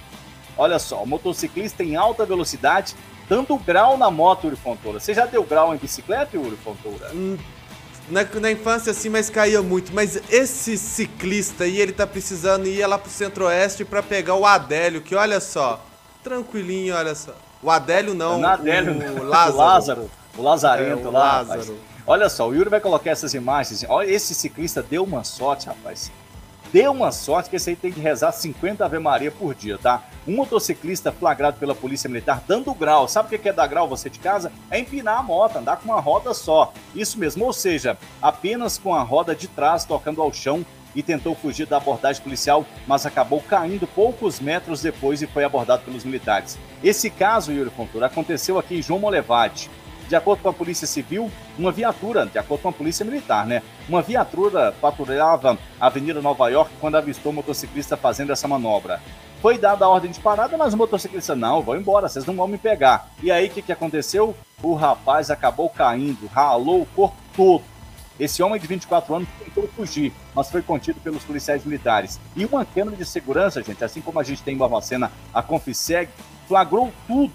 Olha 0.58 0.78
só, 0.78 1.04
o 1.04 1.08
motociclista 1.08 1.84
em 1.84 1.96
alta 1.96 2.26
velocidade, 2.26 2.96
dando 3.30 3.58
grau 3.58 3.98
na 3.98 4.12
moto, 4.12 4.48
Urifontoura. 4.48 5.00
Você 5.00 5.14
já 5.14 5.26
deu 5.26 5.44
grau 5.44 5.74
em 5.74 5.78
bicicleta, 5.78 6.38
Urifontoura? 6.38 7.12
Hum, 7.14 7.38
na, 8.10 8.24
na 8.24 8.52
infância, 8.52 8.92
assim, 8.92 9.10
mas 9.10 9.30
caía 9.30 9.62
muito. 9.62 9.94
Mas 9.94 10.22
esse 10.30 10.78
ciclista 10.78 11.64
aí, 11.64 11.80
ele 11.80 11.94
tá 11.94 12.06
precisando 12.06 12.68
ir 12.68 12.86
lá 12.86 12.98
pro 12.98 13.10
centro-oeste 13.10 13.86
para 13.86 14.04
pegar 14.04 14.36
o 14.36 14.46
Adélio, 14.46 15.02
que 15.02 15.16
olha 15.16 15.40
só, 15.40 15.84
tranquilinho, 16.24 16.96
olha 16.96 17.16
só. 17.16 17.36
O 17.66 17.72
Adélio 17.72 18.14
não, 18.14 18.42
o, 18.42 18.46
Adélio, 18.46 18.94
o 18.94 19.24
Lázaro. 19.26 19.56
O 19.56 19.58
Lázaro, 19.58 20.12
o 20.38 20.42
Lazarento 20.44 21.02
é, 21.02 21.08
o 21.08 21.12
lá, 21.12 21.38
Lázaro. 21.38 21.60
Rapaz. 21.62 21.74
Olha 22.06 22.30
só, 22.30 22.48
o 22.48 22.54
Yuri 22.54 22.70
vai 22.70 22.80
colocar 22.80 23.10
essas 23.10 23.34
imagens. 23.34 23.84
Olha, 23.90 24.08
esse 24.08 24.36
ciclista 24.36 24.84
deu 24.84 25.04
uma 25.04 25.24
sorte, 25.24 25.66
rapaz. 25.66 26.12
Deu 26.72 26.92
uma 26.92 27.12
sorte 27.12 27.50
que 27.50 27.56
esse 27.56 27.72
aí 27.72 27.76
tem 27.76 27.92
que 27.92 28.00
rezar 28.00 28.32
50 28.32 28.86
Ave 28.86 29.00
Maria 29.00 29.32
por 29.32 29.56
dia, 29.56 29.80
tá? 29.80 30.04
Um 30.28 30.36
motociclista 30.36 31.12
flagrado 31.12 31.58
pela 31.58 31.74
Polícia 31.74 32.08
Militar 32.08 32.44
dando 32.48 32.72
grau. 32.72 33.08
Sabe 33.08 33.36
o 33.36 33.40
que 33.40 33.50
é 33.50 33.54
dar 33.54 33.66
grau 33.66 33.88
você 33.88 34.12
de 34.12 34.20
casa? 34.20 34.52
É 34.70 34.78
empinar 34.78 35.18
a 35.18 35.24
moto, 35.24 35.58
andar 35.58 35.78
com 35.78 35.86
uma 35.86 36.00
roda 36.00 36.36
só. 36.36 36.72
Isso 36.94 37.18
mesmo, 37.18 37.46
ou 37.46 37.54
seja, 37.54 37.98
apenas 38.22 38.78
com 38.78 38.94
a 38.94 39.02
roda 39.02 39.34
de 39.34 39.48
trás 39.48 39.86
tocando 39.86 40.22
ao 40.22 40.32
chão 40.32 40.64
e 40.96 41.04
tentou 41.04 41.36
fugir 41.36 41.68
da 41.68 41.78
abordagem 41.78 42.24
policial, 42.24 42.66
mas 42.88 43.06
acabou 43.06 43.42
caindo 43.42 43.86
poucos 43.86 44.40
metros 44.40 44.82
depois 44.82 45.22
e 45.22 45.28
foi 45.28 45.44
abordado 45.44 45.84
pelos 45.84 46.06
militares. 46.06 46.58
Esse 46.84 47.10
caso, 47.10 47.52
Yuri 47.52 47.70
Fontoura, 47.70 48.06
aconteceu 48.08 48.58
aqui 48.58 48.78
em 48.78 48.82
João 48.82 49.00
Molevade. 49.00 49.70
De 50.08 50.16
acordo 50.16 50.44
com 50.44 50.50
a 50.50 50.54
Polícia 50.54 50.86
Civil, 50.86 51.32
uma 51.58 51.72
viatura, 51.72 52.28
de 52.28 52.38
acordo 52.38 52.62
com 52.62 52.70
a 52.70 52.74
Polícia 52.74 53.04
Militar, 53.04 53.46
né? 53.48 53.64
Uma 53.90 54.04
viatura 54.04 54.72
patrulhava 54.80 55.58
a 55.80 55.88
Avenida 55.88 56.22
Nova 56.22 56.48
York 56.48 56.72
quando 56.80 56.96
avistou 56.96 57.32
o 57.32 57.36
motociclista 57.36 57.98
fazendo 57.98 58.32
essa 58.32 58.48
manobra. 58.48 59.02
Foi 59.42 59.58
dada 59.58 59.86
a 59.86 59.90
ordem 59.90 60.12
de 60.12 60.20
parada, 60.20 60.58
mas 60.58 60.76
o 60.76 60.78
motociclista, 60.78 61.36
não, 61.36 61.62
vou 61.62 61.76
embora, 61.76 62.08
vocês 62.08 62.26
não 62.26 62.36
vão 62.36 62.48
me 62.48 62.58
pegar. 62.58 63.10
E 63.22 63.32
aí, 63.32 63.48
o 63.48 63.50
que, 63.50 63.64
que 63.64 63.72
aconteceu? 63.72 64.36
O 64.62 64.76
rapaz 64.76 65.32
acabou 65.32 65.70
caindo, 65.70 66.28
ralou 66.28 66.82
o 66.82 66.86
corpo 66.86 67.18
todo 67.36 67.75
esse 68.20 68.42
homem 68.42 68.60
de 68.60 68.68
24 68.68 69.16
anos 69.16 69.28
tentou 69.44 69.68
fugir, 69.68 70.14
mas 70.34 70.50
foi 70.50 70.62
contido 70.62 71.00
pelos 71.02 71.24
policiais 71.24 71.66
militares. 71.66 72.20
E 72.36 72.46
uma 72.46 72.64
câmera 72.64 72.96
de 72.96 73.06
segurança, 73.06 73.62
gente, 73.62 73.84
assim 73.84 74.02
como 74.02 74.20
a 74.20 74.24
gente 74.24 74.42
tem 74.42 74.56
em 74.56 74.58
Barbacena, 74.58 75.12
a 75.34 75.42
Confiseg, 75.42 76.10
flagrou 76.48 76.94
tudo. 77.08 77.34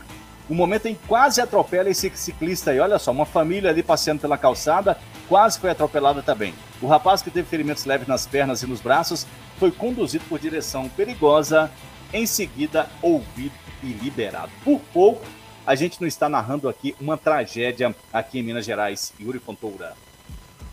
O 0.49 0.55
momento 0.55 0.87
em 0.87 0.95
que 0.95 1.07
quase 1.07 1.41
atropela 1.41 1.89
esse 1.89 2.11
ciclista 2.17 2.73
aí. 2.73 2.81
Olha 2.81 2.99
só, 2.99 3.13
uma 3.13 3.27
família 3.27 3.71
ali 3.71 3.85
passeando 3.85 4.21
pela 4.21 4.37
calçada, 4.37 4.99
quase 5.29 5.61
foi 5.61 5.71
atropelada 5.71 6.23
também. 6.23 6.53
O 6.83 6.89
rapaz 6.89 7.23
que 7.23 7.31
teve 7.31 7.47
ferimentos 7.49 7.85
leves 7.85 8.09
nas 8.09 8.27
pernas 8.27 8.63
e 8.63 8.67
nos 8.67 8.81
braços 8.81 9.27
foi 9.59 9.71
conduzido 9.71 10.25
por 10.29 10.41
direção 10.41 10.89
perigosa, 10.89 11.71
em 12.13 12.27
seguida 12.27 12.89
ouvido 13.01 13.55
e 13.83 13.87
liberado. 13.87 14.51
Por 14.65 14.81
pouco, 14.93 15.25
a 15.65 15.77
gente 15.77 16.01
não 16.01 16.09
está 16.09 16.29
narrando 16.29 16.69
aqui 16.69 16.97
uma 17.01 17.17
tragédia 17.17 17.95
aqui 18.13 18.41
em 18.41 18.43
Minas 18.43 18.65
Gerais. 18.65 19.13
Yuri 19.21 19.39
Fontoura. 19.39 19.95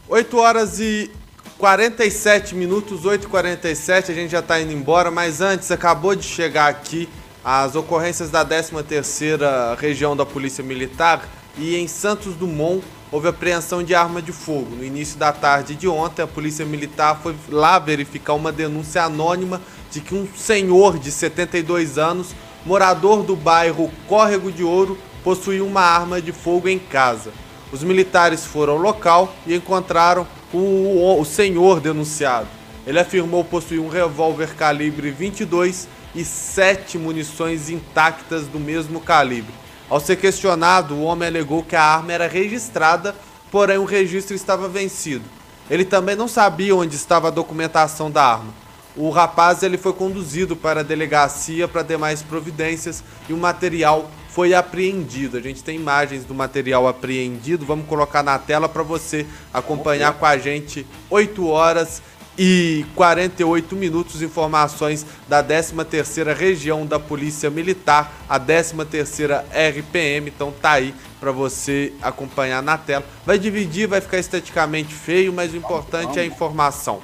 8 0.10 0.38
horas 0.38 0.80
e 0.80 1.12
47 1.58 2.56
minutos, 2.56 3.02
8h47, 3.02 4.10
a 4.10 4.14
gente 4.14 4.32
já 4.32 4.40
está 4.40 4.62
indo 4.62 4.72
embora, 4.72 5.12
mas 5.12 5.42
antes 5.42 5.70
acabou 5.70 6.16
de 6.16 6.24
chegar 6.24 6.70
aqui 6.70 7.10
as 7.44 7.76
ocorrências 7.76 8.30
da 8.30 8.46
13ª 8.46 9.78
região 9.78 10.16
da 10.16 10.26
Polícia 10.26 10.64
Militar 10.64 11.28
e 11.58 11.76
em 11.76 11.90
Santos 11.90 12.36
Dumont 12.36 12.82
houve 13.12 13.28
apreensão 13.28 13.84
de 13.84 13.94
arma 13.94 14.22
de 14.22 14.32
fogo. 14.32 14.78
No 14.78 14.84
início 14.86 15.20
da 15.20 15.34
tarde 15.34 15.76
de 15.76 15.90
ontem, 15.90 16.22
a 16.22 16.28
Polícia 16.28 16.66
Militar 16.66 17.20
foi 17.22 17.36
lá 17.50 17.78
verificar 17.78 18.34
uma 18.34 18.52
denúncia 18.52 19.04
anônima 19.04 19.62
de 19.92 20.00
que 20.00 20.16
um 20.16 20.26
senhor 20.38 20.98
de 20.98 21.12
72 21.12 21.98
anos, 21.98 22.34
morador 22.66 23.24
do 23.24 23.36
bairro 23.36 23.92
Córrego 24.08 24.54
de 24.54 24.64
Ouro, 24.64 24.98
possuía 25.22 25.66
uma 25.66 25.82
arma 25.82 26.22
de 26.22 26.32
fogo 26.32 26.70
em 26.70 26.80
casa. 26.80 27.34
Os 27.72 27.84
militares 27.84 28.46
foram 28.46 28.74
ao 28.74 28.80
local 28.80 29.34
e 29.46 29.54
encontraram 29.54 30.26
o, 30.54 31.20
o 31.20 31.26
senhor 31.26 31.80
denunciado. 31.80 32.48
Ele 32.86 33.00
afirmou 33.00 33.44
possuir 33.44 33.82
um 33.82 33.90
revólver 33.90 34.56
calibre 34.56 35.12
22 35.12 35.88
e 36.16 36.24
sete 36.24 36.98
munições 36.98 37.70
intactas 37.70 38.48
do 38.48 38.60
mesmo 38.60 39.02
calibre. 39.02 39.54
Ao 39.90 40.00
ser 40.00 40.16
questionado, 40.16 40.96
o 40.96 41.04
homem 41.04 41.28
alegou 41.28 41.64
que 41.64 41.76
a 41.76 41.84
arma 41.84 42.14
era 42.14 42.28
registrada, 42.28 43.14
porém 43.52 43.78
o 43.78 43.86
registro 43.86 44.36
estava 44.36 44.70
vencido. 44.70 45.26
Ele 45.70 45.84
também 45.84 46.16
não 46.16 46.28
sabia 46.28 46.76
onde 46.76 46.96
estava 46.96 47.28
a 47.28 47.32
documentação 47.32 48.10
da 48.10 48.24
arma. 48.24 48.54
O 48.96 49.10
rapaz 49.10 49.62
ele 49.62 49.78
foi 49.78 49.94
conduzido 49.94 50.56
para 50.56 50.80
a 50.80 50.84
delegacia 50.84 51.68
para 51.68 51.84
demais 51.84 52.24
providências 52.24 53.04
e 53.30 53.34
o 53.34 53.38
material 53.38 54.10
foi 54.38 54.54
apreendido. 54.54 55.36
A 55.36 55.42
gente 55.42 55.64
tem 55.64 55.78
imagens 55.78 56.24
do 56.24 56.32
material 56.32 56.88
apreendido, 56.88 57.66
vamos 57.66 57.88
colocar 57.88 58.22
na 58.22 58.38
tela 58.38 58.70
para 58.70 58.84
você 58.84 59.26
acompanhar 59.52 60.14
com 60.14 60.28
a 60.28 60.38
gente 60.38 60.86
8 61.10 61.48
horas 61.48 62.04
e 62.38 62.86
48 62.94 63.76
minutos 63.76 64.22
informações 64.22 65.08
da 65.28 65.44
13ª 65.44 66.36
Região 66.36 66.86
da 66.86 67.00
Polícia 67.00 67.50
Militar, 67.50 68.14
a 68.30 68.40
13ª 68.40 69.44
RPM, 69.50 70.30
então 70.30 70.52
tá 70.52 70.74
aí 70.74 70.94
para 71.20 71.32
você 71.32 71.92
acompanhar 72.00 72.62
na 72.62 72.78
tela. 72.78 73.04
Vai 73.26 73.40
dividir, 73.40 73.88
vai 73.88 74.02
ficar 74.02 74.20
esteticamente 74.20 74.94
feio, 74.94 75.34
mas 75.34 75.52
o 75.52 75.58
importante 75.58 76.20
é 76.20 76.22
a 76.22 76.26
informação. 76.28 77.02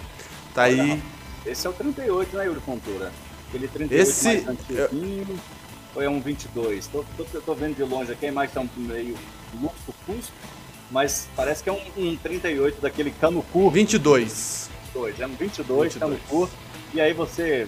Tá 0.53 0.65
aí. 0.65 1.01
Esse 1.47 1.65
é 1.65 1.69
o 1.71 1.73
38, 1.73 2.38
né, 2.38 2.45
Yuri 2.45 2.59
Fontoura? 2.59 3.11
Aquele 3.49 3.67
38 3.67 4.07
Esse... 4.07 4.25
mais 4.27 4.47
antiguinho 4.47 5.39
ou 5.96 6.02
é 6.02 6.10
um 6.10 6.20
22? 6.20 6.88
Tô, 6.88 7.06
tô, 7.18 7.24
tô 7.41 7.54
vendo 7.54 7.76
de 7.76 7.84
longe 7.84 8.12
aqui, 8.12 8.26
a 8.26 8.30
imagem 8.30 8.54
tá 8.54 8.62
um 8.62 8.70
meio 8.76 9.16
lusco-fusco, 9.62 10.34
mas 10.89 11.28
parece 11.36 11.64
que 11.64 11.70
é 11.70 11.74
um, 11.74 11.82
um 11.98 12.16
38 12.16 12.82
daquele 12.82 13.12
cano 13.12 13.44
curto. 13.52 13.72
22. 13.72 14.70
22, 14.94 15.20
é 15.20 15.28
um 15.28 15.36
22, 15.36 15.94
22. 15.94 15.94
cano 16.00 16.20
curto. 16.28 16.54
E 16.94 17.02
aí 17.02 17.14
você 17.14 17.68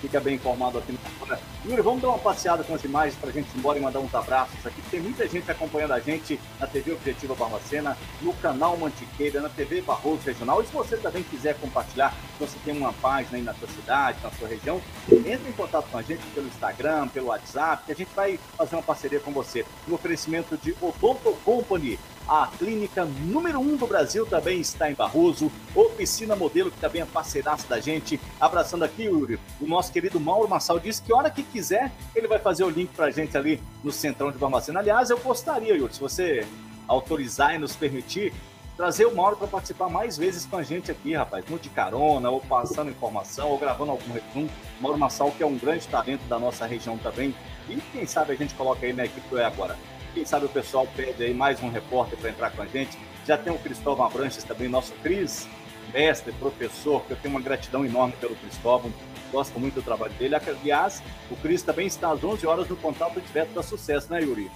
fica 0.00 0.20
bem 0.20 0.36
informado 0.36 0.78
aqui 0.78 0.92
no. 0.92 1.51
Yuri, 1.64 1.80
vamos 1.80 2.02
dar 2.02 2.08
uma 2.08 2.18
passeada 2.18 2.64
com 2.64 2.74
as 2.74 2.82
imagens 2.82 3.14
para 3.14 3.30
a 3.30 3.32
gente 3.32 3.46
ir 3.54 3.58
embora 3.58 3.78
e 3.78 3.80
mandar 3.80 4.00
uns 4.00 4.12
abraços 4.12 4.66
aqui. 4.66 4.82
Tem 4.90 4.98
muita 4.98 5.28
gente 5.28 5.48
acompanhando 5.48 5.92
a 5.92 6.00
gente 6.00 6.38
na 6.58 6.66
TV 6.66 6.90
Objetiva 6.90 7.36
Barbacena, 7.36 7.96
no 8.20 8.32
canal 8.34 8.76
Mantiqueira, 8.76 9.40
na 9.40 9.48
TV 9.48 9.80
Barroso 9.80 10.22
Regional. 10.26 10.60
E 10.60 10.66
se 10.66 10.72
você 10.72 10.96
também 10.96 11.22
quiser 11.22 11.54
compartilhar, 11.60 12.12
se 12.36 12.44
você 12.44 12.58
tem 12.64 12.76
uma 12.76 12.92
página 12.94 13.36
aí 13.38 13.44
na 13.44 13.54
sua 13.54 13.68
cidade, 13.68 14.18
na 14.24 14.30
sua 14.32 14.48
região, 14.48 14.82
entre 15.08 15.50
em 15.50 15.52
contato 15.52 15.88
com 15.88 15.98
a 15.98 16.02
gente 16.02 16.22
pelo 16.34 16.48
Instagram, 16.48 17.06
pelo 17.06 17.26
WhatsApp, 17.28 17.84
que 17.86 17.92
a 17.92 17.96
gente 17.96 18.10
vai 18.12 18.40
fazer 18.56 18.74
uma 18.74 18.82
parceria 18.82 19.20
com 19.20 19.30
você. 19.30 19.64
No 19.86 19.94
oferecimento 19.94 20.56
de 20.56 20.74
Odonto 20.80 21.32
Company, 21.44 21.96
a 22.28 22.48
clínica 22.58 23.04
número 23.04 23.58
1 23.58 23.62
um 23.62 23.76
do 23.76 23.86
Brasil 23.86 24.24
também 24.26 24.60
está 24.60 24.90
em 24.90 24.94
Barroso. 24.94 25.50
Oficina 25.74 26.36
Modelo, 26.36 26.70
que 26.70 26.78
também 26.78 27.02
é 27.02 27.04
parceiraço 27.04 27.68
da 27.68 27.80
gente. 27.80 28.20
Abraçando 28.40 28.84
aqui, 28.84 29.04
Yuri, 29.04 29.38
o 29.60 29.66
nosso 29.66 29.92
querido 29.92 30.20
Mauro 30.20 30.48
Massal 30.48 30.78
disse 30.78 31.02
que 31.02 31.12
hora 31.12 31.30
que 31.30 31.42
quiser, 31.52 31.92
ele 32.16 32.26
vai 32.26 32.38
fazer 32.38 32.64
o 32.64 32.70
link 32.70 32.90
pra 32.94 33.10
gente 33.10 33.36
ali 33.36 33.60
no 33.84 33.92
Centrão 33.92 34.32
de 34.32 34.38
Barbacena. 34.38 34.80
Aliás, 34.80 35.10
eu 35.10 35.18
gostaria, 35.18 35.74
Yuri, 35.74 35.94
se 35.94 36.00
você 36.00 36.46
autorizar 36.88 37.54
e 37.54 37.58
nos 37.58 37.76
permitir, 37.76 38.32
trazer 38.76 39.06
o 39.06 39.14
Mauro 39.14 39.36
para 39.36 39.46
participar 39.46 39.88
mais 39.88 40.16
vezes 40.16 40.46
com 40.46 40.56
a 40.56 40.62
gente 40.62 40.90
aqui, 40.90 41.14
rapaz. 41.14 41.44
Muito 41.48 41.62
de 41.62 41.68
carona, 41.68 42.30
ou 42.30 42.40
passando 42.40 42.90
informação, 42.90 43.50
ou 43.50 43.58
gravando 43.58 43.92
algum 43.92 44.12
resumo. 44.12 44.50
Mauro 44.80 44.98
Massal, 44.98 45.30
que 45.30 45.42
é 45.42 45.46
um 45.46 45.56
grande 45.56 45.86
talento 45.86 46.24
da 46.28 46.38
nossa 46.38 46.66
região 46.66 46.96
também. 46.98 47.34
E 47.68 47.76
quem 47.92 48.06
sabe 48.06 48.32
a 48.32 48.36
gente 48.36 48.54
coloca 48.54 48.84
aí 48.84 48.92
na 48.92 49.04
equipe 49.04 49.28
do 49.28 49.38
É 49.38 49.44
Agora. 49.44 49.76
Quem 50.14 50.24
sabe 50.24 50.46
o 50.46 50.48
pessoal 50.48 50.86
pede 50.94 51.22
aí 51.22 51.32
mais 51.32 51.62
um 51.62 51.70
repórter 51.70 52.18
para 52.18 52.30
entrar 52.30 52.50
com 52.50 52.62
a 52.62 52.66
gente. 52.66 52.98
Já 53.26 53.38
tem 53.38 53.52
o 53.52 53.58
Cristóvão 53.58 54.04
Abranches 54.04 54.44
também, 54.44 54.68
nosso 54.68 54.92
Cris, 55.02 55.48
mestre, 55.92 56.32
professor, 56.32 57.02
que 57.04 57.12
eu 57.12 57.16
tenho 57.16 57.34
uma 57.34 57.40
gratidão 57.40 57.84
enorme 57.84 58.14
pelo 58.20 58.34
Cristóvão. 58.36 58.92
Gosto 59.30 59.58
muito 59.58 59.74
do 59.74 59.82
trabalho 59.82 60.12
dele. 60.14 60.34
Aliás, 60.34 61.02
o 61.30 61.36
Cris 61.36 61.62
também 61.62 61.86
está 61.86 62.12
às 62.12 62.22
11 62.22 62.46
horas 62.46 62.68
no 62.68 62.76
contato 62.76 63.20
direto 63.20 63.54
da 63.54 63.62
Sucesso, 63.62 64.10
né, 64.10 64.22
Yuri? 64.22 64.50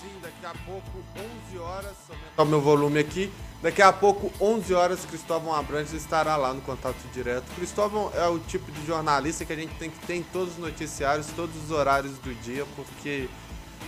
Sim, 0.00 0.12
daqui 0.22 0.46
a 0.46 0.54
pouco, 0.64 1.04
11 1.50 1.58
horas. 1.58 1.94
Aumentar 2.08 2.42
o 2.42 2.46
meu 2.46 2.60
volume 2.60 2.98
aqui. 2.98 3.30
Daqui 3.62 3.82
a 3.82 3.92
pouco, 3.92 4.32
11 4.40 4.74
horas, 4.74 5.04
Cristóvão 5.04 5.54
Abrantes 5.54 5.92
estará 5.92 6.36
lá 6.36 6.52
no 6.54 6.60
contato 6.60 6.96
direto. 7.12 7.44
Cristóvão 7.54 8.10
é 8.14 8.26
o 8.28 8.38
tipo 8.38 8.70
de 8.70 8.86
jornalista 8.86 9.44
que 9.44 9.52
a 9.52 9.56
gente 9.56 9.74
tem 9.74 9.90
que 9.90 9.98
ter 10.06 10.14
em 10.14 10.22
todos 10.22 10.54
os 10.54 10.58
noticiários, 10.58 11.26
todos 11.34 11.56
os 11.64 11.70
horários 11.70 12.18
do 12.18 12.34
dia, 12.42 12.66
porque 12.76 13.28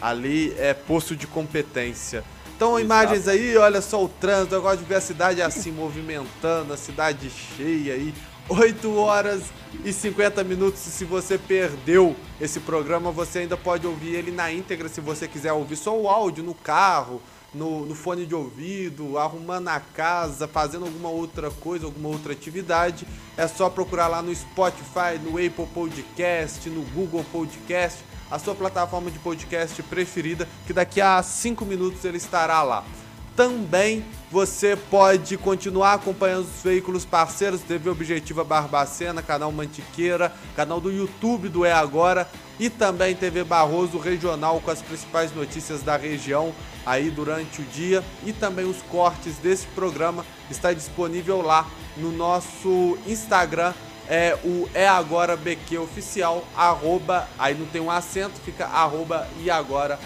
ali 0.00 0.54
é 0.58 0.72
posto 0.74 1.14
de 1.14 1.26
competência. 1.26 2.24
Então, 2.58 2.70
Exato. 2.70 2.84
imagens 2.84 3.28
aí, 3.28 3.56
olha 3.56 3.80
só 3.80 4.04
o 4.04 4.08
trânsito. 4.08 4.56
Eu 4.56 4.62
gosto 4.62 4.80
de 4.80 4.84
ver 4.84 4.96
a 4.96 5.00
cidade 5.00 5.40
assim 5.40 5.70
movimentando, 5.70 6.72
a 6.72 6.76
cidade 6.76 7.30
cheia 7.30 7.94
aí. 7.94 8.12
8 8.48 8.96
horas 8.96 9.44
e 9.84 9.92
50 9.92 10.42
minutos. 10.42 10.84
E 10.84 10.90
se 10.90 11.04
você 11.04 11.38
perdeu 11.38 12.16
esse 12.40 12.58
programa, 12.58 13.12
você 13.12 13.40
ainda 13.40 13.56
pode 13.56 13.86
ouvir 13.86 14.16
ele 14.16 14.32
na 14.32 14.52
íntegra 14.52 14.88
se 14.88 15.00
você 15.00 15.28
quiser 15.28 15.52
ouvir 15.52 15.76
só 15.76 15.96
o 15.96 16.08
áudio 16.08 16.42
no 16.42 16.52
carro, 16.52 17.22
no, 17.54 17.86
no, 17.86 17.94
fone 17.94 18.26
de 18.26 18.34
ouvido, 18.34 19.18
arrumando 19.18 19.68
a 19.68 19.78
casa, 19.78 20.48
fazendo 20.48 20.86
alguma 20.86 21.10
outra 21.10 21.52
coisa, 21.52 21.86
alguma 21.86 22.08
outra 22.08 22.32
atividade. 22.32 23.06
É 23.36 23.46
só 23.46 23.70
procurar 23.70 24.08
lá 24.08 24.20
no 24.20 24.34
Spotify, 24.34 25.16
no 25.22 25.38
Apple 25.38 25.68
Podcast, 25.72 26.68
no 26.68 26.82
Google 26.90 27.24
Podcast 27.30 28.00
a 28.30 28.38
sua 28.38 28.54
plataforma 28.54 29.10
de 29.10 29.18
podcast 29.18 29.82
preferida, 29.84 30.48
que 30.66 30.72
daqui 30.72 31.00
a 31.00 31.22
5 31.22 31.64
minutos 31.64 32.04
ele 32.04 32.16
estará 32.16 32.62
lá. 32.62 32.84
Também 33.38 34.04
você 34.32 34.76
pode 34.76 35.36
continuar 35.36 35.92
acompanhando 35.92 36.44
os 36.44 36.62
veículos 36.62 37.04
parceiros 37.04 37.60
TV 37.60 37.88
Objetiva 37.88 38.42
Barbacena, 38.42 39.22
canal 39.22 39.52
Mantiqueira, 39.52 40.32
canal 40.56 40.80
do 40.80 40.90
YouTube 40.90 41.48
do 41.48 41.64
É 41.64 41.72
Agora 41.72 42.28
e 42.58 42.68
também 42.68 43.14
TV 43.14 43.44
Barroso 43.44 43.96
Regional 43.96 44.60
com 44.60 44.72
as 44.72 44.82
principais 44.82 45.32
notícias 45.32 45.82
da 45.82 45.96
região 45.96 46.52
aí 46.84 47.10
durante 47.10 47.60
o 47.60 47.64
dia 47.64 48.02
e 48.26 48.32
também 48.32 48.64
os 48.64 48.82
cortes 48.82 49.36
desse 49.36 49.68
programa 49.68 50.26
está 50.50 50.72
disponível 50.72 51.40
lá 51.40 51.64
no 51.96 52.10
nosso 52.10 52.98
Instagram 53.06 53.72
é 54.08 54.38
o 54.42 54.68
É 54.72 54.88
Agora 54.88 55.36
BQ 55.36 55.78
Oficial, 55.78 56.44
arroba, 56.56 57.28
aí 57.38 57.54
não 57.54 57.66
tem 57.66 57.80
um 57.80 57.90
acento, 57.90 58.40
fica 58.40 58.66
arroba 58.66 59.28
e 59.38 59.50
agora 59.50 59.98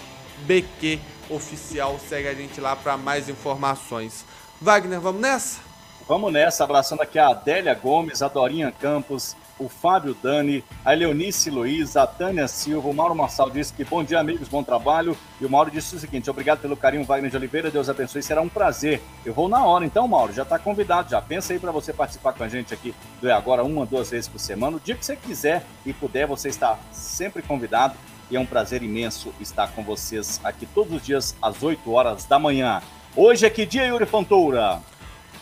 BQ 0.45 0.99
Oficial. 1.29 1.99
Segue 2.09 2.27
a 2.27 2.33
gente 2.33 2.59
lá 2.59 2.75
para 2.75 2.97
mais 2.97 3.29
informações. 3.29 4.25
Wagner, 4.61 4.99
vamos 4.99 5.21
nessa? 5.21 5.72
Vamos 6.05 6.33
nessa, 6.33 6.65
abraçando 6.65 7.01
aqui 7.01 7.17
a 7.17 7.29
Adélia 7.29 7.73
Gomes, 7.73 8.21
a 8.21 8.27
Dorinha 8.27 8.73
Campos, 8.77 9.37
o 9.57 9.69
Fábio 9.69 10.13
Dani, 10.21 10.61
a 10.83 10.91
Leonice 10.91 11.49
Luiz, 11.49 11.95
a 11.95 12.05
Tânia 12.05 12.45
Silva, 12.45 12.89
o 12.89 12.93
Mauro 12.93 13.15
Massal 13.15 13.49
disse 13.49 13.71
que 13.71 13.85
bom 13.85 14.03
dia, 14.03 14.19
amigos, 14.19 14.49
bom 14.49 14.61
trabalho. 14.61 15.17
E 15.39 15.45
o 15.45 15.49
Mauro 15.49 15.71
disse 15.71 15.95
o 15.95 15.99
seguinte: 15.99 16.29
obrigado 16.29 16.59
pelo 16.59 16.75
carinho, 16.75 17.05
Wagner 17.05 17.31
de 17.31 17.37
Oliveira, 17.37 17.71
Deus 17.71 17.89
abençoe, 17.89 18.21
será 18.21 18.41
um 18.41 18.49
prazer. 18.49 19.01
Eu 19.25 19.33
vou 19.33 19.47
na 19.47 19.65
hora, 19.65 19.85
então, 19.85 20.05
Mauro, 20.05 20.33
já 20.33 20.43
está 20.43 20.59
convidado, 20.59 21.09
já 21.09 21.21
pensa 21.21 21.53
aí 21.53 21.59
para 21.59 21.71
você 21.71 21.93
participar 21.93 22.33
com 22.33 22.43
a 22.43 22.49
gente 22.49 22.73
aqui 22.73 22.93
do 23.21 23.29
É 23.29 23.31
Agora, 23.31 23.63
uma, 23.63 23.85
duas 23.85 24.11
vezes 24.11 24.27
por 24.27 24.39
semana. 24.39 24.75
O 24.75 24.81
dia 24.81 24.95
que 24.95 25.05
você 25.05 25.15
quiser 25.15 25.63
e 25.85 25.93
puder, 25.93 26.27
você 26.27 26.49
está 26.49 26.77
sempre 26.91 27.41
convidado. 27.41 27.95
E 28.29 28.35
é 28.35 28.39
um 28.39 28.45
prazer 28.45 28.83
imenso 28.83 29.33
estar 29.39 29.71
com 29.71 29.83
vocês 29.83 30.41
aqui 30.43 30.65
todos 30.65 30.93
os 30.93 31.05
dias 31.05 31.35
às 31.41 31.63
8 31.63 31.89
horas 31.91 32.25
da 32.25 32.37
manhã. 32.37 32.81
Hoje 33.15 33.45
é 33.45 33.49
que 33.49 33.65
dia, 33.65 33.85
Yuri 33.85 34.05
Fontoura? 34.05 34.81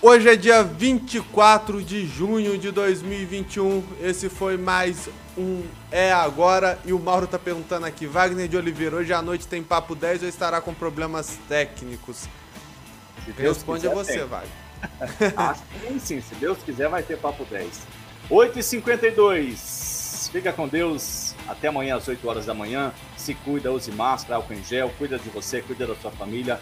Hoje 0.04 0.30
é 0.30 0.36
dia 0.36 0.64
24 0.64 1.84
de 1.84 2.08
junho 2.08 2.58
de 2.58 2.72
2021. 2.72 3.84
Esse 4.02 4.30
foi 4.30 4.58
mais 4.58 5.08
um 5.38 5.62
É 5.92 6.12
Agora. 6.12 6.80
E 6.84 6.92
o 6.92 6.98
Mauro 6.98 7.28
tá 7.28 7.38
perguntando 7.38 7.86
aqui: 7.86 8.08
Wagner 8.08 8.48
de 8.48 8.58
Oliveira, 8.58 8.96
hoje 8.96 9.14
à 9.14 9.22
noite 9.22 9.46
tem 9.46 9.62
papo 9.62 9.94
10 9.94 10.24
ou 10.24 10.28
estará 10.28 10.60
com 10.60 10.74
problemas 10.74 11.38
técnicos? 11.48 12.28
Se 13.24 13.32
Deus 13.32 13.58
Responde 13.58 13.82
quiser, 13.82 13.92
a 13.92 13.96
você, 13.96 14.18
tem. 14.18 14.26
Wagner. 14.26 14.52
Acho 15.38 15.62
que 15.62 16.00
sim, 16.00 16.20
se 16.20 16.34
Deus 16.34 16.58
quiser, 16.66 16.90
vai 16.90 17.04
ter 17.04 17.20
papo 17.20 17.46
10. 17.46 17.82
8h52. 18.28 20.32
Fica 20.32 20.52
com 20.52 20.68
Deus. 20.68 21.36
Até 21.48 21.68
amanhã 21.68 21.98
às 21.98 22.08
8 22.08 22.28
horas 22.28 22.48
da 22.48 22.56
manhã. 22.56 22.92
Se 23.16 23.36
cuida, 23.36 23.72
use 23.72 23.92
máscara, 23.92 24.38
álcool 24.38 24.56
em 24.56 24.64
gel. 24.64 24.92
Cuida 24.98 25.20
de 25.20 25.30
você, 25.30 25.62
cuida 25.62 25.86
da 25.86 25.96
sua 25.96 26.10
família. 26.10 26.60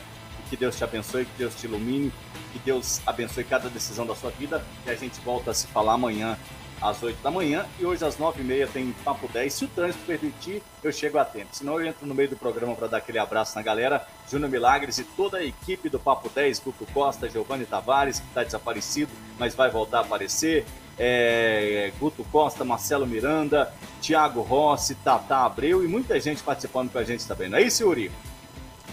Que 0.49 0.57
Deus 0.57 0.75
te 0.75 0.83
abençoe, 0.83 1.25
que 1.25 1.37
Deus 1.37 1.55
te 1.55 1.65
ilumine 1.65 2.11
que 2.51 2.59
Deus 2.59 3.01
abençoe 3.05 3.43
cada 3.43 3.69
decisão 3.69 4.05
da 4.05 4.15
sua 4.15 4.31
vida. 4.31 4.63
E 4.85 4.89
a 4.89 4.95
gente 4.95 5.19
volta 5.21 5.51
a 5.51 5.53
se 5.53 5.67
falar 5.67 5.93
amanhã 5.93 6.37
às 6.81 7.01
8 7.01 7.21
da 7.21 7.29
manhã. 7.29 7.65
E 7.79 7.85
hoje 7.85 8.03
às 8.03 8.17
9h30 8.17 8.67
tem 8.71 8.95
Papo 9.03 9.27
10. 9.27 9.53
Se 9.53 9.65
o 9.65 9.67
trânsito 9.67 10.03
permitir, 10.05 10.63
eu 10.83 10.91
chego 10.91 11.17
a 11.17 11.25
tempo. 11.25 11.49
Senão 11.51 11.79
eu 11.79 11.87
entro 11.87 12.05
no 12.05 12.15
meio 12.15 12.29
do 12.29 12.35
programa 12.35 12.75
para 12.75 12.87
dar 12.87 12.97
aquele 12.97 13.19
abraço 13.19 13.55
na 13.55 13.61
galera. 13.61 14.05
Júnior 14.29 14.49
Milagres 14.49 14.97
e 14.97 15.03
toda 15.03 15.37
a 15.37 15.43
equipe 15.43 15.89
do 15.89 15.99
Papo 15.99 16.29
10, 16.29 16.59
Guto 16.59 16.85
Costa, 16.93 17.29
Giovanni 17.29 17.65
Tavares, 17.65 18.19
que 18.19 18.27
está 18.27 18.43
desaparecido, 18.43 19.11
mas 19.37 19.55
vai 19.55 19.69
voltar 19.69 19.99
a 19.99 20.01
aparecer. 20.01 20.65
É, 21.01 21.93
Guto 21.97 22.25
Costa, 22.25 22.65
Marcelo 22.65 23.07
Miranda, 23.07 23.73
Thiago 24.01 24.41
Rossi, 24.41 24.95
Tata 24.95 25.37
Abreu 25.37 25.83
e 25.83 25.87
muita 25.87 26.19
gente 26.19 26.43
participando 26.43 26.91
com 26.91 26.97
a 26.97 27.03
gente 27.05 27.25
também. 27.25 27.47
Não 27.47 27.57
é 27.57 27.61
isso, 27.61 27.83
Yuri? 27.83 28.11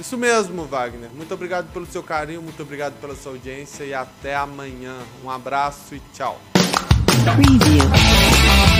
Isso 0.00 0.16
mesmo, 0.16 0.64
Wagner. 0.66 1.10
Muito 1.14 1.32
obrigado 1.32 1.72
pelo 1.72 1.86
seu 1.86 2.02
carinho, 2.02 2.42
muito 2.42 2.62
obrigado 2.62 2.94
pela 3.00 3.14
sua 3.14 3.32
audiência 3.32 3.84
e 3.84 3.94
até 3.94 4.36
amanhã. 4.36 4.96
Um 5.24 5.30
abraço 5.30 5.94
e 5.94 6.02
tchau. 6.12 6.40
Preview. 7.34 8.75